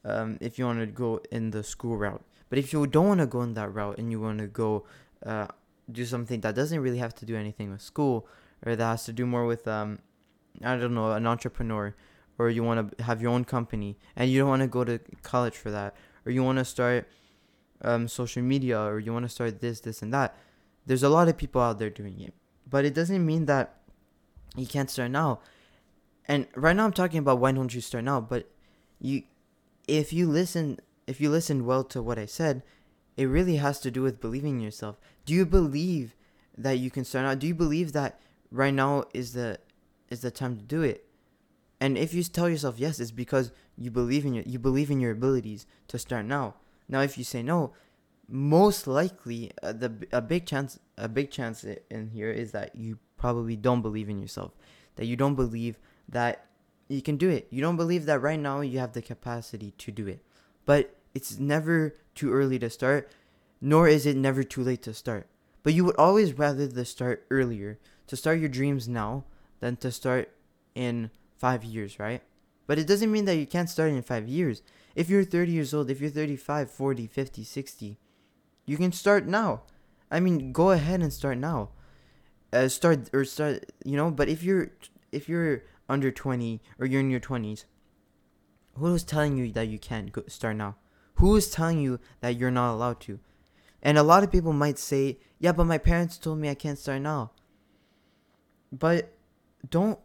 Um, 0.04 0.38
if 0.40 0.58
you 0.58 0.64
want 0.64 0.80
to 0.80 0.86
go 0.86 1.20
in 1.30 1.50
the 1.50 1.62
school 1.62 1.96
route, 1.96 2.24
but 2.48 2.58
if 2.58 2.72
you 2.72 2.86
don't 2.86 3.06
want 3.06 3.20
to 3.20 3.26
go 3.26 3.42
in 3.42 3.52
that 3.54 3.72
route 3.72 3.98
and 3.98 4.10
you 4.10 4.18
want 4.18 4.38
to 4.38 4.46
go 4.46 4.84
uh, 5.26 5.46
do 5.92 6.06
something 6.06 6.40
that 6.40 6.54
doesn't 6.54 6.80
really 6.80 6.96
have 6.96 7.14
to 7.16 7.26
do 7.26 7.36
anything 7.36 7.70
with 7.70 7.82
school, 7.82 8.26
or 8.64 8.74
that 8.74 8.84
has 8.84 9.04
to 9.04 9.12
do 9.12 9.26
more 9.26 9.44
with 9.44 9.68
um, 9.68 9.98
I 10.64 10.76
don't 10.76 10.94
know, 10.94 11.12
an 11.12 11.26
entrepreneur, 11.26 11.94
or 12.40 12.48
you 12.48 12.64
want 12.64 12.96
to 12.96 13.04
have 13.04 13.20
your 13.20 13.30
own 13.30 13.44
company 13.44 13.98
and 14.16 14.30
you 14.30 14.38
don't 14.38 14.48
want 14.48 14.62
to 14.62 14.66
go 14.66 14.82
to 14.82 14.98
college 15.22 15.56
for 15.62 15.70
that, 15.70 15.94
or 16.24 16.32
you 16.32 16.42
want 16.42 16.56
to 16.56 16.64
start 16.64 17.06
um, 17.82 18.08
social 18.08 18.42
media, 18.42 18.80
or 18.80 18.98
you 18.98 19.12
want 19.12 19.26
to 19.26 19.28
start 19.28 19.60
this, 19.60 19.80
this, 19.80 20.00
and 20.00 20.10
that. 20.14 20.34
There's 20.86 21.02
a 21.02 21.10
lot 21.10 21.28
of 21.28 21.36
people 21.36 21.60
out 21.60 21.78
there 21.78 21.90
doing 21.90 22.18
it. 22.18 22.32
But 22.68 22.86
it 22.86 22.94
doesn't 22.94 23.26
mean 23.26 23.44
that 23.44 23.80
you 24.56 24.66
can't 24.66 24.88
start 24.88 25.10
now. 25.10 25.40
And 26.26 26.46
right 26.54 26.74
now 26.74 26.86
I'm 26.86 26.94
talking 26.94 27.18
about 27.18 27.40
why 27.40 27.52
don't 27.52 27.74
you 27.74 27.82
start 27.82 28.04
now, 28.04 28.22
but 28.22 28.50
you 28.98 29.24
if 29.86 30.10
you 30.10 30.26
listen 30.26 30.78
if 31.06 31.20
you 31.20 31.28
listen 31.28 31.66
well 31.66 31.84
to 31.84 32.02
what 32.02 32.18
I 32.18 32.26
said, 32.26 32.62
it 33.18 33.26
really 33.26 33.56
has 33.56 33.80
to 33.80 33.90
do 33.90 34.00
with 34.00 34.20
believing 34.20 34.56
in 34.56 34.60
yourself. 34.60 34.96
Do 35.26 35.34
you 35.34 35.44
believe 35.44 36.16
that 36.56 36.78
you 36.78 36.90
can 36.90 37.04
start 37.04 37.26
now? 37.26 37.34
Do 37.34 37.46
you 37.46 37.54
believe 37.54 37.92
that 37.92 38.18
right 38.50 38.72
now 38.72 39.04
is 39.12 39.34
the 39.34 39.58
is 40.08 40.20
the 40.22 40.30
time 40.30 40.56
to 40.56 40.62
do 40.62 40.80
it? 40.82 41.09
And 41.80 41.96
if 41.96 42.12
you 42.12 42.22
tell 42.22 42.48
yourself 42.48 42.78
yes, 42.78 43.00
it's 43.00 43.10
because 43.10 43.52
you 43.76 43.90
believe 43.90 44.26
in 44.26 44.34
your 44.34 44.44
you 44.44 44.58
believe 44.58 44.90
in 44.90 45.00
your 45.00 45.12
abilities 45.12 45.66
to 45.88 45.98
start 45.98 46.26
now. 46.26 46.54
Now 46.88 47.00
if 47.00 47.16
you 47.16 47.24
say 47.24 47.42
no, 47.42 47.72
most 48.28 48.86
likely 48.86 49.50
uh, 49.62 49.72
the 49.72 50.06
a 50.12 50.20
big 50.20 50.46
chance 50.46 50.78
a 50.98 51.08
big 51.08 51.30
chance 51.30 51.64
in 51.64 52.08
here 52.08 52.30
is 52.30 52.52
that 52.52 52.76
you 52.76 52.98
probably 53.16 53.56
don't 53.56 53.82
believe 53.82 54.08
in 54.08 54.20
yourself. 54.20 54.52
That 54.96 55.06
you 55.06 55.16
don't 55.16 55.34
believe 55.36 55.78
that 56.08 56.46
you 56.88 57.02
can 57.02 57.16
do 57.16 57.30
it. 57.30 57.46
You 57.50 57.62
don't 57.62 57.76
believe 57.76 58.06
that 58.06 58.20
right 58.20 58.38
now 58.38 58.60
you 58.60 58.78
have 58.78 58.92
the 58.92 59.02
capacity 59.02 59.72
to 59.78 59.92
do 59.92 60.06
it. 60.06 60.22
But 60.66 60.96
it's 61.14 61.38
never 61.38 61.96
too 62.14 62.32
early 62.32 62.58
to 62.58 62.68
start 62.68 63.10
nor 63.60 63.88
is 63.88 64.06
it 64.06 64.16
never 64.16 64.42
too 64.42 64.62
late 64.62 64.82
to 64.82 64.94
start. 64.94 65.26
But 65.62 65.74
you 65.74 65.84
would 65.84 65.96
always 65.96 66.38
rather 66.38 66.66
the 66.66 66.84
start 66.84 67.26
earlier 67.30 67.78
to 68.06 68.16
start 68.16 68.40
your 68.40 68.48
dreams 68.48 68.88
now 68.88 69.24
than 69.60 69.76
to 69.76 69.92
start 69.92 70.30
in 70.74 71.10
5 71.40 71.64
years 71.64 71.98
right 71.98 72.22
but 72.66 72.78
it 72.78 72.86
doesn't 72.86 73.10
mean 73.10 73.24
that 73.24 73.36
you 73.36 73.46
can't 73.46 73.68
start 73.68 73.90
in 73.90 74.02
5 74.02 74.28
years 74.28 74.62
if 74.94 75.10
you're 75.10 75.24
30 75.24 75.50
years 75.50 75.74
old 75.74 75.90
if 75.90 76.00
you're 76.00 76.10
35 76.10 76.70
40 76.70 77.06
50 77.08 77.42
60 77.42 77.98
you 78.70 78.76
can 78.76 78.92
start 78.92 79.26
now. 79.26 79.62
I 80.12 80.20
mean, 80.20 80.52
go 80.52 80.70
ahead 80.70 81.00
and 81.00 81.12
start 81.12 81.38
now. 81.38 81.70
Uh, 82.52 82.68
start 82.68 83.10
or 83.12 83.24
start, 83.24 83.64
you 83.84 83.96
know. 83.96 84.12
But 84.12 84.28
if 84.28 84.44
you're 84.44 84.70
if 85.10 85.28
you're 85.28 85.64
under 85.88 86.12
twenty 86.12 86.62
or 86.78 86.86
you're 86.86 87.00
in 87.00 87.10
your 87.10 87.18
twenties, 87.18 87.64
Who 88.76 88.94
is 88.94 89.02
telling 89.02 89.36
you 89.36 89.50
that 89.52 89.66
you 89.66 89.80
can't 89.80 90.12
go, 90.12 90.22
start 90.28 90.54
now? 90.54 90.76
Who 91.14 91.34
is 91.34 91.50
telling 91.50 91.80
you 91.80 91.98
that 92.20 92.36
you're 92.36 92.52
not 92.52 92.74
allowed 92.74 93.00
to? 93.00 93.18
And 93.82 93.98
a 93.98 94.04
lot 94.04 94.22
of 94.22 94.30
people 94.30 94.52
might 94.52 94.78
say, 94.78 95.18
"Yeah, 95.40 95.50
but 95.50 95.64
my 95.64 95.78
parents 95.78 96.16
told 96.16 96.38
me 96.38 96.48
I 96.48 96.54
can't 96.54 96.78
start 96.78 97.02
now." 97.02 97.32
But 98.70 99.12
don't 99.68 99.98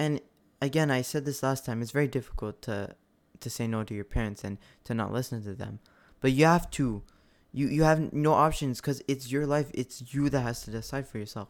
and 0.00 0.22
again, 0.62 0.90
I 0.90 1.02
said 1.02 1.26
this 1.26 1.42
last 1.42 1.66
time, 1.66 1.82
it's 1.82 1.90
very 1.90 2.08
difficult 2.08 2.62
to 2.62 2.96
to 3.40 3.50
say 3.50 3.66
no 3.66 3.84
to 3.84 3.94
your 3.94 4.04
parents 4.04 4.44
and 4.44 4.58
to 4.84 4.94
not 4.94 5.12
listen 5.12 5.42
to 5.44 5.54
them. 5.54 5.78
But 6.20 6.32
you 6.32 6.46
have 6.46 6.70
to. 6.72 7.02
You 7.52 7.68
you 7.68 7.82
have 7.82 8.12
no 8.12 8.32
options 8.32 8.80
cuz 8.80 9.02
it's 9.06 9.30
your 9.30 9.46
life. 9.46 9.70
It's 9.74 10.14
you 10.14 10.30
that 10.30 10.40
has 10.40 10.62
to 10.62 10.70
decide 10.70 11.06
for 11.06 11.18
yourself. 11.18 11.48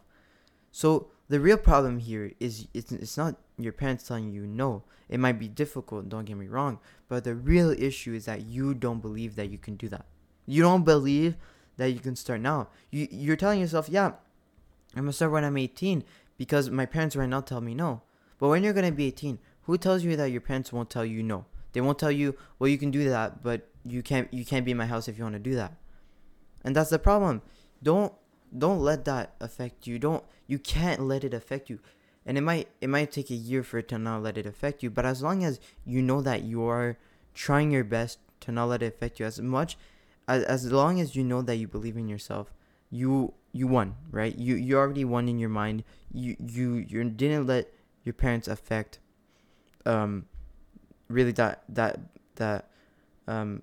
So 0.72 1.10
the 1.28 1.38
real 1.38 1.58
problem 1.58 1.98
here 1.98 2.32
is 2.40 2.66
it's, 2.74 2.90
it's 2.90 3.16
not 3.16 3.36
your 3.56 3.72
parents 3.72 4.06
telling 4.08 4.32
you 4.32 4.46
no. 4.46 4.82
It 5.08 5.20
might 5.20 5.38
be 5.38 5.48
difficult, 5.48 6.08
don't 6.08 6.24
get 6.24 6.36
me 6.36 6.48
wrong, 6.48 6.78
but 7.08 7.24
the 7.24 7.34
real 7.34 7.70
issue 7.70 8.14
is 8.14 8.24
that 8.24 8.42
you 8.42 8.74
don't 8.74 9.00
believe 9.00 9.36
that 9.36 9.50
you 9.50 9.58
can 9.58 9.76
do 9.76 9.88
that. 9.88 10.06
You 10.46 10.62
don't 10.62 10.84
believe 10.84 11.36
that 11.76 11.90
you 11.90 12.00
can 12.00 12.16
start 12.16 12.40
now. 12.40 12.68
You 12.90 13.06
you're 13.10 13.36
telling 13.36 13.60
yourself, 13.60 13.88
"Yeah, 13.88 14.12
I'm 14.96 15.06
to 15.06 15.12
start 15.12 15.32
when 15.32 15.44
I'm 15.44 15.56
18 15.56 16.02
because 16.36 16.70
my 16.70 16.86
parents 16.86 17.14
right 17.14 17.28
now 17.28 17.42
tell 17.42 17.60
me 17.60 17.74
no." 17.74 18.02
But 18.40 18.48
when 18.48 18.64
you're 18.64 18.72
going 18.72 18.86
to 18.86 18.92
be 18.92 19.06
18, 19.06 19.38
who 19.62 19.78
tells 19.78 20.02
you 20.02 20.16
that 20.16 20.32
your 20.32 20.40
parents 20.40 20.72
won't 20.72 20.90
tell 20.90 21.04
you 21.04 21.22
no? 21.22 21.44
They 21.72 21.80
won't 21.80 21.98
tell 21.98 22.10
you, 22.10 22.34
"Well, 22.58 22.68
you 22.68 22.78
can 22.78 22.90
do 22.90 23.08
that, 23.08 23.44
but 23.44 23.68
you 23.84 24.02
can't 24.02 24.32
you 24.34 24.44
can't 24.44 24.64
be 24.64 24.72
in 24.72 24.76
my 24.76 24.86
house 24.86 25.06
if 25.06 25.16
you 25.16 25.24
want 25.24 25.34
to 25.34 25.38
do 25.50 25.54
that." 25.54 25.74
And 26.64 26.74
that's 26.74 26.90
the 26.90 26.98
problem. 26.98 27.42
Don't 27.82 28.12
don't 28.56 28.80
let 28.80 29.04
that 29.04 29.34
affect 29.40 29.86
you. 29.86 29.98
Don't 29.98 30.24
you 30.48 30.58
can't 30.58 31.02
let 31.02 31.22
it 31.22 31.32
affect 31.32 31.70
you. 31.70 31.78
And 32.26 32.36
it 32.36 32.40
might 32.40 32.68
it 32.80 32.88
might 32.88 33.12
take 33.12 33.30
a 33.30 33.34
year 33.34 33.62
for 33.62 33.78
it 33.78 33.88
to 33.88 33.98
not 33.98 34.22
let 34.22 34.36
it 34.36 34.46
affect 34.46 34.82
you, 34.82 34.90
but 34.90 35.06
as 35.06 35.22
long 35.22 35.44
as 35.44 35.60
you 35.84 36.02
know 36.02 36.20
that 36.22 36.42
you 36.42 36.64
are 36.64 36.98
trying 37.34 37.70
your 37.70 37.84
best 37.84 38.18
to 38.40 38.50
not 38.50 38.64
let 38.64 38.82
it 38.82 38.94
affect 38.94 39.20
you 39.20 39.26
as 39.26 39.40
much 39.40 39.78
as 40.26 40.42
as 40.44 40.72
long 40.72 41.00
as 41.00 41.14
you 41.14 41.24
know 41.24 41.42
that 41.42 41.56
you 41.56 41.68
believe 41.68 41.96
in 41.96 42.08
yourself, 42.08 42.52
you 42.90 43.34
you 43.52 43.66
won, 43.66 43.94
right? 44.10 44.36
You 44.36 44.54
you 44.56 44.76
already 44.76 45.04
won 45.04 45.28
in 45.28 45.38
your 45.38 45.48
mind. 45.48 45.84
You 46.12 46.36
you 46.38 46.74
you 46.74 47.04
didn't 47.04 47.46
let 47.46 47.72
your 48.10 48.14
parents 48.26 48.48
affect 48.48 48.98
um 49.86 50.26
really 51.08 51.30
that 51.30 51.62
that 51.68 52.00
that 52.34 52.68
um 53.28 53.62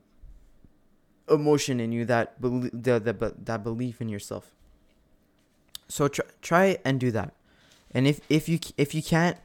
emotion 1.29 1.81
in 1.81 1.91
you 1.91 2.05
that 2.05 2.39
believe 2.39 2.71
the, 2.71 2.99
the 2.99 3.33
that 3.43 3.61
belief 3.63 3.99
in 3.99 4.07
yourself. 4.07 4.55
So 5.89 6.07
try 6.07 6.25
try 6.41 6.77
and 6.85 6.99
do 6.99 7.11
that. 7.11 7.33
And 7.91 8.07
if 8.07 8.21
if 8.29 8.47
you 8.47 8.59
if 8.77 8.95
you 8.95 9.03
can't 9.03 9.37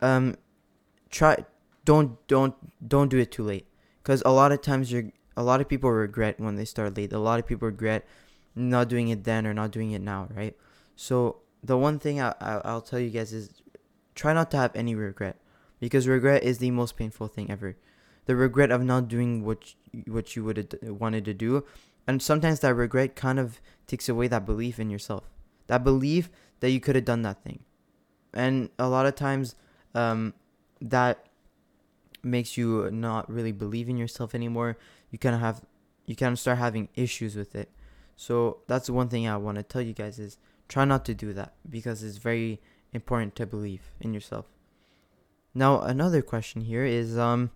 um 0.00 0.36
try 1.10 1.44
don't 1.84 2.10
don't 2.28 2.54
don't 2.86 3.08
do 3.08 3.18
it 3.18 3.32
too 3.32 3.42
late. 3.42 3.66
Because 4.02 4.22
a 4.24 4.30
lot 4.30 4.52
of 4.52 4.62
times 4.62 4.92
you're 4.92 5.10
a 5.36 5.42
lot 5.42 5.60
of 5.60 5.68
people 5.68 5.90
regret 5.90 6.38
when 6.38 6.54
they 6.54 6.64
start 6.64 6.96
late. 6.96 7.12
A 7.12 7.18
lot 7.18 7.40
of 7.40 7.46
people 7.46 7.66
regret 7.66 8.06
not 8.54 8.88
doing 8.88 9.08
it 9.08 9.24
then 9.24 9.46
or 9.46 9.54
not 9.54 9.72
doing 9.72 9.90
it 9.90 10.00
now 10.00 10.28
right? 10.34 10.56
So 10.94 11.42
the 11.62 11.76
one 11.76 11.98
thing 11.98 12.20
I, 12.20 12.34
I 12.40 12.60
i'll 12.64 12.80
tell 12.80 13.00
you 13.00 13.10
guys 13.10 13.32
is 13.32 13.50
try 14.18 14.32
not 14.32 14.50
to 14.50 14.56
have 14.56 14.74
any 14.74 14.94
regret 14.96 15.36
because 15.78 16.08
regret 16.08 16.42
is 16.42 16.58
the 16.58 16.72
most 16.72 16.96
painful 16.96 17.28
thing 17.28 17.48
ever. 17.50 17.76
The 18.26 18.34
regret 18.34 18.72
of 18.72 18.82
not 18.82 19.08
doing 19.08 19.44
what 19.44 19.74
what 20.06 20.34
you 20.34 20.44
would 20.44 20.56
have 20.56 20.68
wanted 20.82 21.24
to 21.26 21.34
do 21.34 21.64
and 22.08 22.20
sometimes 22.20 22.60
that 22.60 22.74
regret 22.74 23.14
kind 23.14 23.38
of 23.38 23.60
takes 23.86 24.08
away 24.08 24.28
that 24.28 24.44
belief 24.44 24.80
in 24.80 24.90
yourself. 24.90 25.30
That 25.68 25.84
belief 25.84 26.30
that 26.60 26.70
you 26.70 26.80
could 26.80 26.96
have 26.96 27.04
done 27.04 27.22
that 27.22 27.44
thing. 27.44 27.60
And 28.34 28.70
a 28.78 28.88
lot 28.88 29.06
of 29.06 29.14
times 29.14 29.54
um, 29.94 30.34
that 30.80 31.26
makes 32.22 32.56
you 32.56 32.90
not 32.90 33.30
really 33.30 33.52
believe 33.52 33.88
in 33.88 33.96
yourself 33.96 34.34
anymore. 34.34 34.76
You 35.10 35.18
kind 35.18 35.34
of 35.34 35.40
have 35.40 35.62
you 36.06 36.16
kind 36.16 36.32
of 36.32 36.38
start 36.38 36.58
having 36.58 36.88
issues 36.96 37.36
with 37.36 37.54
it. 37.54 37.70
So 38.16 38.62
that's 38.66 38.90
one 38.90 39.08
thing 39.08 39.28
i 39.28 39.36
want 39.36 39.58
to 39.58 39.62
tell 39.62 39.80
you 39.80 39.92
guys 39.92 40.18
is 40.18 40.38
try 40.68 40.84
not 40.84 41.04
to 41.04 41.14
do 41.14 41.32
that 41.34 41.52
because 41.70 42.02
it's 42.02 42.18
very 42.18 42.60
important 42.92 43.34
to 43.34 43.46
believe 43.46 43.90
in 44.00 44.14
yourself 44.14 44.46
now 45.54 45.80
another 45.80 46.22
question 46.22 46.62
here 46.62 46.84
is 46.84 47.18
um 47.18 47.50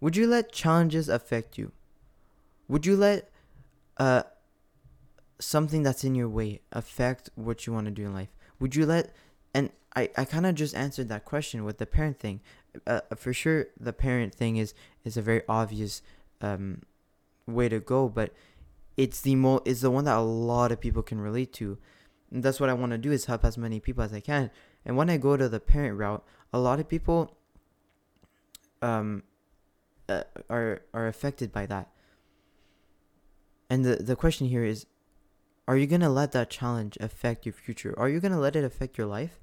would 0.00 0.16
you 0.16 0.26
let 0.26 0.52
challenges 0.52 1.08
affect 1.08 1.58
you 1.58 1.72
would 2.68 2.86
you 2.86 2.96
let 2.96 3.30
uh 3.98 4.22
something 5.38 5.82
that's 5.82 6.04
in 6.04 6.14
your 6.14 6.28
way 6.28 6.60
affect 6.72 7.30
what 7.34 7.66
you 7.66 7.72
want 7.72 7.86
to 7.86 7.90
do 7.90 8.06
in 8.06 8.14
life? 8.14 8.34
Would 8.60 8.74
you 8.74 8.86
let 8.86 9.14
and 9.52 9.70
I, 9.94 10.10
I 10.16 10.24
kind 10.24 10.46
of 10.46 10.54
just 10.54 10.74
answered 10.74 11.08
that 11.08 11.24
question 11.24 11.64
with 11.64 11.78
the 11.78 11.86
parent 11.86 12.18
thing. 12.18 12.40
Uh, 12.86 13.02
for 13.14 13.32
sure, 13.32 13.68
the 13.78 13.92
parent 13.92 14.34
thing 14.34 14.56
is 14.56 14.74
is 15.04 15.16
a 15.16 15.22
very 15.22 15.42
obvious 15.48 16.02
um, 16.40 16.82
way 17.46 17.68
to 17.68 17.78
go, 17.78 18.08
but 18.08 18.32
it's 18.96 19.20
the 19.20 19.36
mo 19.36 19.60
is 19.64 19.82
the 19.82 19.90
one 19.90 20.04
that 20.04 20.16
a 20.16 20.20
lot 20.20 20.72
of 20.72 20.80
people 20.80 21.02
can 21.02 21.20
relate 21.20 21.52
to. 21.54 21.78
And 22.34 22.42
that's 22.42 22.58
what 22.58 22.68
I 22.68 22.74
want 22.74 22.90
to 22.90 22.98
do 22.98 23.12
is 23.12 23.26
help 23.26 23.44
as 23.44 23.56
many 23.56 23.78
people 23.78 24.02
as 24.02 24.12
I 24.12 24.18
can. 24.18 24.50
And 24.84 24.96
when 24.96 25.08
I 25.08 25.18
go 25.18 25.36
to 25.36 25.48
the 25.48 25.60
parent 25.60 25.96
route, 25.96 26.24
a 26.52 26.58
lot 26.58 26.80
of 26.80 26.88
people 26.88 27.36
um 28.82 29.22
uh, 30.08 30.24
are 30.50 30.82
are 30.92 31.06
affected 31.06 31.52
by 31.52 31.64
that. 31.66 31.88
And 33.70 33.84
the 33.84 33.96
the 33.96 34.16
question 34.16 34.48
here 34.48 34.64
is 34.64 34.84
are 35.68 35.76
you 35.76 35.86
to 36.00 36.08
let 36.08 36.32
that 36.32 36.50
challenge 36.50 36.98
affect 37.00 37.46
your 37.46 37.52
future? 37.52 37.94
Are 37.96 38.08
you 38.08 38.20
to 38.32 38.38
let 38.38 38.56
it 38.56 38.64
affect 38.64 38.98
your 38.98 39.06
life? 39.06 39.40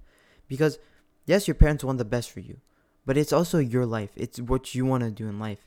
Because, 0.48 0.78
yes, 1.26 1.48
your 1.48 1.56
parents 1.56 1.84
want 1.84 1.98
the 1.98 2.06
best 2.06 2.30
for 2.30 2.42
you, 2.42 2.60
but 3.06 3.18
it's 3.18 3.34
also 3.34 3.58
your 3.58 3.86
life. 3.86 4.12
It's 4.16 4.40
what 4.40 4.76
you 4.76 4.86
want 4.86 5.04
to 5.04 5.10
do 5.10 5.28
in 5.28 5.40
life. 5.40 5.66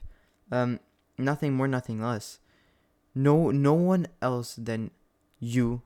Um, 0.53 0.79
nothing 1.19 1.55
more, 1.55 1.67
nothing 1.67 2.01
less. 2.01 2.39
No, 3.15 3.51
no 3.51 3.73
one 3.73 4.07
else 4.23 4.55
than 4.55 4.93
you 5.41 5.83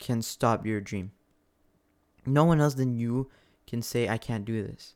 can 0.00 0.22
stop 0.22 0.66
your 0.66 0.80
dream. 0.80 1.12
No 2.26 2.44
one 2.44 2.60
else 2.60 2.74
than 2.74 2.94
you 2.94 3.30
can 3.66 3.82
say, 3.82 4.08
I 4.08 4.18
can't 4.18 4.44
do 4.44 4.62
this. 4.62 4.94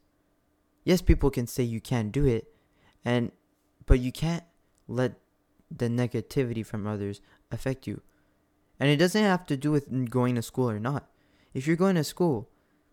Yes, 0.85 1.01
people 1.01 1.31
can 1.31 1.47
say 1.47 1.63
you 1.63 1.81
can't 1.81 2.11
do 2.11 2.27
it, 2.27 2.53
and 3.05 3.31
but 3.87 4.01
you 4.01 4.13
can't 4.13 4.45
let 4.89 5.13
the 5.71 5.89
negativity 5.89 6.65
from 6.65 6.87
others 6.87 7.21
affect 7.51 7.87
you. 7.87 8.03
And 8.81 8.91
it 8.91 8.97
doesn't 8.97 9.23
have 9.23 9.47
to 9.47 9.57
do 9.57 9.71
with 9.71 10.11
going 10.11 10.35
to 10.35 10.43
school 10.43 10.69
or 10.69 10.81
not. 10.81 11.09
If 11.55 11.67
you're 11.67 11.77
going 11.77 11.95
to 11.95 12.05
school, 12.05 12.51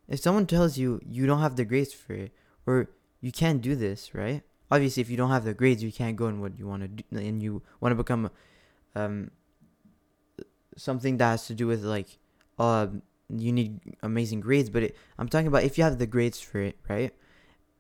if 0.07 0.19
someone 0.19 0.45
tells 0.45 0.77
you 0.77 1.01
you 1.05 1.25
don't 1.25 1.41
have 1.41 1.55
the 1.55 1.65
grades 1.65 1.93
for 1.93 2.13
it 2.13 2.31
or 2.65 2.89
you 3.19 3.31
can't 3.31 3.61
do 3.61 3.75
this, 3.75 4.13
right? 4.13 4.43
Obviously, 4.69 5.01
if 5.01 5.09
you 5.09 5.17
don't 5.17 5.31
have 5.31 5.43
the 5.43 5.53
grades, 5.53 5.83
you 5.83 5.91
can't 5.91 6.15
go 6.15 6.27
in 6.27 6.39
what 6.39 6.57
you 6.57 6.67
want 6.67 6.83
to 6.83 6.87
do, 6.87 7.03
and 7.17 7.43
you 7.43 7.61
want 7.79 7.91
to 7.91 7.95
become 7.95 8.29
um 8.95 9.31
something 10.77 11.17
that 11.17 11.29
has 11.31 11.47
to 11.47 11.53
do 11.53 11.67
with 11.67 11.83
like 11.83 12.17
uh 12.59 12.87
you 13.29 13.51
need 13.51 13.79
amazing 14.03 14.41
grades, 14.41 14.69
but 14.69 14.83
it, 14.83 14.95
I'm 15.17 15.29
talking 15.29 15.47
about 15.47 15.63
if 15.63 15.77
you 15.77 15.83
have 15.83 15.99
the 15.99 16.07
grades 16.07 16.41
for 16.41 16.59
it, 16.59 16.77
right? 16.89 17.13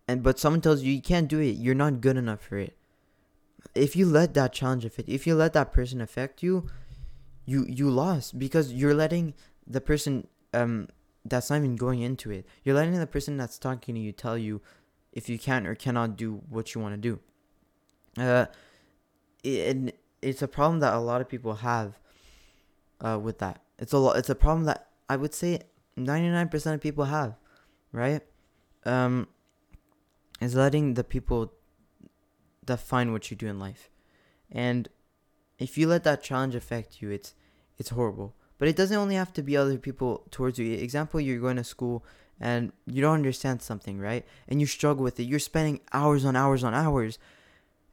And 0.07 0.23
but 0.23 0.39
someone 0.39 0.61
tells 0.61 0.81
you 0.81 0.93
you 0.93 1.01
can't 1.01 1.27
do 1.27 1.39
it, 1.39 1.57
you're 1.57 1.75
not 1.75 2.01
good 2.01 2.17
enough 2.17 2.41
for 2.41 2.57
it. 2.57 2.77
If 3.75 3.95
you 3.95 4.05
let 4.05 4.33
that 4.33 4.53
challenge 4.53 4.85
affect, 4.85 5.09
if 5.09 5.27
you 5.27 5.35
let 5.35 5.53
that 5.53 5.71
person 5.71 6.01
affect 6.01 6.41
you, 6.41 6.67
you 7.45 7.65
you 7.67 7.89
lost 7.89 8.39
because 8.39 8.73
you're 8.73 8.93
letting 8.93 9.33
the 9.67 9.81
person 9.81 10.27
um 10.53 10.87
that's 11.25 11.49
not 11.49 11.57
even 11.57 11.75
going 11.75 12.01
into 12.01 12.31
it. 12.31 12.45
You're 12.63 12.75
letting 12.75 12.99
the 12.99 13.07
person 13.07 13.37
that's 13.37 13.57
talking 13.57 13.95
to 13.95 14.01
you 14.01 14.11
tell 14.11 14.37
you 14.37 14.61
if 15.11 15.29
you 15.29 15.37
can 15.37 15.67
or 15.67 15.75
cannot 15.75 16.17
do 16.17 16.41
what 16.49 16.73
you 16.73 16.81
want 16.81 16.95
to 16.95 16.97
do. 16.97 17.19
Uh, 18.17 18.45
and 19.43 19.91
it's 20.21 20.41
a 20.41 20.47
problem 20.47 20.79
that 20.79 20.93
a 20.93 20.99
lot 20.99 21.21
of 21.21 21.29
people 21.29 21.55
have 21.55 21.99
uh, 23.01 23.19
with 23.21 23.39
that. 23.39 23.61
It's 23.79 23.93
a 23.93 23.97
lot. 23.97 24.17
It's 24.17 24.29
a 24.29 24.35
problem 24.35 24.65
that 24.65 24.87
I 25.09 25.15
would 25.15 25.33
say 25.33 25.61
99% 25.97 26.73
of 26.73 26.81
people 26.81 27.05
have, 27.05 27.35
right? 27.91 28.21
Um, 28.85 29.27
is 30.39 30.55
letting 30.55 30.95
the 30.95 31.03
people 31.03 31.53
define 32.65 33.11
what 33.11 33.29
you 33.29 33.37
do 33.37 33.47
in 33.47 33.59
life, 33.59 33.89
and 34.51 34.87
if 35.59 35.77
you 35.77 35.87
let 35.87 36.03
that 36.03 36.23
challenge 36.23 36.55
affect 36.55 37.01
you, 37.01 37.11
it's 37.11 37.35
it's 37.77 37.89
horrible. 37.89 38.35
But 38.57 38.67
it 38.67 38.75
doesn't 38.75 38.95
only 38.95 39.15
have 39.15 39.33
to 39.33 39.41
be 39.41 39.57
other 39.57 39.77
people 39.77 40.23
towards 40.29 40.59
you. 40.59 40.71
Example, 40.73 41.19
you're 41.19 41.39
going 41.39 41.57
to 41.57 41.63
school 41.63 42.05
and 42.39 42.71
you 42.85 43.01
don't 43.01 43.15
understand 43.15 43.61
something, 43.61 43.99
right? 43.99 44.23
And 44.47 44.59
you 44.59 44.67
struggle 44.67 45.03
with 45.03 45.19
it. 45.19 45.23
You're 45.23 45.39
spending 45.39 45.79
hours 45.93 46.25
on 46.25 46.35
hours 46.35 46.63
on 46.63 46.75
hours. 46.75 47.17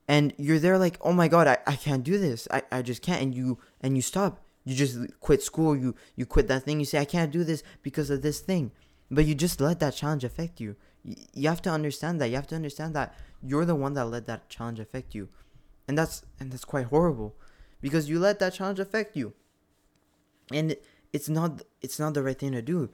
And 0.06 0.34
you're 0.36 0.58
there 0.58 0.78
like, 0.78 0.98
oh 1.00 1.12
my 1.12 1.28
god, 1.28 1.46
I, 1.46 1.58
I 1.66 1.76
can't 1.76 2.02
do 2.02 2.18
this. 2.18 2.48
I, 2.50 2.62
I 2.72 2.82
just 2.82 3.02
can't 3.02 3.22
and 3.22 3.34
you 3.34 3.58
and 3.80 3.96
you 3.96 4.02
stop. 4.02 4.42
You 4.64 4.74
just 4.74 4.98
quit 5.20 5.42
school, 5.42 5.76
you 5.76 5.94
you 6.16 6.26
quit 6.26 6.48
that 6.48 6.64
thing, 6.64 6.78
you 6.80 6.86
say, 6.86 6.98
I 6.98 7.04
can't 7.04 7.32
do 7.32 7.44
this 7.44 7.62
because 7.82 8.10
of 8.10 8.22
this 8.22 8.40
thing. 8.40 8.72
But 9.10 9.24
you 9.24 9.34
just 9.34 9.60
let 9.60 9.80
that 9.80 9.94
challenge 9.94 10.24
affect 10.24 10.60
you. 10.60 10.76
You 11.32 11.48
have 11.48 11.62
to 11.62 11.70
understand 11.70 12.20
that. 12.20 12.28
You 12.28 12.36
have 12.36 12.46
to 12.48 12.54
understand 12.54 12.94
that 12.94 13.14
you're 13.42 13.64
the 13.64 13.74
one 13.74 13.94
that 13.94 14.04
let 14.06 14.26
that 14.26 14.50
challenge 14.50 14.78
affect 14.78 15.14
you. 15.14 15.28
And 15.86 15.96
that's 15.96 16.22
and 16.38 16.52
that's 16.52 16.66
quite 16.66 16.86
horrible 16.86 17.34
because 17.80 18.08
you 18.08 18.18
let 18.18 18.38
that 18.40 18.52
challenge 18.52 18.78
affect 18.78 19.16
you 19.16 19.32
and 20.52 20.76
it's 21.12 21.28
not 21.28 21.62
it's 21.80 21.98
not 21.98 22.12
the 22.12 22.22
right 22.22 22.38
thing 22.38 22.52
to 22.52 22.60
do 22.60 22.90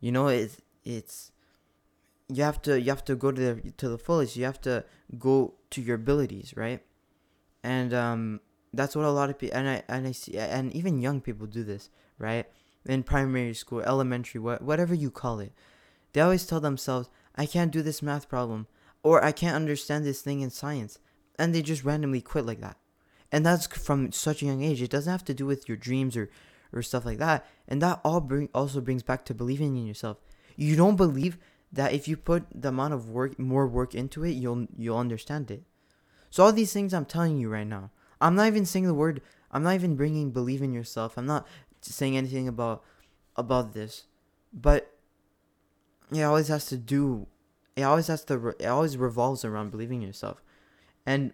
you 0.00 0.12
know 0.12 0.28
it's 0.28 0.58
it's 0.84 1.32
you 2.28 2.42
have 2.42 2.60
to 2.62 2.80
you 2.80 2.90
have 2.90 3.04
to 3.06 3.16
go 3.16 3.32
to 3.32 3.40
the 3.40 3.70
to 3.72 3.88
the 3.88 3.98
fullest. 3.98 4.36
You 4.36 4.44
have 4.44 4.60
to 4.62 4.84
go 5.18 5.54
to 5.70 5.80
your 5.80 5.96
abilities, 5.96 6.54
right? 6.56 6.82
And 7.62 7.94
um, 7.94 8.40
that's 8.72 8.94
what 8.94 9.04
a 9.04 9.10
lot 9.10 9.30
of 9.30 9.38
people 9.38 9.56
and 9.56 9.68
I 9.68 9.82
and 9.88 10.06
I 10.06 10.12
see 10.12 10.36
and 10.38 10.72
even 10.72 11.00
young 11.00 11.20
people 11.20 11.46
do 11.46 11.64
this, 11.64 11.90
right? 12.18 12.46
In 12.84 13.02
primary 13.02 13.54
school, 13.54 13.80
elementary, 13.80 14.40
what 14.40 14.62
whatever 14.62 14.94
you 14.94 15.10
call 15.10 15.40
it, 15.40 15.52
they 16.12 16.20
always 16.20 16.46
tell 16.46 16.60
themselves, 16.60 17.08
"I 17.36 17.46
can't 17.46 17.72
do 17.72 17.82
this 17.82 18.02
math 18.02 18.28
problem," 18.28 18.66
or 19.02 19.24
"I 19.24 19.32
can't 19.32 19.56
understand 19.56 20.04
this 20.04 20.22
thing 20.22 20.40
in 20.40 20.50
science," 20.50 20.98
and 21.38 21.54
they 21.54 21.62
just 21.62 21.84
randomly 21.84 22.20
quit 22.20 22.46
like 22.46 22.60
that. 22.60 22.78
And 23.30 23.44
that's 23.44 23.66
from 23.66 24.12
such 24.12 24.42
a 24.42 24.46
young 24.46 24.62
age. 24.62 24.80
It 24.80 24.90
doesn't 24.90 25.10
have 25.10 25.24
to 25.26 25.34
do 25.34 25.46
with 25.46 25.68
your 25.68 25.76
dreams 25.76 26.16
or 26.16 26.30
or 26.72 26.82
stuff 26.82 27.04
like 27.04 27.18
that. 27.18 27.46
And 27.66 27.80
that 27.82 28.00
all 28.04 28.20
bring 28.20 28.48
also 28.54 28.80
brings 28.80 29.02
back 29.02 29.24
to 29.26 29.34
believing 29.34 29.76
in 29.76 29.86
yourself. 29.86 30.18
You 30.56 30.76
don't 30.76 30.96
believe 30.96 31.38
that 31.72 31.92
if 31.92 32.08
you 32.08 32.16
put 32.16 32.44
the 32.54 32.68
amount 32.68 32.94
of 32.94 33.08
work 33.08 33.38
more 33.38 33.66
work 33.66 33.94
into 33.94 34.24
it, 34.24 34.32
you'll 34.32 34.66
you'll 34.76 34.98
understand 34.98 35.50
it. 35.50 35.64
So 36.30 36.44
all 36.44 36.52
these 36.52 36.72
things 36.72 36.92
I'm 36.92 37.04
telling 37.04 37.38
you 37.38 37.48
right 37.48 37.66
now, 37.66 37.90
I'm 38.20 38.34
not 38.34 38.46
even 38.46 38.64
saying 38.64 38.86
the 38.86 38.94
word. 38.94 39.22
I'm 39.50 39.62
not 39.62 39.74
even 39.74 39.96
bringing 39.96 40.30
believe 40.30 40.62
in 40.62 40.72
yourself. 40.72 41.16
I'm 41.16 41.26
not 41.26 41.46
saying 41.80 42.16
anything 42.16 42.48
about 42.48 42.82
about 43.36 43.72
this, 43.72 44.04
but 44.52 44.92
it 46.12 46.22
always 46.22 46.48
has 46.48 46.66
to 46.66 46.76
do. 46.76 47.26
It 47.76 47.82
always 47.82 48.08
has 48.08 48.24
to. 48.24 48.54
It 48.58 48.66
always 48.66 48.96
revolves 48.96 49.44
around 49.44 49.70
believing 49.70 50.02
in 50.02 50.08
yourself, 50.08 50.42
and 51.06 51.32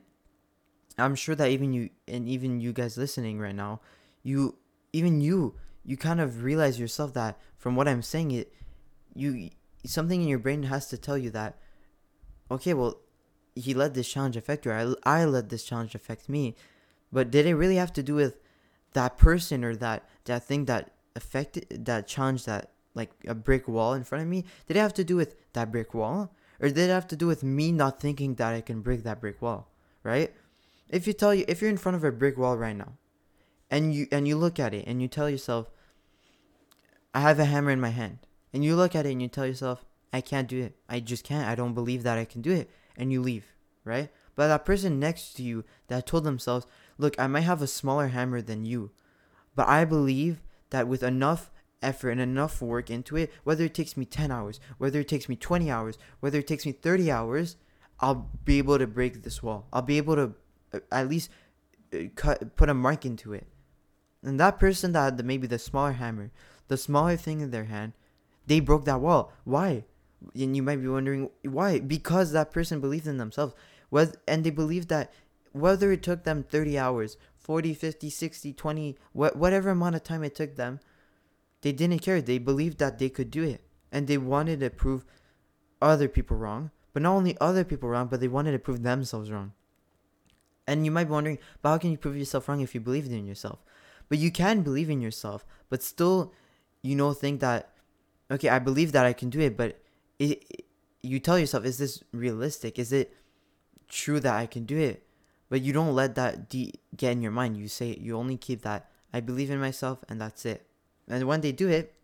I'm 0.99 1.15
sure 1.15 1.35
that 1.35 1.51
even 1.51 1.73
you 1.73 1.91
and 2.07 2.29
even 2.29 2.61
you 2.61 2.73
guys 2.73 2.97
listening 2.97 3.39
right 3.39 3.55
now, 3.55 3.81
you 4.23 4.57
even 4.93 5.21
you 5.21 5.55
you 5.85 5.97
kind 5.97 6.21
of 6.21 6.43
realize 6.43 6.81
yourself 6.81 7.13
that 7.15 7.39
from 7.59 7.77
what 7.77 7.89
I'm 7.89 8.03
saying 8.03 8.31
it 8.31 8.53
you 9.15 9.51
something 9.85 10.23
in 10.23 10.29
your 10.29 10.39
brain 10.39 10.65
has 10.65 10.89
to 10.89 10.99
tell 10.99 11.19
you 11.19 11.31
that 11.31 11.59
okay 12.51 12.75
well 12.75 13.01
he 13.55 13.75
let 13.75 13.95
this 13.95 14.09
challenge 14.09 14.37
affect 14.37 14.65
you 14.65 14.73
I, 14.73 14.95
I 15.05 15.25
let 15.25 15.51
this 15.51 15.65
challenge 15.65 15.95
affect 15.95 16.29
me 16.29 16.57
but 17.15 17.31
did 17.31 17.47
it 17.47 17.55
really 17.55 17.77
have 17.77 17.93
to 17.95 18.03
do 18.03 18.17
with 18.17 18.41
that 18.93 19.17
person 19.17 19.65
or 19.65 19.77
that 19.77 20.09
that 20.25 20.45
thing 20.45 20.65
that 20.67 20.91
affected 21.15 21.87
that 21.87 22.09
challenge 22.09 22.45
that 22.45 22.73
like 22.95 23.11
a 23.27 23.35
brick 23.35 23.69
wall 23.69 23.95
in 23.95 24.03
front 24.03 24.23
of 24.23 24.29
me? 24.29 24.45
Did 24.67 24.77
it 24.77 24.81
have 24.81 24.95
to 24.95 25.05
do 25.05 25.17
with 25.17 25.37
that 25.53 25.71
brick 25.71 25.95
wall? 25.95 26.35
Or 26.61 26.69
did 26.69 26.79
it 26.79 26.91
have 26.91 27.09
to 27.09 27.17
do 27.17 27.27
with 27.27 27.43
me 27.43 27.73
not 27.73 28.01
thinking 28.01 28.35
that 28.35 28.53
I 28.53 28.61
can 28.61 28.81
break 28.81 29.05
that 29.05 29.21
brick 29.21 29.41
wall 29.41 29.71
right? 30.03 30.35
If 30.89 31.07
you 31.07 31.13
tell 31.13 31.35
you 31.35 31.45
if 31.47 31.61
you're 31.63 31.71
in 31.71 31.77
front 31.77 31.97
of 31.97 32.05
a 32.05 32.13
brick 32.13 32.37
wall 32.37 32.59
right 32.59 32.77
now 32.77 32.95
and 33.71 33.95
you 33.95 34.09
and 34.11 34.27
you 34.27 34.37
look 34.37 34.59
at 34.59 34.75
it 34.75 34.85
and 34.87 35.01
you 35.01 35.09
tell 35.09 35.31
yourself 35.31 35.71
I 37.15 37.21
have 37.21 37.39
a 37.39 37.45
hammer 37.45 37.71
in 37.71 37.81
my 37.81 37.91
hand 37.91 38.19
and 38.53 38.65
you 38.65 38.75
look 38.75 38.97
at 38.97 39.07
it 39.07 39.13
and 39.13 39.23
you 39.23 39.29
tell 39.29 39.47
yourself 39.47 39.85
I 40.13 40.21
can't 40.21 40.47
do 40.47 40.63
it. 40.63 40.77
I 40.89 41.01
just 41.01 41.25
can't. 41.25 41.49
I 41.49 41.55
don't 41.55 41.75
believe 41.75 42.03
that 42.05 42.19
I 42.19 42.25
can 42.25 42.43
do 42.43 42.53
it 42.53 42.69
and 42.97 43.13
you 43.13 43.23
leave 43.23 43.55
right? 43.85 44.11
But 44.35 44.49
that 44.49 44.65
person 44.65 44.99
next 44.99 45.35
to 45.35 45.43
you 45.43 45.65
that 45.89 46.07
told 46.07 46.25
themselves 46.25 46.67
look 46.99 47.19
I 47.19 47.27
might 47.27 47.41
have 47.41 47.63
a 47.63 47.67
smaller 47.67 48.09
hammer 48.09 48.41
than 48.43 48.65
you 48.65 48.91
but 49.55 49.69
I 49.69 49.85
believe 49.85 50.43
that 50.71 50.89
with 50.89 51.03
enough 51.03 51.51
effort 51.83 52.11
and 52.11 52.21
enough 52.21 52.63
work 52.63 52.91
into 52.91 53.17
it 53.17 53.31
whether 53.45 53.65
it 53.65 53.75
takes 53.75 53.97
me 53.97 54.05
10 54.05 54.31
hours 54.31 54.61
whether 54.79 55.01
it 55.01 55.09
takes 55.09 55.29
me 55.29 55.37
20 55.37 55.71
hours 55.71 55.99
whether 56.21 56.39
it 56.39 56.47
takes 56.47 56.67
me 56.67 56.73
30 56.73 57.11
hours 57.11 57.57
I'll 58.01 58.31
be 58.45 58.59
able 58.59 58.79
to 58.79 58.87
break 58.87 59.23
this 59.23 59.43
wall 59.43 59.67
I'll 59.73 59.83
be 59.83 59.99
able 59.99 60.17
to 60.17 60.35
uh, 60.73 60.81
at 60.91 61.09
least 61.09 61.31
uh, 61.93 61.99
cut 62.17 62.57
put 62.57 62.69
a 62.69 62.75
mark 62.75 63.05
into 63.05 63.33
it 63.33 63.47
and 64.25 64.41
that 64.41 64.59
person 64.59 64.93
that 64.93 65.05
had 65.05 65.17
the, 65.19 65.23
maybe 65.23 65.47
the 65.47 65.59
smaller 65.59 65.93
hammer, 65.93 66.31
the 66.69 66.77
smaller 66.77 67.17
thing 67.17 67.41
in 67.41 67.51
their 67.51 67.65
hand, 67.65 67.93
they 68.47 68.59
broke 68.59 68.87
that 68.87 69.01
wall. 69.01 69.33
Why? 69.45 69.85
And 70.35 70.57
you 70.57 70.63
might 70.63 70.81
be 70.81 70.89
wondering 70.89 71.29
why? 71.43 71.81
Because 71.81 72.33
that 72.33 72.51
person 72.51 72.81
believed 72.81 73.07
in 73.07 73.19
themselves. 73.19 73.55
Was 73.91 74.17
and 74.27 74.43
they 74.43 74.51
believed 74.51 74.89
that 74.89 75.13
whether 75.55 75.93
it 75.93 76.03
took 76.03 76.25
them 76.25 76.43
30 76.43 76.77
hours, 76.77 77.17
40, 77.37 77.75
50, 77.75 78.11
60, 78.11 78.53
20, 78.53 78.99
wh- 79.13 79.37
whatever 79.37 79.71
amount 79.71 79.95
of 79.95 80.03
time 80.03 80.25
it 80.25 80.35
took 80.35 80.57
them, 80.57 80.81
they 81.63 81.71
didn't 81.71 82.01
care. 82.01 82.21
They 82.21 82.39
believed 82.39 82.79
that 82.79 82.99
they 82.99 83.09
could 83.09 83.31
do 83.31 83.45
it. 83.45 83.63
And 83.93 84.09
they 84.09 84.19
wanted 84.19 84.61
to 84.61 84.71
prove 84.71 85.05
other 85.81 86.09
people 86.09 86.37
wrong. 86.37 86.73
But 86.93 87.03
not 87.03 87.15
only 87.15 87.37
other 87.41 87.63
people 87.63 87.89
wrong, 87.89 88.09
but 88.09 88.21
they 88.21 88.29
wanted 88.29 88.53
to 88.53 88.59
prove 88.59 88.83
themselves 88.83 89.31
wrong. 89.31 89.53
And 90.67 90.85
you 90.85 90.91
might 90.91 91.05
be 91.05 91.13
wondering, 91.13 91.39
but 91.63 91.69
how 91.71 91.79
can 91.79 91.93
you 91.93 91.99
prove 91.99 92.17
yourself 92.17 92.49
wrong 92.49 92.61
if 92.61 92.75
you 92.75 92.81
believed 92.81 93.13
in 93.13 93.27
yourself? 93.27 93.61
But 94.09 94.19
you 94.19 94.33
can 94.33 94.63
believe 94.63 94.91
in 94.91 95.01
yourself, 95.01 95.47
but 95.71 95.83
still, 95.83 96.33
you 96.83 96.97
know, 96.97 97.13
think 97.13 97.41
that, 97.41 97.71
okay, 98.31 98.49
I 98.49 98.59
believe 98.59 98.93
that 98.93 99.07
I 99.07 99.13
can 99.13 99.31
do 99.31 99.41
it, 99.41 99.57
but 99.57 99.81
it, 100.19 100.45
it, 100.51 100.65
you 101.03 101.21
tell 101.21 101.39
yourself, 101.39 101.65
is 101.65 101.79
this 101.79 102.03
realistic? 102.13 102.79
Is 102.79 102.93
it 102.93 103.15
true 103.89 104.21
that 104.21 104.35
I 104.35 104.47
can 104.47 104.65
do 104.65 104.79
it? 104.79 105.04
But 105.55 105.63
you 105.63 105.73
don't 105.73 105.95
let 105.95 106.17
that 106.17 106.49
de- 106.49 106.73
get 106.97 107.13
in 107.13 107.23
your 107.23 107.31
mind. 107.31 107.57
You 107.57 107.69
say, 107.69 107.97
you 108.01 108.17
only 108.17 108.37
keep 108.37 108.63
that, 108.63 108.91
I 109.13 109.21
believe 109.21 109.53
in 109.53 109.61
myself, 109.61 110.03
and 110.09 110.21
that's 110.21 110.45
it. 110.45 110.67
And 111.07 111.29
when 111.29 111.43
they 111.43 111.53
do 111.53 111.69
it, 111.69 111.95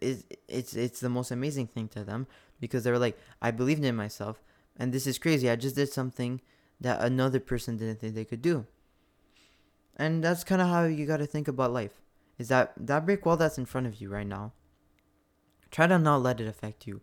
it's, 0.00 0.22
it's, 0.46 0.76
it's 0.76 1.00
the 1.00 1.08
most 1.08 1.32
amazing 1.32 1.66
thing 1.66 1.88
to 1.88 2.04
them 2.04 2.28
because 2.60 2.84
they're 2.84 3.00
like, 3.00 3.18
I 3.42 3.50
believed 3.50 3.84
in 3.84 3.96
myself, 3.96 4.40
and 4.78 4.92
this 4.92 5.08
is 5.08 5.18
crazy. 5.18 5.50
I 5.50 5.56
just 5.56 5.74
did 5.74 5.92
something 5.92 6.40
that 6.80 7.00
another 7.02 7.40
person 7.40 7.76
didn't 7.76 7.98
think 7.98 8.14
they 8.14 8.24
could 8.24 8.42
do. 8.42 8.64
And 9.96 10.22
that's 10.22 10.44
kind 10.44 10.62
of 10.62 10.68
how 10.68 10.84
you 10.84 11.04
got 11.04 11.16
to 11.16 11.26
think 11.26 11.48
about 11.48 11.72
life. 11.72 12.00
Is 12.38 12.46
that 12.46 12.74
that 12.76 13.06
brick 13.06 13.26
wall 13.26 13.36
that's 13.36 13.58
in 13.58 13.66
front 13.66 13.88
of 13.88 14.00
you 14.00 14.08
right 14.08 14.24
now? 14.24 14.52
Try 15.72 15.88
to 15.88 15.98
not 15.98 16.22
let 16.22 16.40
it 16.40 16.46
affect 16.46 16.86
you. 16.86 17.00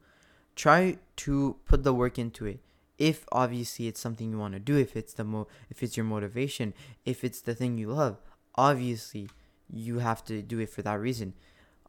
Try 0.55 0.99
to 1.18 1.58
put 1.66 1.84
the 1.84 1.93
work 1.93 2.18
into 2.18 2.45
it. 2.45 2.62
If 2.98 3.26
obviously 3.32 3.88
it's 3.88 4.00
something 4.00 4.32
you 4.32 4.39
want 4.39 4.54
to 4.54 4.60
do, 4.60 4.78
if 4.78 4.95
it's 4.95 5.14
the 5.14 5.24
mo 5.24 5.48
if 5.70 5.84
it's 5.84 5.95
your 5.95 6.06
motivation, 6.06 6.74
if 7.06 7.24
it's 7.24 7.41
the 7.41 7.54
thing 7.54 7.78
you 7.78 7.91
love, 7.91 8.18
obviously 8.56 9.30
you 9.72 10.00
have 10.00 10.24
to 10.26 10.41
do 10.41 10.60
it 10.60 10.70
for 10.70 10.82
that 10.82 11.00
reason. 11.00 11.34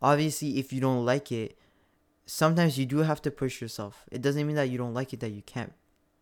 Obviously, 0.00 0.58
if 0.58 0.72
you 0.72 0.80
don't 0.80 1.04
like 1.04 1.32
it, 1.32 1.58
sometimes 2.26 2.78
you 2.78 2.86
do 2.86 2.98
have 2.98 3.22
to 3.22 3.30
push 3.30 3.60
yourself. 3.60 4.04
It 4.12 4.22
doesn't 4.22 4.46
mean 4.46 4.56
that 4.56 4.68
you 4.70 4.78
don't 4.78 4.94
like 4.94 5.12
it 5.12 5.20
that 5.20 5.30
you 5.30 5.42
can't. 5.42 5.72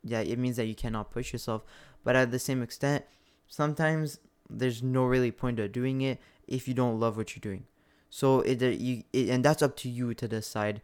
Yeah, 0.02 0.20
it 0.20 0.38
means 0.38 0.56
that 0.56 0.66
you 0.66 0.74
cannot 0.74 1.10
push 1.10 1.32
yourself. 1.32 1.64
But 2.04 2.16
at 2.16 2.30
the 2.30 2.38
same 2.38 2.62
extent, 2.62 3.04
sometimes 3.48 4.20
there's 4.48 4.82
no 4.82 5.04
really 5.04 5.32
point 5.32 5.58
of 5.58 5.72
doing 5.72 6.00
it 6.00 6.20
if 6.46 6.68
you 6.68 6.74
don't 6.74 7.00
love 7.00 7.16
what 7.16 7.34
you're 7.34 7.40
doing. 7.40 7.64
So 8.08 8.40
it, 8.40 8.62
uh, 8.62 8.66
you 8.66 9.02
it, 9.12 9.28
and 9.28 9.44
that's 9.44 9.62
up 9.62 9.76
to 9.78 9.88
you 9.88 10.14
to 10.14 10.28
decide. 10.28 10.80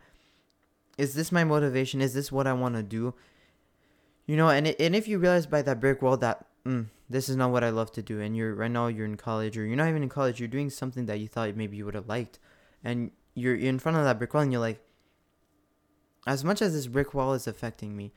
Is 0.98 1.14
this 1.14 1.32
my 1.32 1.44
motivation? 1.44 2.03
Is 2.03 2.12
this 2.12 2.30
what 2.30 2.46
I 2.46 2.53
want 2.53 2.74
to 2.74 2.82
do? 2.82 3.14
You 4.32 4.38
know, 4.38 4.48
and 4.48 4.66
and 4.66 4.96
if 4.96 5.08
you 5.08 5.18
realize 5.18 5.44
by 5.44 5.60
that 5.60 5.78
brick 5.78 6.00
wall 6.00 6.16
that 6.16 6.46
mm, 6.64 6.86
this 7.10 7.28
is 7.28 7.36
not 7.36 7.50
what 7.50 7.62
I 7.62 7.68
love 7.68 7.92
to 7.92 8.00
do, 8.00 8.22
and 8.22 8.34
you're 8.34 8.54
right 8.54 8.70
now 8.70 8.86
you're 8.86 9.04
in 9.04 9.18
college 9.18 9.58
or 9.58 9.66
you're 9.66 9.76
not 9.76 9.90
even 9.90 10.02
in 10.02 10.08
college, 10.08 10.40
you're 10.40 10.48
doing 10.48 10.70
something 10.70 11.04
that 11.04 11.20
you 11.20 11.28
thought 11.28 11.54
maybe 11.54 11.76
you 11.76 11.84
would 11.84 11.92
have 11.94 12.08
liked, 12.08 12.38
and 12.82 13.10
you're 13.34 13.54
in 13.54 13.78
front 13.78 13.98
of 13.98 14.04
that 14.04 14.16
brick 14.16 14.32
wall 14.32 14.42
and 14.42 14.50
you're 14.50 14.58
like, 14.58 14.80
as 16.26 16.44
much 16.44 16.62
as 16.62 16.72
this 16.72 16.86
brick 16.86 17.12
wall 17.12 17.34
is 17.34 17.46
affecting 17.46 17.94
me, 17.94 18.14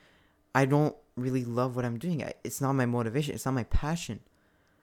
I 0.53 0.63
don't 0.63 0.95
really 1.17 1.43
love 1.43 1.75
what 1.75 1.83
I'm 1.83 1.99
doing. 1.99 2.23
It's 2.45 2.61
not 2.61 2.71
my 2.71 2.85
motivation. 2.85 3.35
It's 3.35 3.45
not 3.45 3.53
my 3.53 3.65
passion. 3.65 4.21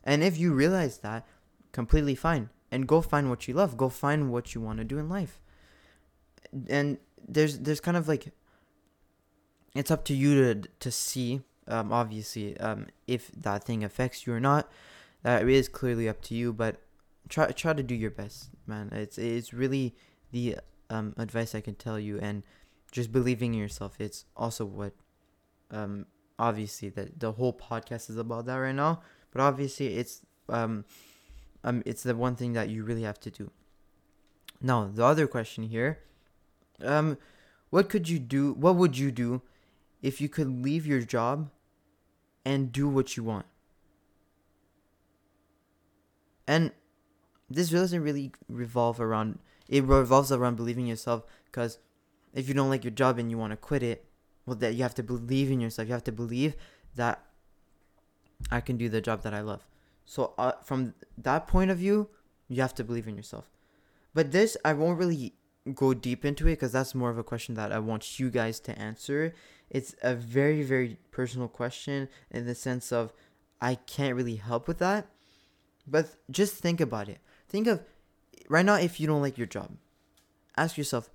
And 0.05 0.23
if 0.23 0.37
you 0.37 0.53
realize 0.53 0.99
that, 0.99 1.27
completely 1.73 2.15
fine. 2.15 2.51
And 2.71 2.87
go 2.87 3.01
find 3.01 3.31
what 3.31 3.49
you 3.49 3.55
love. 3.55 3.79
Go 3.79 3.89
find 3.89 4.31
what 4.31 4.55
you 4.55 4.61
want 4.61 4.81
to 4.81 4.85
do 4.85 4.99
in 4.99 5.09
life. 5.09 5.41
And 6.69 6.99
there's 7.27 7.61
there's 7.61 7.81
kind 7.81 7.97
of 7.97 8.07
like 8.07 8.35
it's 9.75 9.91
up 9.91 10.05
to 10.07 10.15
you 10.15 10.35
to 10.55 10.69
to 10.81 10.91
see 10.91 11.43
um, 11.69 11.93
obviously 11.93 12.59
um, 12.59 12.87
if 13.07 13.31
that 13.33 13.65
thing 13.65 13.85
affects 13.85 14.27
you 14.27 14.33
or 14.33 14.41
not. 14.41 14.71
That 15.23 15.49
is 15.49 15.69
clearly 15.69 16.09
up 16.09 16.21
to 16.23 16.35
you, 16.35 16.53
but 16.53 16.81
try 17.29 17.47
try 17.53 17.73
to 17.73 17.83
do 17.83 17.95
your 17.95 18.11
best, 18.11 18.51
man. 18.67 18.91
It's 18.93 19.19
it's 19.19 19.53
really 19.55 19.95
the 20.33 20.57
um, 20.91 21.15
advice 21.17 21.55
I 21.55 21.61
can 21.61 21.75
tell 21.75 21.99
you, 21.99 22.19
and 22.19 22.43
just 22.91 23.13
believing 23.13 23.55
in 23.55 23.61
yourself. 23.61 24.01
It's 24.01 24.25
also 24.37 24.65
what 24.65 24.93
um, 25.71 26.07
obviously 26.39 26.89
that 26.91 27.21
the 27.21 27.33
whole 27.33 27.53
podcast 27.53 28.11
is 28.11 28.17
about 28.17 28.47
that 28.47 28.57
right 28.57 28.75
now. 28.75 29.01
But 29.31 29.41
obviously, 29.41 29.95
it's 29.95 30.23
um, 30.49 30.85
um, 31.63 31.83
it's 31.87 32.03
the 32.03 32.17
one 32.17 32.35
thing 32.37 32.53
that 32.55 32.69
you 32.69 32.85
really 32.85 33.03
have 33.03 33.21
to 33.21 33.31
do. 33.31 33.51
Now, 34.61 34.91
the 34.93 35.05
other 35.05 35.27
question 35.27 35.65
here, 35.65 36.01
um, 36.83 37.17
what 37.71 37.89
could 37.89 38.09
you 38.09 38.19
do? 38.19 38.53
What 38.55 38.77
would 38.77 38.99
you 38.99 39.11
do 39.11 39.43
if 40.03 40.21
you 40.21 40.29
could 40.29 40.49
leave 40.63 40.87
your 40.87 41.01
job 41.01 41.51
and 42.45 42.73
do 42.73 42.89
what 42.89 43.17
you 43.17 43.25
want? 43.25 43.47
And 46.47 46.73
this 47.49 47.71
doesn't 47.71 48.03
really 48.03 48.33
revolve 48.49 49.01
around. 49.01 49.39
It 49.69 49.85
revolves 49.85 50.33
around 50.33 50.57
believing 50.57 50.87
yourself 50.87 51.25
because 51.47 51.79
if 52.35 52.49
you 52.49 52.55
don't 52.55 52.69
like 52.69 52.85
your 52.85 52.91
job 52.91 53.19
and 53.19 53.31
you 53.31 53.39
want 53.39 53.53
to 53.53 53.57
quit 53.57 53.83
it, 53.83 54.05
well, 54.47 54.57
that 54.57 54.75
you 54.75 54.83
have 54.83 54.95
to 54.97 55.03
believe 55.03 55.51
in 55.51 55.61
yourself. 55.61 55.87
You 55.87 55.95
have 55.95 56.05
to 56.05 56.13
believe 56.13 56.57
that 56.97 57.25
I 58.51 58.61
can 58.61 58.77
do 58.77 58.89
the 58.89 59.01
job 59.01 59.23
that 59.23 59.33
I 59.33 59.41
love. 59.41 59.67
So 60.05 60.35
uh, 60.37 60.53
from 60.65 60.95
that 61.17 61.47
point 61.47 61.71
of 61.71 61.79
view, 61.79 62.09
you 62.49 62.61
have 62.61 62.75
to 62.75 62.85
believe 62.85 63.07
in 63.07 63.17
yourself. 63.17 63.49
But 64.15 64.33
this 64.33 64.57
I 64.65 64.73
won't 64.73 64.99
really 64.99 65.35
go 65.75 65.95
deep 65.95 66.25
into 66.25 66.49
it 66.49 66.53
because 66.53 66.73
that's 66.73 66.95
more 66.95 67.11
of 67.11 67.19
a 67.19 67.25
question 67.25 67.55
that 67.55 67.73
I 67.73 67.79
want 67.79 68.19
you 68.19 68.31
guys 68.31 68.59
to 68.61 68.79
answer. 68.79 69.33
It's 69.73 69.95
a 70.03 70.15
very, 70.15 70.63
very 70.63 70.99
personal 71.11 71.49
question 71.49 72.11
in 72.31 72.45
the 72.45 72.55
sense 72.55 72.93
of 72.93 73.15
I 73.59 73.77
can't 73.77 74.15
really 74.15 74.37
help 74.37 74.69
with 74.69 74.79
that. 74.81 75.07
But 75.87 76.15
just 76.31 76.57
think 76.57 76.79
about 76.79 77.09
it. 77.09 77.21
Think 77.49 77.67
of 77.67 77.81
right 78.51 78.67
now 78.67 78.75
if 78.75 79.01
you 79.01 79.07
don't 79.07 79.23
like 79.23 79.39
your 79.39 79.47
job. 79.47 79.71
Ask 80.59 80.77
yourself 80.77 81.11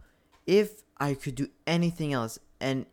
if 0.47 0.81
I 0.97 1.13
could 1.13 1.35
do 1.35 1.49
anything 1.67 2.13
else 2.13 2.39
and 2.59 2.87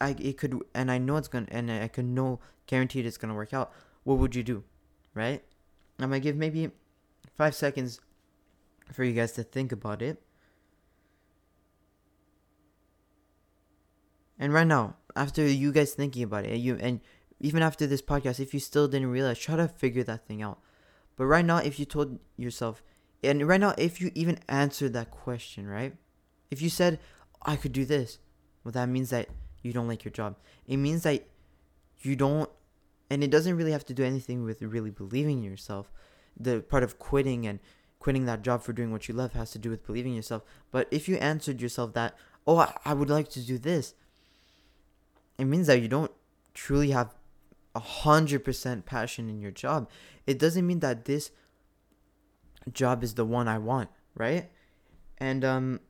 I 0.00 0.14
it 0.20 0.38
could 0.38 0.62
and 0.72 0.88
I 0.88 0.98
know 0.98 1.16
it's 1.16 1.26
gonna 1.26 1.48
and 1.50 1.68
I 1.68 1.88
can 1.88 2.14
know 2.14 2.38
guaranteed 2.66 3.06
it's 3.06 3.18
gonna 3.18 3.34
work 3.34 3.52
out, 3.52 3.72
what 4.04 4.18
would 4.18 4.36
you 4.36 4.44
do? 4.44 4.62
Right? 5.14 5.42
I'm 5.98 6.10
gonna 6.10 6.20
give 6.20 6.36
maybe 6.36 6.70
five 7.34 7.56
seconds 7.56 8.00
for 8.92 9.02
you 9.02 9.14
guys 9.14 9.32
to 9.32 9.42
think 9.42 9.72
about 9.72 10.00
it. 10.00 10.22
And 14.38 14.52
right 14.52 14.66
now, 14.66 14.96
after 15.14 15.46
you 15.46 15.72
guys 15.72 15.92
thinking 15.92 16.22
about 16.22 16.44
it, 16.44 16.56
you 16.56 16.76
and 16.80 17.00
even 17.40 17.62
after 17.62 17.86
this 17.86 18.02
podcast, 18.02 18.40
if 18.40 18.54
you 18.54 18.60
still 18.60 18.88
didn't 18.88 19.10
realize, 19.10 19.38
try 19.38 19.56
to 19.56 19.68
figure 19.68 20.04
that 20.04 20.26
thing 20.26 20.42
out. 20.42 20.58
But 21.16 21.26
right 21.26 21.44
now, 21.44 21.58
if 21.58 21.78
you 21.78 21.84
told 21.84 22.18
yourself, 22.36 22.82
and 23.22 23.46
right 23.46 23.60
now, 23.60 23.74
if 23.78 24.00
you 24.00 24.10
even 24.14 24.38
answered 24.48 24.92
that 24.92 25.10
question, 25.10 25.66
right? 25.66 25.94
If 26.50 26.60
you 26.62 26.68
said, 26.68 26.98
I 27.42 27.56
could 27.56 27.72
do 27.72 27.84
this, 27.84 28.18
well, 28.62 28.72
that 28.72 28.88
means 28.88 29.10
that 29.10 29.28
you 29.62 29.72
don't 29.72 29.88
like 29.88 30.04
your 30.04 30.12
job. 30.12 30.36
It 30.66 30.76
means 30.76 31.02
that 31.04 31.26
you 32.00 32.16
don't, 32.16 32.50
and 33.10 33.24
it 33.24 33.30
doesn't 33.30 33.56
really 33.56 33.72
have 33.72 33.84
to 33.86 33.94
do 33.94 34.04
anything 34.04 34.44
with 34.44 34.62
really 34.62 34.90
believing 34.90 35.38
in 35.38 35.50
yourself. 35.50 35.90
The 36.38 36.60
part 36.60 36.82
of 36.82 36.98
quitting 36.98 37.46
and 37.46 37.60
quitting 37.98 38.26
that 38.26 38.42
job 38.42 38.62
for 38.62 38.72
doing 38.72 38.92
what 38.92 39.08
you 39.08 39.14
love 39.14 39.32
has 39.32 39.50
to 39.52 39.58
do 39.58 39.70
with 39.70 39.86
believing 39.86 40.12
in 40.12 40.16
yourself. 40.16 40.42
But 40.70 40.86
if 40.90 41.08
you 41.08 41.16
answered 41.16 41.60
yourself 41.60 41.94
that, 41.94 42.14
oh, 42.46 42.58
I, 42.58 42.76
I 42.84 42.94
would 42.94 43.10
like 43.10 43.28
to 43.30 43.40
do 43.40 43.58
this, 43.58 43.94
it 45.38 45.44
means 45.44 45.66
that 45.66 45.80
you 45.80 45.88
don't 45.88 46.12
truly 46.54 46.90
have 46.90 47.14
a 47.74 47.80
hundred 47.80 48.44
percent 48.44 48.86
passion 48.86 49.28
in 49.28 49.40
your 49.40 49.50
job. 49.50 49.88
It 50.26 50.38
doesn't 50.38 50.66
mean 50.66 50.80
that 50.80 51.04
this 51.04 51.30
job 52.72 53.04
is 53.04 53.14
the 53.14 53.24
one 53.24 53.48
I 53.48 53.58
want, 53.58 53.90
right? 54.14 54.50
And 55.18 55.44
um, 55.44 55.80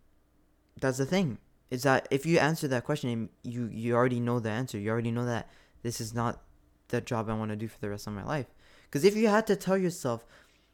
that's 0.80 0.99
the 0.99 1.07
thing 1.07 1.38
is 1.70 1.82
that 1.82 2.07
if 2.11 2.26
you 2.26 2.38
answer 2.38 2.68
that 2.68 2.84
question, 2.84 3.28
you 3.42 3.68
you 3.72 3.94
already 3.94 4.20
know 4.20 4.40
the 4.40 4.51
answer. 4.51 4.78
You 4.78 4.90
already 4.90 5.11
know 5.11 5.24
that 5.24 5.49
this 5.82 6.01
is 6.01 6.14
not 6.14 6.42
the 6.88 7.01
job 7.01 7.28
I 7.28 7.34
want 7.34 7.51
to 7.51 7.57
do 7.57 7.68
for 7.68 7.78
the 7.80 7.90
rest 7.90 8.07
of 8.07 8.12
my 8.12 8.24
life. 8.24 8.47
Because 8.84 9.05
if 9.05 9.16
you 9.16 9.28
had 9.28 9.47
to 9.49 9.57
tell 9.57 9.76
yourself 9.76 10.24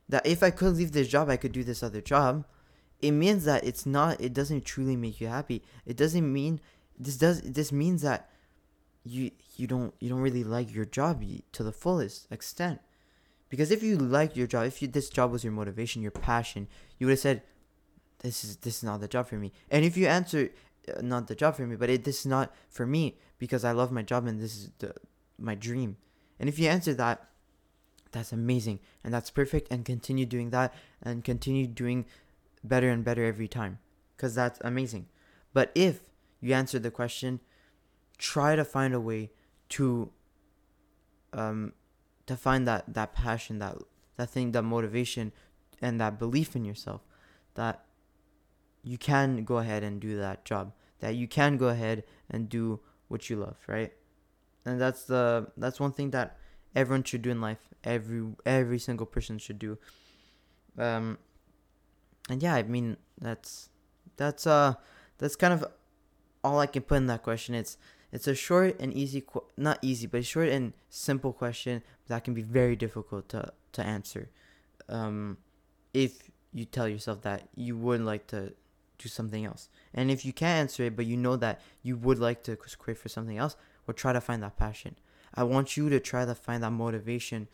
that 0.08 0.26
if 0.26 0.42
I 0.42 0.50
could 0.50 0.76
leave 0.76 0.92
this 0.92 1.08
job, 1.08 1.30
I 1.30 1.36
could 1.36 1.52
do 1.52 1.64
this 1.64 1.82
other 1.82 2.00
job, 2.00 2.44
it 3.00 3.12
means 3.12 3.44
that 3.44 3.64
it's 3.64 3.86
not. 3.86 4.20
It 4.20 4.34
doesn't 4.34 4.64
truly 4.64 4.96
make 4.96 5.20
you 5.20 5.28
happy. 5.28 5.62
It 5.86 5.96
doesn't 5.96 6.30
mean 6.30 6.60
this 6.98 7.16
does. 7.16 7.40
This 7.42 7.72
means 7.72 8.02
that 8.02 8.30
you 9.04 9.30
you 9.56 9.66
don't 9.66 9.94
you 9.98 10.08
don't 10.08 10.20
really 10.20 10.44
like 10.44 10.72
your 10.72 10.84
job 10.84 11.24
to 11.52 11.62
the 11.62 11.72
fullest 11.72 12.30
extent. 12.30 12.80
Because 13.48 13.70
if 13.70 13.82
you 13.82 13.98
liked 13.98 14.36
your 14.36 14.46
job, 14.46 14.66
if 14.66 14.80
you, 14.80 14.88
this 14.88 15.10
job 15.10 15.30
was 15.30 15.44
your 15.44 15.52
motivation, 15.52 16.00
your 16.00 16.10
passion, 16.10 16.68
you 16.98 17.06
would 17.06 17.12
have 17.12 17.18
said, 17.18 17.42
"This 18.20 18.44
is 18.44 18.56
this 18.56 18.78
is 18.78 18.82
not 18.82 19.00
the 19.00 19.08
job 19.08 19.28
for 19.28 19.36
me." 19.36 19.52
And 19.70 19.84
if 19.84 19.96
you 19.96 20.06
answer, 20.06 20.50
uh, 20.88 21.02
"Not 21.02 21.26
the 21.26 21.34
job 21.34 21.56
for 21.56 21.66
me," 21.66 21.76
but 21.76 21.90
it, 21.90 22.04
this 22.04 22.20
is 22.20 22.26
not 22.26 22.54
for 22.70 22.86
me 22.86 23.18
because 23.38 23.64
I 23.64 23.72
love 23.72 23.92
my 23.92 24.02
job 24.02 24.26
and 24.26 24.40
this 24.40 24.56
is 24.56 24.70
the, 24.78 24.94
my 25.38 25.54
dream. 25.54 25.96
And 26.38 26.48
if 26.48 26.58
you 26.58 26.68
answer 26.68 26.94
that, 26.94 27.28
that's 28.10 28.32
amazing 28.32 28.80
and 29.04 29.12
that's 29.12 29.30
perfect. 29.30 29.70
And 29.70 29.84
continue 29.84 30.24
doing 30.24 30.50
that 30.50 30.72
and 31.02 31.24
continue 31.24 31.66
doing 31.66 32.06
better 32.64 32.88
and 32.88 33.04
better 33.04 33.24
every 33.24 33.48
time 33.48 33.80
because 34.16 34.34
that's 34.34 34.60
amazing. 34.62 35.08
But 35.52 35.72
if 35.74 36.00
you 36.40 36.54
answer 36.54 36.78
the 36.78 36.90
question, 36.90 37.40
try 38.22 38.54
to 38.54 38.64
find 38.64 38.94
a 38.94 39.00
way 39.00 39.30
to 39.68 40.08
um 41.32 41.72
to 42.24 42.36
find 42.36 42.68
that 42.68 42.84
that 42.94 43.12
passion 43.12 43.58
that 43.58 43.76
that 44.16 44.30
thing 44.30 44.52
that 44.52 44.62
motivation 44.62 45.32
and 45.80 46.00
that 46.00 46.20
belief 46.20 46.54
in 46.54 46.64
yourself 46.64 47.00
that 47.54 47.84
you 48.84 48.96
can 48.96 49.42
go 49.42 49.58
ahead 49.58 49.82
and 49.82 50.00
do 50.00 50.16
that 50.16 50.44
job 50.44 50.72
that 51.00 51.16
you 51.16 51.26
can 51.26 51.56
go 51.56 51.66
ahead 51.66 52.04
and 52.30 52.48
do 52.48 52.78
what 53.08 53.28
you 53.28 53.34
love 53.36 53.56
right? 53.66 53.92
And 54.64 54.80
that's 54.80 55.02
the 55.02 55.48
that's 55.56 55.80
one 55.80 55.90
thing 55.90 56.12
that 56.12 56.38
everyone 56.76 57.02
should 57.02 57.22
do 57.22 57.30
in 57.30 57.40
life. 57.40 57.58
Every 57.82 58.22
every 58.46 58.78
single 58.78 59.06
person 59.06 59.38
should 59.38 59.58
do. 59.58 59.78
Um 60.78 61.18
and 62.30 62.40
yeah 62.40 62.54
i 62.54 62.62
mean 62.62 62.96
that's 63.20 63.68
that's 64.16 64.46
uh 64.46 64.74
that's 65.18 65.34
kind 65.34 65.52
of 65.52 65.66
all 66.44 66.60
i 66.60 66.66
can 66.66 66.82
put 66.82 66.98
in 66.98 67.06
that 67.06 67.24
question. 67.24 67.56
It's 67.56 67.76
it's 68.12 68.26
a 68.26 68.34
short 68.34 68.78
and 68.78 68.92
easy, 68.92 69.24
not 69.56 69.78
easy, 69.82 70.06
but 70.06 70.20
a 70.20 70.22
short 70.22 70.48
and 70.48 70.74
simple 70.90 71.32
question 71.32 71.82
that 72.08 72.24
can 72.24 72.34
be 72.34 72.42
very 72.42 72.76
difficult 72.76 73.28
to, 73.30 73.52
to 73.72 73.82
answer. 73.82 74.28
Um, 74.88 75.38
if 75.94 76.30
you 76.52 76.66
tell 76.66 76.86
yourself 76.86 77.22
that 77.22 77.48
you 77.54 77.76
would 77.76 78.02
like 78.02 78.26
to 78.28 78.52
do 78.98 79.08
something 79.08 79.44
else. 79.44 79.68
And 79.94 80.10
if 80.10 80.24
you 80.24 80.32
can't 80.32 80.60
answer 80.60 80.84
it, 80.84 80.96
but 80.96 81.06
you 81.06 81.16
know 81.16 81.36
that 81.36 81.60
you 81.82 81.96
would 81.96 82.18
like 82.18 82.42
to 82.44 82.56
quit 82.56 82.98
for 82.98 83.08
something 83.08 83.38
else, 83.38 83.56
well, 83.86 83.94
try 83.94 84.12
to 84.12 84.20
find 84.20 84.42
that 84.42 84.56
passion. 84.56 84.96
I 85.34 85.44
want 85.44 85.76
you 85.76 85.88
to 85.88 85.98
try 85.98 86.24
to 86.24 86.34
find 86.34 86.62
that 86.62 86.70
motivation, 86.70 87.48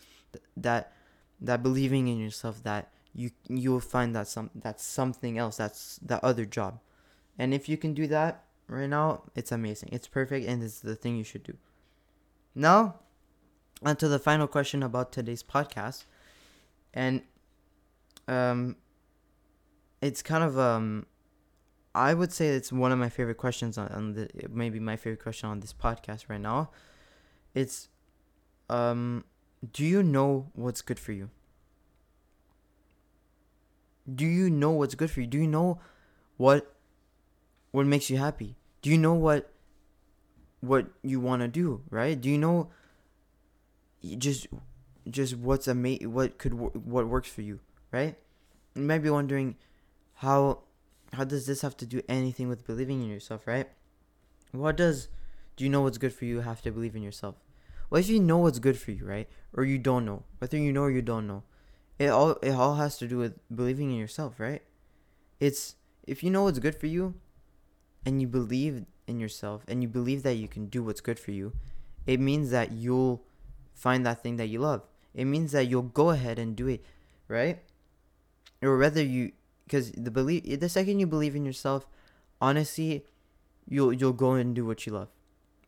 that 0.57 0.93
that 1.41 1.63
believing 1.63 2.09
in 2.09 2.19
yourself 2.19 2.65
that 2.65 2.91
you 3.15 3.31
you 3.49 3.71
will 3.71 3.81
find 3.81 4.15
that 4.17 4.27
some 4.27 4.51
that's 4.55 4.85
something 4.85 5.39
else 5.39 5.57
that's 5.57 5.99
that 6.03 6.23
other 6.25 6.45
job. 6.45 6.81
And 7.39 7.55
if 7.55 7.69
you 7.69 7.77
can 7.77 7.95
do 7.95 8.09
that, 8.09 8.45
right 8.69 8.89
now, 8.89 9.23
it's 9.35 9.51
amazing. 9.51 9.89
It's 9.93 10.07
perfect 10.07 10.47
and 10.47 10.63
it's 10.63 10.81
the 10.81 10.95
thing 10.95 11.17
you 11.17 11.25
should 11.25 11.43
do. 11.43 11.57
Now, 12.55 12.97
on 13.85 13.97
to 13.97 14.09
the 14.09 14.19
final 14.19 14.47
question 14.47 14.83
about 14.83 15.13
today's 15.13 15.43
podcast. 15.43 16.05
And 16.95 17.23
um 18.27 18.77
it's 20.01 20.23
kind 20.23 20.45
of 20.45 20.59
um 20.59 21.07
I 21.95 22.15
would 22.15 22.33
say 22.33 22.49
it's 22.49 22.73
one 22.73 22.93
of 22.93 22.99
my 22.99 23.09
favorite 23.09 23.39
questions 23.39 23.79
on, 23.79 23.89
on 23.89 24.13
the 24.13 24.29
maybe 24.51 24.79
my 24.79 24.97
favorite 24.97 25.23
question 25.23 25.49
on 25.49 25.61
this 25.61 25.73
podcast 25.73 26.29
right 26.29 26.41
now. 26.41 26.71
It's 27.55 27.89
um 28.69 29.25
do 29.73 29.85
you 29.85 30.03
know 30.03 30.51
what's 30.55 30.83
good 30.83 30.99
for 30.99 31.13
you? 31.13 31.31
Do 34.13 34.25
you 34.25 34.49
know 34.51 34.71
what's 34.71 34.95
good 34.95 35.11
for 35.11 35.21
you? 35.21 35.27
Do 35.27 35.39
you 35.39 35.47
know 35.49 35.81
what 36.37 36.75
what 37.71 37.87
makes 37.87 38.11
you 38.11 38.17
happy? 38.17 38.57
Do 38.83 38.91
you 38.91 38.99
know 38.99 39.15
what 39.15 39.51
what 40.61 40.87
you 41.03 41.21
want 41.21 41.43
to 41.43 41.49
do, 41.49 41.83
right? 41.91 42.21
Do 42.21 42.29
you 42.29 42.39
know 42.39 42.71
just 44.17 44.47
just 45.09 45.37
what's 45.37 45.69
ama- 45.69 46.09
what 46.09 46.39
could 46.39 46.55
what 46.55 47.09
works 47.09 47.29
for 47.29 47.43
you, 47.43 47.61
right? 47.93 48.17
You 48.75 48.83
might 48.83 49.03
be 49.03 49.11
wondering 49.11 49.57
how 50.15 50.61
how 51.13 51.25
does 51.25 51.47
this 51.47 51.63
have 51.63 51.77
to 51.79 51.87
do 51.87 52.03
anything 52.09 52.49
with 52.49 52.67
believing 52.67 53.03
in 53.03 53.09
yourself, 53.09 53.47
right? 53.47 53.69
What 54.53 54.77
does 54.77 55.09
do 55.57 55.65
you 55.65 55.71
know 55.71 55.83
what's 55.83 55.99
good 55.99 56.15
for 56.15 56.25
you 56.25 56.41
have 56.41 56.63
to 56.63 56.71
believe 56.71 56.95
in 56.97 57.03
yourself? 57.03 57.37
Well, 57.91 58.01
if 58.01 58.09
you 58.09 58.21
know 58.21 58.39
what's 58.39 58.59
good 58.59 58.79
for 58.79 58.91
you, 58.91 59.05
right? 59.05 59.29
Or 59.55 59.65
you 59.65 59.79
don't 59.79 60.05
know, 60.05 60.25
whether 60.39 60.59
you 60.59 60.73
know 60.73 60.83
or 60.83 60.91
you 60.91 61.03
don't 61.03 61.27
know, 61.27 61.43
it 61.99 62.09
all 62.09 62.33
it 62.43 62.53
all 62.53 62.77
has 62.77 62.99
to 62.99 63.09
do 63.09 63.19
with 63.19 63.39
believing 63.55 63.91
in 63.91 63.97
yourself, 63.97 64.39
right? 64.39 64.63
It's 65.41 65.77
if 66.07 66.23
you 66.23 66.31
know 66.31 66.45
what's 66.45 66.59
good 66.59 66.75
for 66.75 66.87
you, 66.87 67.15
and 68.05 68.21
you 68.21 68.29
believe 68.29 68.85
in 69.07 69.21
yourself 69.21 69.65
and 69.69 69.83
you 69.83 69.89
believe 69.89 70.23
that 70.23 70.35
you 70.35 70.49
can 70.49 70.67
do 70.67 70.83
what's 70.83 71.01
good 71.01 71.19
for 71.19 71.33
you, 71.33 71.53
it 72.07 72.21
means 72.21 72.51
that 72.51 72.73
you'll 72.73 73.23
find 73.75 74.05
that 74.07 74.23
thing 74.23 74.37
that 74.37 74.47
you 74.47 74.61
love. 74.61 74.83
It 75.15 75.25
means 75.25 75.53
that 75.53 75.67
you'll 75.67 75.83
go 75.83 76.11
ahead 76.11 76.39
and 76.39 76.55
do 76.55 76.69
it, 76.69 76.85
right? 77.29 77.59
Or 78.63 78.77
whether 78.77 79.03
you 79.03 79.33
because 79.65 79.93
the 79.93 80.11
belief 80.11 80.61
the 80.61 80.69
second 80.69 81.01
you 81.01 81.07
believe 81.07 81.37
in 81.37 81.45
yourself, 81.45 81.87
honestly, 82.41 83.05
you'll 83.69 83.93
you'll 83.93 84.13
go 84.13 84.33
and 84.33 84.55
do 84.55 84.65
what 84.65 84.87
you 84.87 84.93
love. 84.93 85.09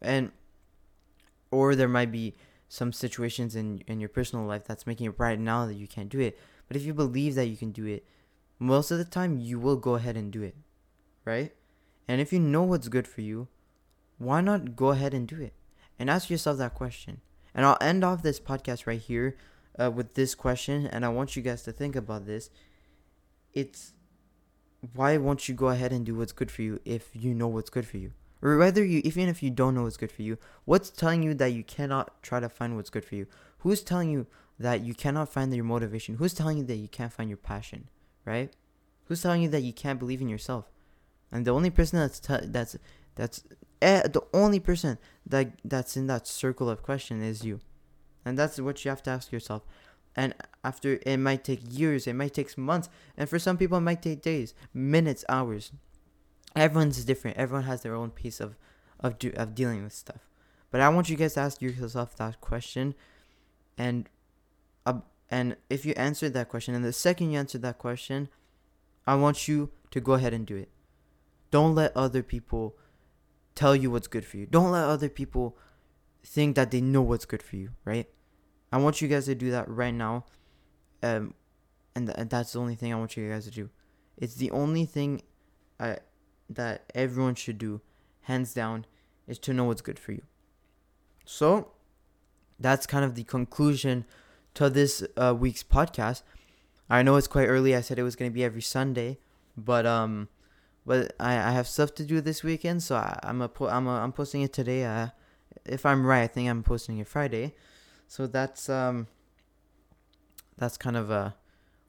And 0.00 0.32
or 1.50 1.74
there 1.74 1.88
might 1.88 2.12
be 2.12 2.34
some 2.68 2.92
situations 2.92 3.56
in 3.56 3.82
in 3.86 4.00
your 4.00 4.08
personal 4.08 4.44
life 4.44 4.64
that's 4.64 4.86
making 4.86 5.06
it 5.06 5.14
right 5.18 5.38
now 5.38 5.66
that 5.66 5.74
you 5.74 5.86
can't 5.86 6.08
do 6.08 6.20
it. 6.20 6.38
But 6.68 6.76
if 6.76 6.84
you 6.84 6.94
believe 6.94 7.34
that 7.34 7.46
you 7.46 7.56
can 7.56 7.72
do 7.72 7.86
it, 7.86 8.06
most 8.58 8.90
of 8.90 8.98
the 8.98 9.04
time 9.04 9.38
you 9.38 9.58
will 9.58 9.76
go 9.76 9.94
ahead 9.94 10.16
and 10.16 10.32
do 10.32 10.42
it. 10.42 10.56
Right? 11.24 11.52
And 12.10 12.20
if 12.20 12.32
you 12.32 12.40
know 12.40 12.64
what's 12.64 12.88
good 12.88 13.06
for 13.06 13.20
you, 13.20 13.46
why 14.18 14.40
not 14.40 14.74
go 14.74 14.88
ahead 14.88 15.14
and 15.14 15.28
do 15.28 15.40
it? 15.40 15.52
And 15.96 16.10
ask 16.10 16.28
yourself 16.28 16.58
that 16.58 16.74
question. 16.74 17.20
And 17.54 17.64
I'll 17.64 17.78
end 17.80 18.02
off 18.02 18.24
this 18.24 18.40
podcast 18.40 18.84
right 18.84 19.00
here 19.00 19.36
uh, 19.80 19.92
with 19.92 20.14
this 20.14 20.34
question. 20.34 20.88
And 20.88 21.04
I 21.04 21.08
want 21.10 21.36
you 21.36 21.42
guys 21.42 21.62
to 21.62 21.72
think 21.72 21.94
about 21.94 22.26
this. 22.26 22.50
It's 23.52 23.92
why 24.92 25.18
won't 25.18 25.48
you 25.48 25.54
go 25.54 25.68
ahead 25.68 25.92
and 25.92 26.04
do 26.04 26.16
what's 26.16 26.32
good 26.32 26.50
for 26.50 26.62
you 26.62 26.80
if 26.84 27.10
you 27.14 27.32
know 27.32 27.46
what's 27.46 27.70
good 27.70 27.86
for 27.86 27.98
you? 27.98 28.10
Or 28.42 28.56
whether 28.56 28.84
you, 28.84 29.02
even 29.04 29.28
if 29.28 29.40
you 29.40 29.50
don't 29.50 29.76
know 29.76 29.84
what's 29.84 29.96
good 29.96 30.10
for 30.10 30.22
you, 30.22 30.36
what's 30.64 30.90
telling 30.90 31.22
you 31.22 31.32
that 31.34 31.52
you 31.52 31.62
cannot 31.62 32.20
try 32.24 32.40
to 32.40 32.48
find 32.48 32.74
what's 32.74 32.90
good 32.90 33.04
for 33.04 33.14
you? 33.14 33.28
Who's 33.58 33.82
telling 33.82 34.10
you 34.10 34.26
that 34.58 34.80
you 34.80 34.94
cannot 34.94 35.28
find 35.28 35.54
your 35.54 35.64
motivation? 35.64 36.16
Who's 36.16 36.34
telling 36.34 36.58
you 36.58 36.64
that 36.64 36.74
you 36.74 36.88
can't 36.88 37.12
find 37.12 37.30
your 37.30 37.36
passion? 37.36 37.86
Right? 38.24 38.52
Who's 39.04 39.22
telling 39.22 39.42
you 39.42 39.48
that 39.50 39.62
you 39.62 39.72
can't 39.72 40.00
believe 40.00 40.20
in 40.20 40.28
yourself? 40.28 40.72
And 41.32 41.44
the 41.44 41.52
only 41.52 41.70
person 41.70 41.98
that's 41.98 42.20
t- 42.20 42.34
that's 42.44 42.76
that's 43.14 43.44
eh, 43.82 44.02
the 44.02 44.22
only 44.34 44.60
person 44.60 44.98
that 45.26 45.52
that's 45.64 45.96
in 45.96 46.06
that 46.08 46.26
circle 46.26 46.68
of 46.68 46.82
question 46.82 47.22
is 47.22 47.44
you, 47.44 47.60
and 48.24 48.38
that's 48.38 48.60
what 48.60 48.84
you 48.84 48.88
have 48.90 49.02
to 49.04 49.10
ask 49.10 49.32
yourself. 49.32 49.62
And 50.16 50.34
after 50.64 50.98
it 51.06 51.18
might 51.18 51.44
take 51.44 51.60
years, 51.68 52.06
it 52.06 52.14
might 52.14 52.34
take 52.34 52.56
months, 52.58 52.88
and 53.16 53.28
for 53.28 53.38
some 53.38 53.56
people 53.56 53.78
it 53.78 53.82
might 53.82 54.02
take 54.02 54.22
days, 54.22 54.54
minutes, 54.74 55.24
hours. 55.28 55.72
Everyone's 56.56 57.04
different. 57.04 57.36
Everyone 57.36 57.64
has 57.64 57.82
their 57.82 57.94
own 57.94 58.10
piece 58.10 58.40
of 58.40 58.56
of 58.98 59.18
do, 59.18 59.32
of 59.36 59.54
dealing 59.54 59.84
with 59.84 59.92
stuff. 59.92 60.28
But 60.70 60.80
I 60.80 60.88
want 60.88 61.08
you 61.08 61.16
guys 61.16 61.34
to 61.34 61.40
ask 61.40 61.62
yourself 61.62 62.16
that 62.16 62.40
question, 62.40 62.94
and 63.78 64.08
uh, 64.84 65.00
and 65.30 65.56
if 65.68 65.86
you 65.86 65.94
answer 65.96 66.28
that 66.28 66.48
question, 66.48 66.74
and 66.74 66.84
the 66.84 66.92
second 66.92 67.30
you 67.30 67.38
answer 67.38 67.58
that 67.58 67.78
question, 67.78 68.28
I 69.06 69.14
want 69.14 69.46
you 69.46 69.70
to 69.92 70.00
go 70.00 70.14
ahead 70.14 70.34
and 70.34 70.44
do 70.44 70.56
it. 70.56 70.68
Don't 71.50 71.74
let 71.74 71.96
other 71.96 72.22
people 72.22 72.76
tell 73.54 73.74
you 73.74 73.90
what's 73.90 74.08
good 74.08 74.24
for 74.24 74.36
you. 74.36 74.46
Don't 74.46 74.70
let 74.70 74.84
other 74.84 75.08
people 75.08 75.56
think 76.24 76.56
that 76.56 76.70
they 76.70 76.80
know 76.80 77.02
what's 77.02 77.24
good 77.24 77.42
for 77.42 77.56
you, 77.56 77.70
right? 77.84 78.08
I 78.72 78.78
want 78.78 79.00
you 79.00 79.08
guys 79.08 79.26
to 79.26 79.34
do 79.34 79.50
that 79.50 79.68
right 79.68 79.94
now. 79.94 80.24
Um, 81.02 81.34
and, 81.94 82.06
th- 82.06 82.18
and 82.18 82.30
that's 82.30 82.52
the 82.52 82.60
only 82.60 82.76
thing 82.76 82.92
I 82.92 82.96
want 82.96 83.16
you 83.16 83.28
guys 83.28 83.44
to 83.46 83.50
do. 83.50 83.70
It's 84.16 84.34
the 84.34 84.50
only 84.50 84.84
thing 84.84 85.22
I, 85.78 85.98
that 86.48 86.90
everyone 86.94 87.34
should 87.34 87.58
do, 87.58 87.80
hands 88.22 88.54
down, 88.54 88.86
is 89.26 89.38
to 89.40 89.52
know 89.52 89.64
what's 89.64 89.82
good 89.82 89.98
for 89.98 90.12
you. 90.12 90.22
So, 91.24 91.72
that's 92.58 92.86
kind 92.86 93.04
of 93.04 93.14
the 93.14 93.24
conclusion 93.24 94.04
to 94.54 94.68
this 94.68 95.02
uh, 95.16 95.34
week's 95.36 95.62
podcast. 95.62 96.22
I 96.88 97.02
know 97.02 97.16
it's 97.16 97.28
quite 97.28 97.46
early. 97.46 97.74
I 97.74 97.80
said 97.80 97.98
it 97.98 98.02
was 98.02 98.16
going 98.16 98.30
to 98.30 98.34
be 98.34 98.44
every 98.44 98.62
Sunday, 98.62 99.18
but 99.56 99.86
um, 99.86 100.28
but 100.86 101.14
I, 101.20 101.32
I 101.34 101.50
have 101.52 101.66
stuff 101.66 101.94
to 101.96 102.04
do 102.04 102.20
this 102.20 102.42
weekend, 102.42 102.82
so 102.82 102.96
I, 102.96 103.18
I'm 103.22 103.40
a 103.42 103.48
po- 103.48 103.68
I'm 103.68 103.86
a, 103.86 104.00
I'm 104.00 104.12
posting 104.12 104.42
it 104.42 104.52
today. 104.52 104.84
Uh, 104.84 105.08
if 105.64 105.84
I'm 105.84 106.06
right, 106.06 106.22
I 106.22 106.26
think 106.26 106.48
I'm 106.48 106.62
posting 106.62 106.98
it 106.98 107.08
Friday. 107.08 107.54
So 108.08 108.26
that's 108.26 108.68
um 108.68 109.06
that's 110.56 110.76
kind 110.76 110.96
of 110.96 111.10
uh 111.10 111.30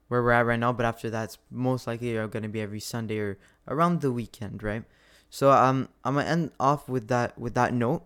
where 0.08 0.22
we're 0.22 0.32
at 0.32 0.46
right 0.46 0.58
now. 0.58 0.72
But 0.72 0.86
after 0.86 1.10
that's 1.10 1.38
most 1.50 1.86
likely 1.86 2.16
are 2.16 2.28
gonna 2.28 2.48
be 2.48 2.60
every 2.60 2.80
Sunday 2.80 3.18
or 3.18 3.38
around 3.66 4.00
the 4.00 4.12
weekend, 4.12 4.62
right? 4.62 4.84
So 5.30 5.50
um 5.50 5.88
I'm 6.04 6.14
gonna 6.14 6.28
end 6.28 6.50
off 6.60 6.88
with 6.88 7.08
that 7.08 7.38
with 7.38 7.54
that 7.54 7.74
note, 7.74 8.04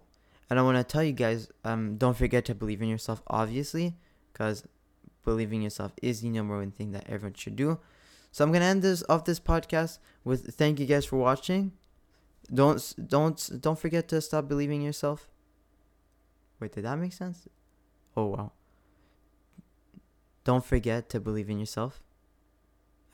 and 0.48 0.58
I 0.58 0.62
want 0.62 0.78
to 0.78 0.84
tell 0.84 1.02
you 1.02 1.12
guys 1.12 1.48
um 1.64 1.96
don't 1.96 2.16
forget 2.16 2.44
to 2.46 2.54
believe 2.54 2.80
in 2.80 2.88
yourself, 2.88 3.22
obviously, 3.26 3.96
because 4.32 4.64
believing 5.24 5.58
in 5.58 5.64
yourself 5.64 5.92
is 6.00 6.20
the 6.20 6.30
number 6.30 6.56
one 6.56 6.70
thing 6.70 6.92
that 6.92 7.04
everyone 7.08 7.34
should 7.34 7.56
do. 7.56 7.78
So 8.36 8.44
I'm 8.44 8.52
gonna 8.52 8.66
end 8.66 8.82
this 8.82 9.02
off 9.08 9.24
this 9.24 9.40
podcast 9.40 9.98
with 10.22 10.54
thank 10.56 10.78
you 10.78 10.84
guys 10.84 11.06
for 11.06 11.16
watching. 11.16 11.72
Don't 12.52 12.94
don't 13.08 13.62
don't 13.62 13.78
forget 13.78 14.08
to 14.08 14.20
stop 14.20 14.46
believing 14.46 14.80
in 14.80 14.84
yourself. 14.84 15.30
Wait, 16.60 16.70
did 16.74 16.84
that 16.84 16.98
make 16.98 17.14
sense? 17.14 17.48
Oh 18.14 18.26
wow. 18.26 18.52
Don't 20.44 20.62
forget 20.62 21.08
to 21.08 21.18
believe 21.18 21.48
in 21.48 21.58
yourself. 21.58 22.02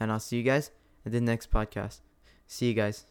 And 0.00 0.10
I'll 0.10 0.18
see 0.18 0.38
you 0.38 0.42
guys 0.42 0.72
in 1.04 1.12
the 1.12 1.20
next 1.20 1.52
podcast. 1.52 2.00
See 2.48 2.66
you 2.66 2.74
guys. 2.74 3.06